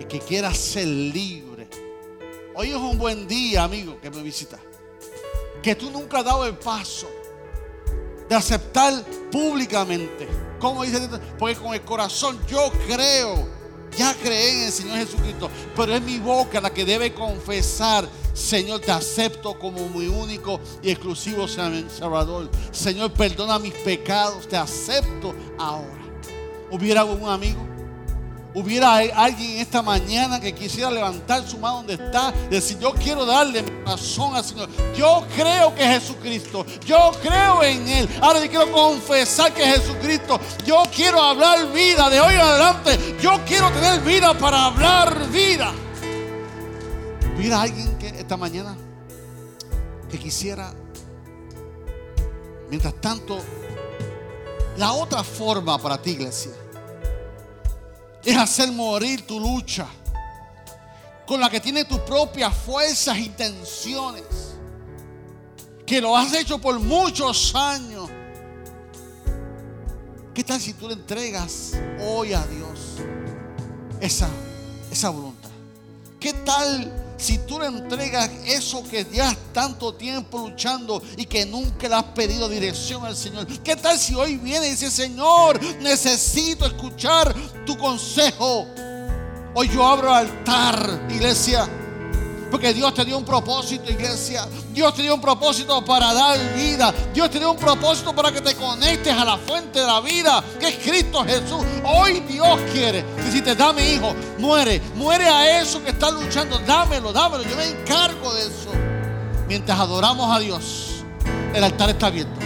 Y 0.00 0.04
que 0.04 0.18
quiera 0.18 0.52
ser 0.54 0.86
libre. 0.86 1.68
Hoy 2.54 2.70
es 2.70 2.76
un 2.76 2.98
buen 2.98 3.28
día, 3.28 3.64
amigo, 3.64 4.00
que 4.00 4.10
me 4.10 4.22
visita. 4.22 4.58
Que 5.62 5.74
tú 5.74 5.90
nunca 5.90 6.18
has 6.18 6.24
dado 6.24 6.46
el 6.46 6.56
paso 6.56 7.08
de 8.28 8.34
aceptar 8.34 9.04
públicamente. 9.30 10.26
Como 10.58 10.84
dice, 10.84 11.08
porque 11.38 11.56
con 11.56 11.74
el 11.74 11.82
corazón 11.82 12.38
yo 12.46 12.72
creo, 12.86 13.46
ya 13.96 14.14
creé 14.14 14.52
en 14.52 14.66
el 14.66 14.72
Señor 14.72 14.98
Jesucristo, 14.98 15.50
pero 15.76 15.94
es 15.94 16.02
mi 16.02 16.18
boca 16.18 16.60
la 16.60 16.70
que 16.70 16.84
debe 16.84 17.12
confesar, 17.12 18.08
Señor, 18.32 18.80
te 18.80 18.90
acepto 18.90 19.58
como 19.58 19.88
mi 19.88 20.06
único 20.06 20.60
y 20.82 20.90
exclusivo 20.90 21.46
Salvador. 21.46 22.50
Señor, 22.70 23.12
perdona 23.12 23.58
mis 23.58 23.74
pecados, 23.74 24.48
te 24.48 24.56
acepto 24.56 25.34
ahora. 25.58 26.02
¿Hubiera 26.70 27.04
un 27.04 27.28
amigo? 27.28 27.71
Hubiera 28.54 28.96
alguien 28.96 29.60
esta 29.60 29.82
mañana 29.82 30.40
que 30.40 30.54
quisiera 30.54 30.90
levantar 30.90 31.46
su 31.46 31.58
mano 31.58 31.76
donde 31.78 31.94
está, 31.94 32.32
decir, 32.50 32.78
yo 32.78 32.92
quiero 32.92 33.24
darle 33.24 33.62
mi 33.62 33.70
corazón 33.82 34.34
al 34.34 34.44
Señor. 34.44 34.68
Yo 34.96 35.24
creo 35.36 35.74
que 35.74 35.82
es 35.82 36.02
Jesucristo. 36.02 36.66
Yo 36.84 37.12
creo 37.22 37.62
en 37.62 37.88
Él. 37.88 38.08
Ahora 38.20 38.44
yo 38.44 38.50
quiero 38.50 38.70
confesar 38.70 39.52
que 39.54 39.62
es 39.62 39.80
Jesucristo. 39.80 40.38
Yo 40.66 40.82
quiero 40.94 41.22
hablar 41.22 41.72
vida 41.72 42.10
de 42.10 42.20
hoy 42.20 42.34
en 42.34 42.40
adelante. 42.40 43.16
Yo 43.20 43.40
quiero 43.46 43.70
tener 43.70 44.00
vida 44.00 44.36
para 44.36 44.66
hablar 44.66 45.28
vida. 45.30 45.72
¿Hubiera 47.36 47.62
alguien 47.62 47.96
que 47.98 48.08
esta 48.08 48.36
mañana 48.36 48.76
que 50.10 50.18
quisiera, 50.18 50.72
mientras 52.68 52.94
tanto, 53.00 53.40
la 54.76 54.92
otra 54.92 55.24
forma 55.24 55.78
para 55.78 56.00
ti, 56.00 56.10
iglesia? 56.10 56.52
Es 58.24 58.36
hacer 58.36 58.70
morir 58.72 59.26
tu 59.26 59.40
lucha 59.40 59.86
con 61.26 61.40
la 61.40 61.48
que 61.48 61.60
tiene 61.60 61.84
tus 61.84 61.98
propias 62.00 62.54
fuerzas 62.54 63.16
y 63.18 63.28
tensiones, 63.30 64.56
que 65.86 66.00
lo 66.00 66.16
has 66.16 66.32
hecho 66.34 66.58
por 66.58 66.78
muchos 66.78 67.54
años. 67.54 68.10
¿Qué 70.34 70.44
tal 70.44 70.60
si 70.60 70.74
tú 70.74 70.88
le 70.88 70.94
entregas 70.94 71.72
hoy 72.00 72.32
a 72.32 72.44
Dios 72.46 72.96
esa, 74.00 74.28
esa 74.90 75.10
voluntad? 75.10 75.50
¿Qué 76.18 76.32
tal 76.32 77.01
si 77.22 77.38
tú 77.38 77.60
le 77.60 77.66
entregas 77.66 78.28
eso 78.46 78.82
que 78.82 79.06
ya 79.12 79.36
tanto 79.52 79.94
tiempo 79.94 80.38
luchando 80.38 81.00
y 81.16 81.24
que 81.24 81.46
nunca 81.46 81.88
le 81.88 81.94
has 81.94 82.04
pedido 82.04 82.48
dirección 82.48 83.04
al 83.04 83.16
Señor? 83.16 83.46
¿Qué 83.62 83.76
tal 83.76 83.98
si 83.98 84.14
hoy 84.14 84.36
viene 84.38 84.66
y 84.66 84.70
dice, 84.70 84.90
Señor, 84.90 85.60
necesito 85.80 86.66
escuchar 86.66 87.32
tu 87.64 87.78
consejo? 87.78 88.66
Hoy 89.54 89.68
yo 89.68 89.86
abro 89.86 90.12
altar, 90.12 91.06
iglesia 91.10 91.68
porque 92.52 92.72
Dios 92.72 92.94
te 92.94 93.04
dio 93.04 93.18
un 93.18 93.24
propósito, 93.24 93.90
iglesia. 93.90 94.46
Dios 94.72 94.94
te 94.94 95.02
dio 95.02 95.14
un 95.14 95.20
propósito 95.20 95.84
para 95.84 96.12
dar 96.12 96.38
vida. 96.54 96.94
Dios 97.12 97.30
te 97.30 97.38
dio 97.40 97.50
un 97.50 97.56
propósito 97.56 98.14
para 98.14 98.30
que 98.30 98.40
te 98.40 98.54
conectes 98.54 99.12
a 99.12 99.24
la 99.24 99.38
fuente 99.38 99.80
de 99.80 99.86
la 99.86 100.00
vida, 100.00 100.44
que 100.60 100.68
es 100.68 100.76
Cristo 100.76 101.24
Jesús. 101.24 101.64
Hoy 101.84 102.20
Dios 102.20 102.60
quiere 102.72 103.04
si 103.32 103.40
te 103.40 103.54
da 103.54 103.72
mi 103.72 103.82
hijo, 103.82 104.14
muere. 104.38 104.82
Muere 104.94 105.26
a 105.26 105.62
eso 105.62 105.82
que 105.82 105.90
está 105.90 106.10
luchando. 106.10 106.58
Dámelo, 106.58 107.12
dámelo. 107.14 107.44
Yo 107.44 107.56
me 107.56 107.66
encargo 107.66 108.34
de 108.34 108.42
eso. 108.42 108.70
Mientras 109.48 109.80
adoramos 109.80 110.36
a 110.36 110.38
Dios, 110.38 111.04
el 111.54 111.64
altar 111.64 111.88
está 111.88 112.08
abierto. 112.08 112.38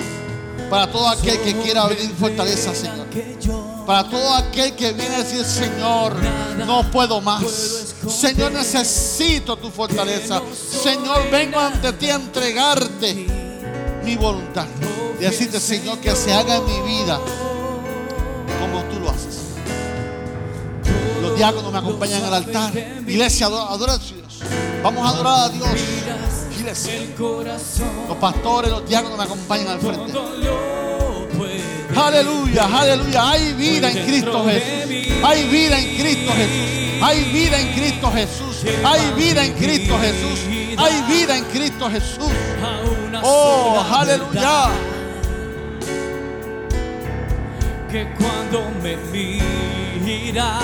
Para 0.70 0.90
todo 0.90 1.08
aquel 1.08 1.40
que 1.40 1.56
quiera 1.56 1.86
venir 1.86 2.14
fortaleza, 2.14 2.72
Señor. 2.72 3.06
Para 3.86 4.02
todo 4.02 4.34
aquel 4.34 4.74
que 4.74 4.92
viene 4.92 5.14
a 5.14 5.18
decir, 5.18 5.44
Señor, 5.44 6.16
no 6.66 6.90
puedo 6.90 7.20
más. 7.20 7.44
Señor, 8.08 8.50
necesito 8.50 9.56
tu 9.56 9.70
fortaleza. 9.70 10.42
Señor, 10.82 11.30
vengo 11.30 11.60
ante 11.60 11.92
ti 11.92 12.10
a 12.10 12.16
entregarte 12.16 13.14
mi 14.04 14.16
voluntad. 14.16 14.66
Y 15.20 15.22
decirte, 15.22 15.60
Señor, 15.60 15.98
que 15.98 16.16
se 16.16 16.32
haga 16.32 16.56
en 16.56 16.64
mi 16.64 16.80
vida 16.80 17.20
como 18.60 18.82
tú 18.84 18.98
lo 18.98 19.10
haces. 19.10 19.36
Los 21.22 21.36
diáconos 21.36 21.72
me 21.72 21.78
acompañan 21.78 22.24
al 22.24 22.34
altar. 22.34 22.76
Iglesia, 23.06 23.46
adora 23.46 23.92
a 23.92 23.98
Dios. 23.98 24.40
Vamos 24.82 25.06
a 25.06 25.10
adorar 25.10 25.40
a 25.44 25.48
Dios. 25.48 25.68
Iglesia. 26.58 26.92
Los 27.16 28.16
pastores, 28.18 28.68
los 28.68 28.88
diáconos 28.88 29.16
me 29.16 29.24
acompañan 29.24 29.68
al 29.68 29.80
frente. 29.80 30.12
Aleluya, 31.96 32.64
aleluya. 32.64 33.30
Hay 33.30 33.52
vida 33.54 33.90
en 33.90 34.04
Cristo 34.06 34.44
Jesús. 34.44 35.24
Hay 35.24 35.44
vida 35.48 35.78
en 35.78 35.96
Cristo 35.96 36.32
Jesús. 36.32 37.02
Hay 37.02 37.24
vida 37.32 37.60
en 37.60 37.72
Cristo 37.74 38.12
Jesús. 38.12 38.64
Hay 38.84 39.12
vida 39.16 39.44
en 39.44 39.52
Cristo 39.54 39.98
Jesús. 39.98 40.40
Hay 40.78 41.02
vida 41.08 41.36
en 41.36 41.44
Cristo 41.44 41.90
Jesús. 41.90 42.32
Oh, 43.22 43.84
aleluya. 43.90 44.70
Que 47.90 48.06
cuando 48.18 48.70
me 48.82 48.96
mira, 50.04 50.58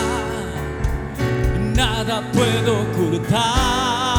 nada 1.75 2.23
puedo 2.33 2.83
ocultar. 2.83 4.12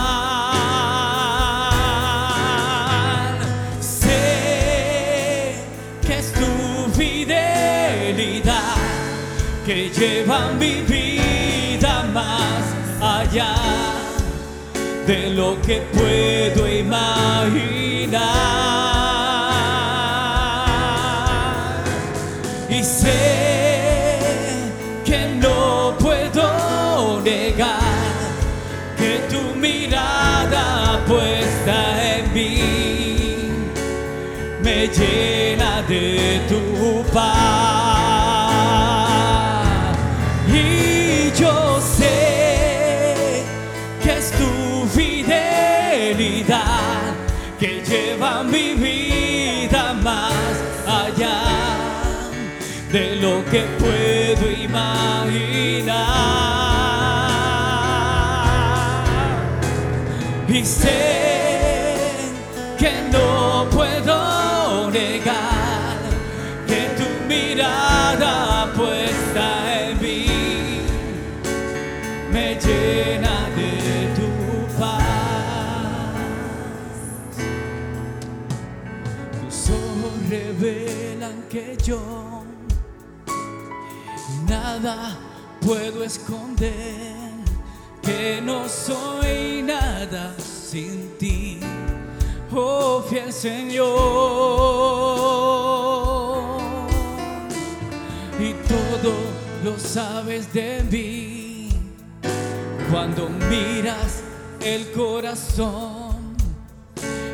Que 9.66 9.90
llevan 9.90 10.60
mi 10.60 10.82
vida 10.82 12.04
más 12.14 12.64
allá 13.02 13.56
de 15.08 15.30
lo 15.30 15.62
que 15.62 15.82
puedo 15.94 16.68
imaginar. 16.68 18.22
Y 22.70 22.84
sé 22.84 24.20
que 25.06 25.30
no 25.42 25.96
puedo 25.98 27.22
negar 27.22 27.80
que 28.98 29.22
tu 29.30 29.56
mirada 29.58 31.02
puesta 31.08 32.18
en 32.18 32.34
mí 32.34 32.60
me 34.62 34.88
llena 34.88 35.82
de 35.84 36.42
tu 36.50 36.73
que 53.54 53.62
puedo 53.78 54.50
imaginar. 54.50 55.94
y 60.48 60.66
sé 60.66 62.16
que 62.80 62.92
no 63.12 63.68
puedo 63.70 64.90
negar 64.90 65.98
que 66.66 66.82
tu 66.98 67.08
mirada 67.28 68.72
puesta 68.76 69.46
en 69.82 70.02
mí 70.02 70.82
me 72.32 72.56
llena 72.56 73.50
de 73.56 73.72
tu 74.18 74.30
paz. 74.80 75.04
Tus 79.40 79.70
ojos 79.70 80.14
revelan 80.30 81.44
que 81.50 81.78
yo 81.78 82.23
nada 84.48 85.18
puedo 85.62 86.04
esconder, 86.04 87.32
que 88.02 88.42
no 88.44 88.68
soy 88.68 89.62
nada 89.64 90.36
sin 90.38 91.18
ti, 91.18 91.60
oh 92.52 93.02
fiel 93.10 93.32
Señor. 93.32 93.94
Y 98.40 98.54
todo 98.68 99.14
lo 99.64 99.80
sabes 99.80 100.52
de 100.54 100.84
mí 100.92 101.70
cuando 102.92 103.30
miras 103.30 104.24
el 104.62 104.92
corazón 104.92 106.36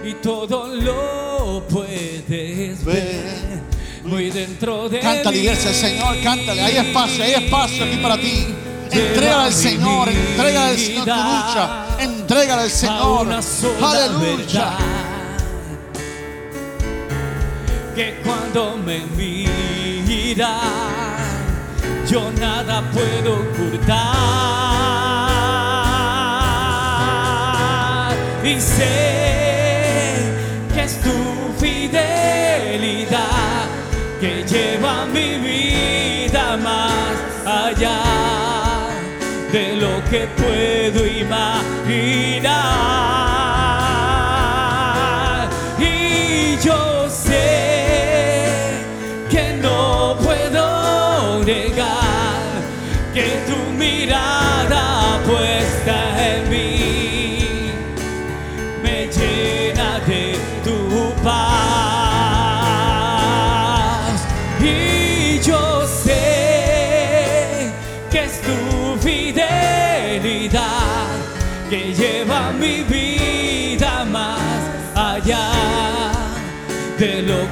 y 0.06 0.14
todo 0.16 0.68
lo 0.68 1.64
puedes 1.68 2.86
ver 2.86 3.69
muy 4.10 4.32
dentro 4.32 4.90
de 4.90 5.02
mí. 5.02 5.38
iglesia, 5.38 5.74
Señor, 5.74 6.16
cántale. 6.24 6.62
Hay 6.62 6.78
espacio, 6.78 7.24
hay 7.24 7.34
espacio 7.34 7.86
aquí 7.86 7.98
para 7.98 8.18
ti. 8.18 8.48
Entrégale 8.92 9.44
al 9.44 9.54
Señor, 9.54 10.10
entrégale 10.10 10.72
al 10.72 10.78
Señor 10.78 11.06
tu 11.06 11.12
lucha. 11.12 11.86
Entrégale 12.00 12.62
al 12.64 12.72
Señor. 12.72 13.28
Aleluya. 13.84 14.78
Que 17.96 18.20
cuando 18.24 18.78
me 18.78 19.02
mira, 19.16 20.60
yo 22.10 22.32
nada 22.40 22.82
puedo 22.92 23.36
ocultar. 23.36 24.16
Y 28.44 28.60
sé 28.60 30.16
que 30.74 30.84
es 30.84 31.00
tu 31.02 31.12
fidelidad 31.60 33.39
que 34.20 34.44
lleva 34.44 35.06
mi 35.06 35.38
vida 35.38 36.58
más 36.58 36.92
allá 37.46 38.02
de 39.52 39.76
lo 39.78 40.04
que 40.10 40.28
puedo 40.38 41.06
imaginar. 41.08 42.50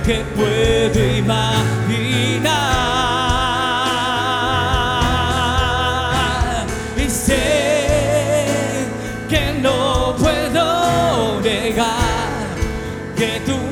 Que 0.07 0.23
puedo 0.37 0.99
imaginar. 1.17 1.75
Y 6.95 7.09
sé 7.09 8.87
que 9.27 9.59
no 9.61 10.15
puedo 10.17 11.41
negar 11.41 12.55
que 13.17 13.41
tu 13.45 13.66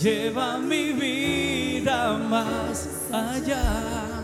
lleva 0.00 0.56
mi 0.56 0.92
vida 0.92 2.16
más 2.16 2.88
allá 3.12 4.22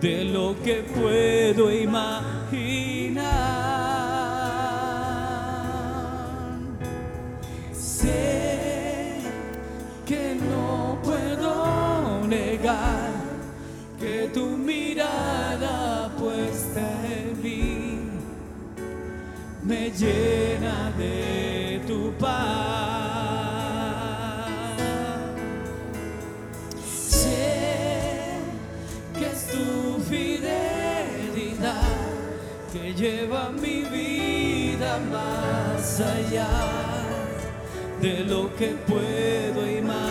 de 0.00 0.24
lo 0.26 0.54
que 0.62 0.84
puedo 0.94 1.72
imaginar. 1.72 3.24
Sé 7.72 9.18
que 10.06 10.36
no 10.36 10.98
puedo 11.02 12.24
negar 12.28 13.10
que 13.98 14.30
tu 14.32 14.46
mirada 14.46 16.10
puesta 16.16 16.86
en 17.10 17.42
mí 17.42 17.98
me 19.64 19.90
llena 19.90 20.92
de 20.96 21.80
tu 21.88 22.12
paz. 22.20 22.95
Que 32.82 32.94
lleva 32.94 33.50
mi 33.50 33.82
vida 33.82 34.98
más 35.10 36.00
allá 36.00 36.48
de 38.00 38.24
lo 38.24 38.54
que 38.56 38.74
puedo 38.86 39.66
imaginar. 39.66 40.05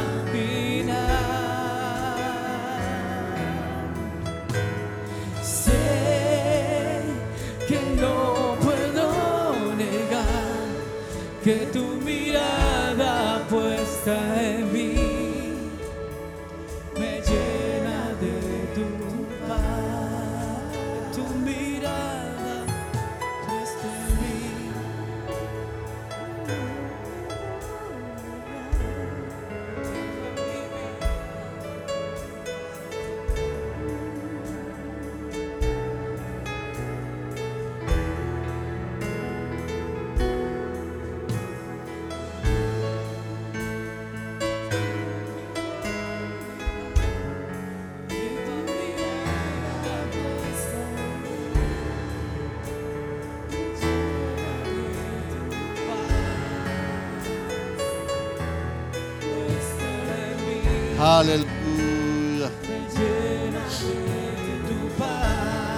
Aleluya. 61.00 62.50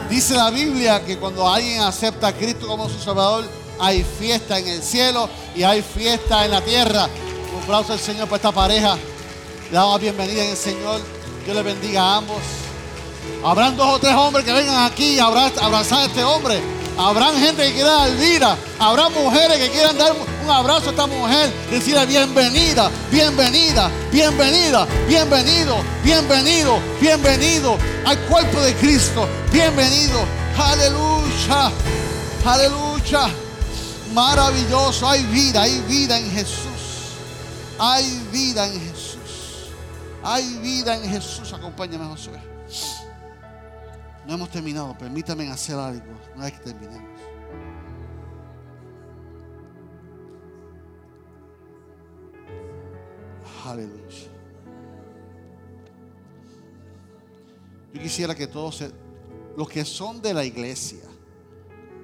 Dice 0.09 0.36
la 0.36 0.49
Biblia 0.49 1.03
que 1.05 1.18
cuando 1.18 1.47
alguien 1.47 1.82
acepta 1.82 2.28
a 2.28 2.34
Cristo 2.34 2.65
como 2.68 2.89
su 2.89 2.99
Salvador, 2.99 3.45
hay 3.80 4.03
fiesta 4.03 4.57
en 4.57 4.68
el 4.68 4.82
cielo 4.82 5.30
y 5.55 5.63
hay 5.63 5.82
fiesta 5.82 6.45
en 6.45 6.51
la 6.51 6.61
tierra. 6.61 7.07
Un 7.55 7.63
aplauso 7.63 7.93
al 7.93 7.99
Señor 7.99 8.28
por 8.28 8.38
esta 8.38 8.51
pareja. 8.51 8.95
Le 9.70 9.76
damos 9.76 9.93
la 9.93 9.97
bienvenida 9.99 10.43
en 10.43 10.51
el 10.51 10.57
Señor. 10.57 11.01
Dios 11.43 11.55
le 11.55 11.61
bendiga 11.63 12.01
a 12.01 12.18
ambos. 12.18 12.38
Habrán 13.43 13.76
dos 13.76 13.88
o 13.95 13.99
tres 13.99 14.13
hombres 14.15 14.45
que 14.45 14.53
vengan 14.53 14.86
aquí 14.86 15.20
a 15.20 15.26
abra- 15.26 15.51
a 15.61 15.65
abrazar 15.65 15.99
a 15.99 16.05
este 16.05 16.24
hombre. 16.24 16.59
Habrán 16.97 17.38
gente 17.39 17.68
que 17.68 17.74
quiera 17.74 17.91
dar 17.91 18.15
vida. 18.15 18.57
Habrá 18.80 19.09
mujeres 19.09 19.57
que 19.57 19.70
quieran 19.70 19.97
dar 19.97 20.13
un 20.47 20.53
abrazo 20.53 20.87
a 20.87 20.89
esta 20.91 21.07
mujer. 21.07 21.51
Decirle 21.69 22.05
bienvenida, 22.05 22.89
bienvenida, 23.11 23.91
bienvenida, 24.11 24.87
bienvenido, 25.05 25.77
bienvenido, 26.03 26.79
bienvenido 27.01 27.77
al 28.05 28.17
cuerpo 28.27 28.61
de 28.61 28.73
Cristo. 28.75 29.27
Bienvenido. 29.51 30.23
Aleluya. 30.57 31.71
Aleluya. 32.45 33.27
Maravilloso. 34.13 35.09
Hay 35.09 35.23
vida, 35.25 35.63
hay 35.63 35.81
vida 35.81 36.17
en 36.17 36.31
Jesús. 36.31 37.17
Hay 37.77 38.05
vida 38.31 38.67
en 38.67 38.79
Jesús. 38.79 39.17
Hay 40.23 40.59
vida 40.59 40.95
en 40.95 41.09
Jesús. 41.09 41.51
Acompáñame, 41.51 42.05
Josué. 42.05 42.41
No 44.25 44.33
hemos 44.33 44.49
terminado. 44.49 44.97
Permítame 44.97 45.51
hacer 45.51 45.75
algo. 45.75 46.17
Una 46.35 46.45
vez 46.45 46.53
que 46.53 46.71
terminemos. 46.71 47.26
Aleluya. 53.72 54.28
Yo 57.93 58.01
quisiera 58.01 58.34
que 58.36 58.47
todos, 58.47 58.78
se- 58.78 58.91
los 59.57 59.68
que 59.68 59.84
son 59.84 60.22
de 60.22 60.34
la 60.34 60.45
iglesia, 60.45 61.03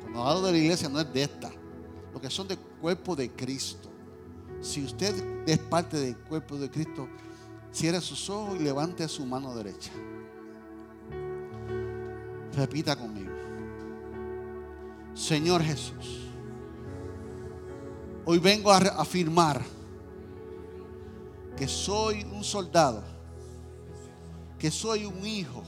cuando 0.01 0.23
hablo 0.23 0.47
de 0.47 0.51
la 0.53 0.57
iglesia 0.57 0.89
no 0.89 0.99
es 0.99 1.13
de 1.13 1.23
esta, 1.23 1.51
los 2.11 2.21
que 2.21 2.29
son 2.29 2.47
del 2.47 2.57
cuerpo 2.59 3.15
de 3.15 3.29
Cristo. 3.31 3.89
Si 4.61 4.83
usted 4.83 5.13
es 5.47 5.57
parte 5.59 5.97
del 5.97 6.17
cuerpo 6.17 6.57
de 6.57 6.69
Cristo, 6.69 7.07
cierre 7.71 8.01
sus 8.01 8.29
ojos 8.29 8.55
y 8.59 8.63
levante 8.63 9.07
su 9.07 9.25
mano 9.25 9.55
derecha. 9.55 9.91
Repita 12.55 12.95
conmigo. 12.95 13.31
Señor 15.13 15.61
Jesús, 15.61 16.27
hoy 18.25 18.39
vengo 18.39 18.71
a 18.71 18.77
afirmar 18.77 19.61
que 21.57 21.67
soy 21.67 22.25
un 22.31 22.43
soldado, 22.43 23.03
que 24.57 24.71
soy 24.71 25.05
un 25.05 25.25
hijo, 25.25 25.63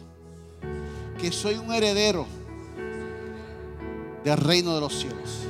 que 1.20 1.32
soy 1.32 1.56
un 1.56 1.72
heredero 1.72 2.26
del 4.24 4.38
reino 4.38 4.74
de 4.74 4.82
los 4.82 4.94
cielos. 4.94 5.42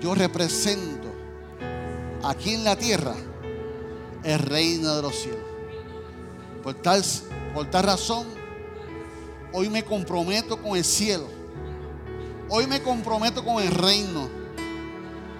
Yo 0.00 0.14
represento 0.14 1.08
aquí 2.22 2.54
en 2.54 2.64
la 2.64 2.76
tierra 2.76 3.14
el 4.22 4.38
reino 4.38 4.94
de 4.94 5.02
los 5.02 5.14
cielos. 5.16 5.42
Por 6.62 6.74
tal, 6.74 7.02
por 7.54 7.70
tal 7.70 7.84
razón, 7.84 8.26
hoy 9.52 9.68
me 9.68 9.84
comprometo 9.84 10.60
con 10.62 10.76
el 10.76 10.84
cielo. 10.84 11.26
Hoy 12.48 12.66
me 12.66 12.80
comprometo 12.82 13.44
con 13.44 13.62
el 13.62 13.70
reino. 13.70 14.28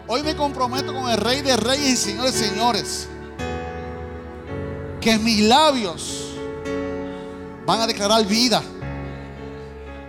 Hoy 0.07 0.23
me 0.23 0.35
comprometo 0.35 0.93
con 0.93 1.11
el 1.11 1.19
rey 1.19 1.43
de 1.43 1.57
reyes 1.57 1.93
y 1.93 1.97
señores 1.97 2.35
señores. 2.35 3.09
Que 5.09 5.19
mis 5.19 5.41
labios 5.41 6.35
van 7.65 7.81
a 7.81 7.87
declarar 7.87 8.27
vida. 8.27 8.63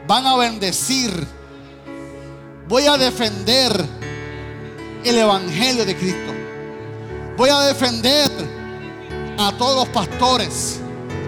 Van 0.05 0.27
a 0.27 0.35
bendecir. 0.35 1.25
Voy 2.67 2.85
a 2.85 2.97
defender 2.97 3.71
el 5.05 5.17
Evangelio 5.17 5.85
de 5.85 5.95
Cristo. 5.95 6.33
Voy 7.37 7.49
a 7.49 7.61
defender 7.61 8.29
a 9.37 9.53
todos 9.53 9.77
los 9.77 9.87
pastores, 9.87 10.81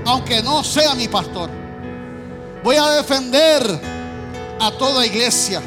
aunque 0.06 0.44
no 0.44 0.66
sea 0.66 0.94
mi 0.94 1.08
pastor. 1.08 1.50
Voy 2.66 2.76
a 2.76 2.90
defender 2.90 3.64
a 4.60 4.70
toda 4.72 5.06
iglesia. 5.06 5.62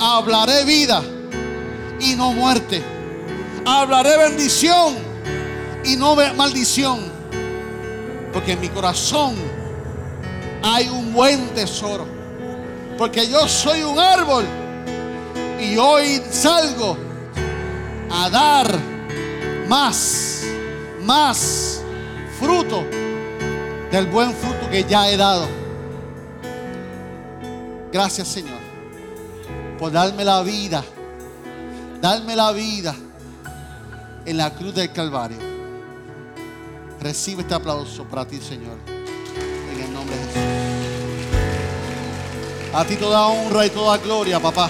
Hablaré 0.00 0.64
vida 0.64 1.02
y 2.00 2.14
no 2.14 2.32
muerte. 2.32 2.82
Hablaré 3.66 4.16
bendición 4.16 5.09
y 5.84 5.96
no 5.96 6.16
maldición. 6.36 7.00
Porque 8.32 8.52
en 8.52 8.60
mi 8.60 8.68
corazón 8.68 9.34
hay 10.62 10.88
un 10.88 11.12
buen 11.12 11.48
tesoro. 11.54 12.06
Porque 12.96 13.28
yo 13.28 13.48
soy 13.48 13.82
un 13.82 13.98
árbol 13.98 14.44
y 15.58 15.76
hoy 15.76 16.22
salgo 16.30 16.96
a 18.10 18.30
dar 18.30 18.78
más, 19.68 20.42
más 21.02 21.82
fruto 22.38 22.84
del 23.90 24.06
buen 24.06 24.32
fruto 24.34 24.68
que 24.70 24.84
ya 24.84 25.10
he 25.10 25.16
dado. 25.16 25.48
Gracias 27.92 28.28
Señor 28.28 28.60
por 29.80 29.90
darme 29.90 30.26
la 30.26 30.42
vida, 30.42 30.84
darme 32.02 32.36
la 32.36 32.52
vida 32.52 32.94
en 34.26 34.36
la 34.36 34.50
cruz 34.50 34.74
del 34.74 34.92
Calvario. 34.92 35.49
Recibe 37.00 37.40
este 37.42 37.54
aplauso 37.54 38.04
para 38.04 38.26
ti 38.26 38.38
Señor, 38.38 38.76
en 38.86 39.80
el 39.82 39.92
nombre 39.92 40.14
de 40.16 40.22
Jesús. 40.22 40.42
A 42.74 42.84
ti 42.84 42.96
toda 42.96 43.26
honra 43.26 43.64
y 43.64 43.70
toda 43.70 43.96
gloria, 43.96 44.38
papá. 44.38 44.68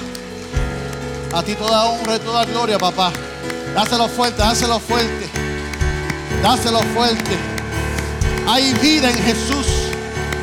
A 1.35 1.43
ti 1.43 1.55
toda 1.55 1.87
honra 1.87 2.16
y 2.16 2.18
toda 2.20 2.45
gloria, 2.45 2.78
papá. 2.78 3.12
Dáselo 3.74 4.09
fuerte, 4.09 4.39
dáselo 4.39 4.78
fuerte. 4.78 5.28
Dáselo 6.41 6.81
fuerte. 6.95 7.37
Hay 8.47 8.74
vida 8.74 9.11
en 9.11 9.16
Jesús. 9.16 9.66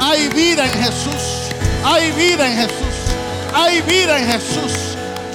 Hay 0.02 0.28
vida 0.28 0.66
en 0.66 0.84
Jesús. 0.84 1.54
Hay 1.86 2.12
vida 2.12 2.50
en 2.50 2.58
Jesús. 2.58 2.96
Hay 3.54 3.82
vida 3.82 4.20
en 4.20 4.28
Jesús. 4.28 4.74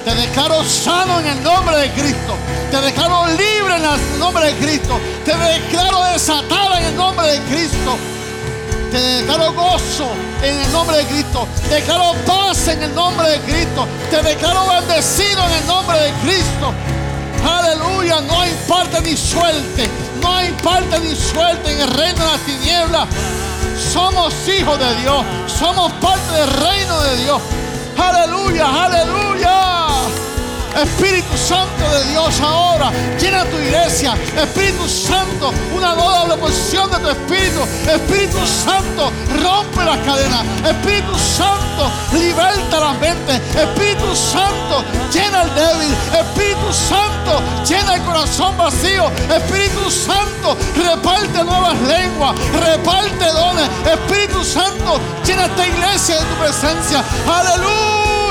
Te 0.05 0.13
declaro 0.13 0.63
sano 0.63 1.19
en 1.19 1.27
el 1.27 1.43
nombre 1.43 1.77
de 1.77 1.91
Cristo. 1.91 2.37
Te 2.73 2.81
declaro 2.81 3.27
libre 3.27 3.75
en 3.75 3.85
el 3.85 4.17
nombre 4.19 4.47
de 4.47 4.55
Cristo. 4.55 4.99
Te 5.23 5.37
declaro 5.37 6.05
desatada 6.05 6.79
en 6.79 6.85
el 6.85 6.95
nombre 6.95 7.27
de 7.27 7.39
Cristo. 7.41 7.95
Te 8.89 8.97
declaro 8.99 9.53
gozo 9.53 10.11
en 10.41 10.57
el 10.59 10.71
nombre 10.71 10.97
de 10.97 11.05
Cristo. 11.05 11.47
Te 11.69 11.75
declaro 11.75 12.15
paz 12.25 12.69
en 12.69 12.81
el 12.81 12.95
nombre 12.95 13.29
de 13.29 13.39
Cristo. 13.41 13.87
Te 14.09 14.23
declaro 14.23 14.65
bendecido 14.65 15.45
en 15.45 15.51
el 15.51 15.67
nombre 15.67 15.99
de 15.99 16.11
Cristo. 16.23 16.73
Aleluya. 17.47 18.21
No 18.21 18.41
hay 18.41 18.51
parte 18.67 19.01
ni 19.01 19.15
suerte. 19.15 19.87
No 20.19 20.35
hay 20.35 20.51
parte 20.63 20.99
ni 21.01 21.15
suerte 21.15 21.73
en 21.73 21.79
el 21.79 21.89
reino 21.89 22.25
de 22.25 22.31
las 22.31 22.41
tinieblas. 22.41 23.07
Somos 23.93 24.33
hijos 24.49 24.79
de 24.79 24.95
Dios. 24.95 25.23
Somos 25.45 25.91
parte 26.01 26.33
del 26.33 26.49
reino 26.49 27.01
de 27.03 27.17
Dios. 27.17 27.41
Aleluya. 27.99 28.85
Aleluya. 28.85 29.72
Espíritu 30.75 31.37
Santo 31.37 31.89
de 31.91 32.09
Dios 32.09 32.39
ahora, 32.41 32.91
llena 33.19 33.45
tu 33.45 33.57
iglesia. 33.57 34.15
Espíritu 34.35 34.87
Santo, 34.87 35.53
una 35.75 35.93
doble 35.93 36.35
porción 36.37 36.89
de 36.91 36.97
tu 36.97 37.09
Espíritu. 37.09 37.61
Espíritu 37.87 38.39
Santo, 38.47 39.11
rompe 39.41 39.83
las 39.83 39.97
cadenas. 39.99 40.43
Espíritu 40.65 41.17
Santo, 41.17 41.91
liberta 42.13 42.79
la 42.79 42.93
mente. 42.93 43.35
Espíritu 43.35 44.15
Santo, 44.15 44.83
llena 45.13 45.43
el 45.43 45.55
débil. 45.55 45.95
Espíritu 46.19 46.73
Santo, 46.73 47.41
llena 47.67 47.95
el 47.95 48.01
corazón 48.01 48.57
vacío. 48.57 49.11
Espíritu 49.29 49.91
Santo, 49.91 50.57
reparte 50.75 51.43
nuevas 51.43 51.79
lenguas. 51.81 52.35
Reparte 52.51 53.25
dones. 53.25 53.69
Espíritu 53.85 54.43
Santo, 54.43 54.99
llena 55.25 55.45
esta 55.45 55.67
iglesia 55.67 56.15
de 56.15 56.25
tu 56.25 56.35
presencia. 56.35 57.03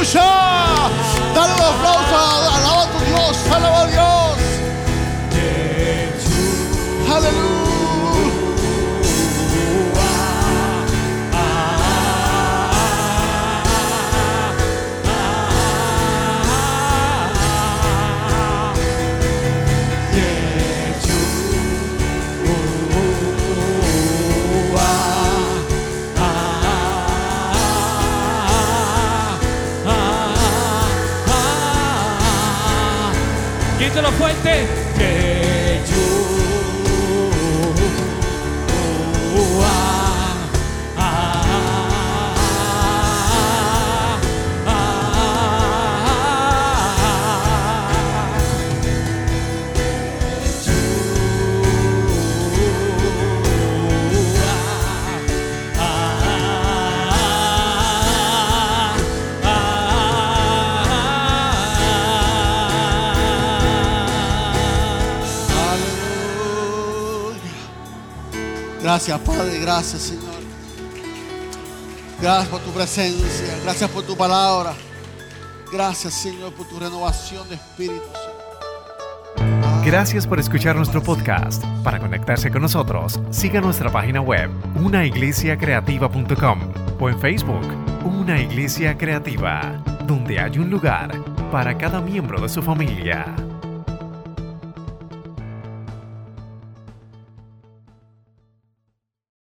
Aleluya. 0.03 0.90
Dale 1.32 1.53
un 1.55 1.61
aplauso. 1.61 2.16
Alaba 2.57 2.82
a 2.82 2.86
tu 2.90 3.05
Dios. 3.05 3.36
Alaba 3.55 3.82
a 3.82 3.86
Dios. 3.86 4.38
Aleluya. 7.09 7.62
Grítalo 33.93 34.11
fuerte. 34.12 34.66
Que 34.66 34.82
Gracias, 68.93 69.20
Padre. 69.20 69.59
Gracias, 69.59 70.03
Señor. 70.03 70.34
Gracias 72.20 72.49
por 72.49 72.61
tu 72.61 72.70
presencia. 72.72 73.59
Gracias 73.64 73.88
por 73.88 74.05
tu 74.05 74.14
palabra. 74.14 74.74
Gracias, 75.72 76.12
Señor, 76.12 76.53
por 76.53 76.68
tu 76.68 76.78
renovación 76.78 77.49
de 77.49 77.55
espíritu. 77.55 78.03
Gracias 79.82 80.26
por 80.26 80.38
escuchar 80.38 80.76
nuestro 80.76 81.03
podcast. 81.03 81.64
Para 81.82 81.99
conectarse 82.01 82.51
con 82.51 82.61
nosotros, 82.61 83.18
siga 83.30 83.62
nuestra 83.62 83.90
página 83.90 84.20
web, 84.20 84.51
unaiglesiacreativa.com 84.74 86.61
o 87.01 87.09
en 87.09 87.18
Facebook, 87.18 87.66
Una 88.05 88.43
Iglesia 88.43 88.99
Creativa, 88.99 89.82
donde 90.07 90.38
hay 90.38 90.59
un 90.59 90.68
lugar 90.68 91.18
para 91.51 91.78
cada 91.78 92.03
miembro 92.03 92.43
de 92.43 92.51
su 92.51 92.62
familia. 92.62 93.34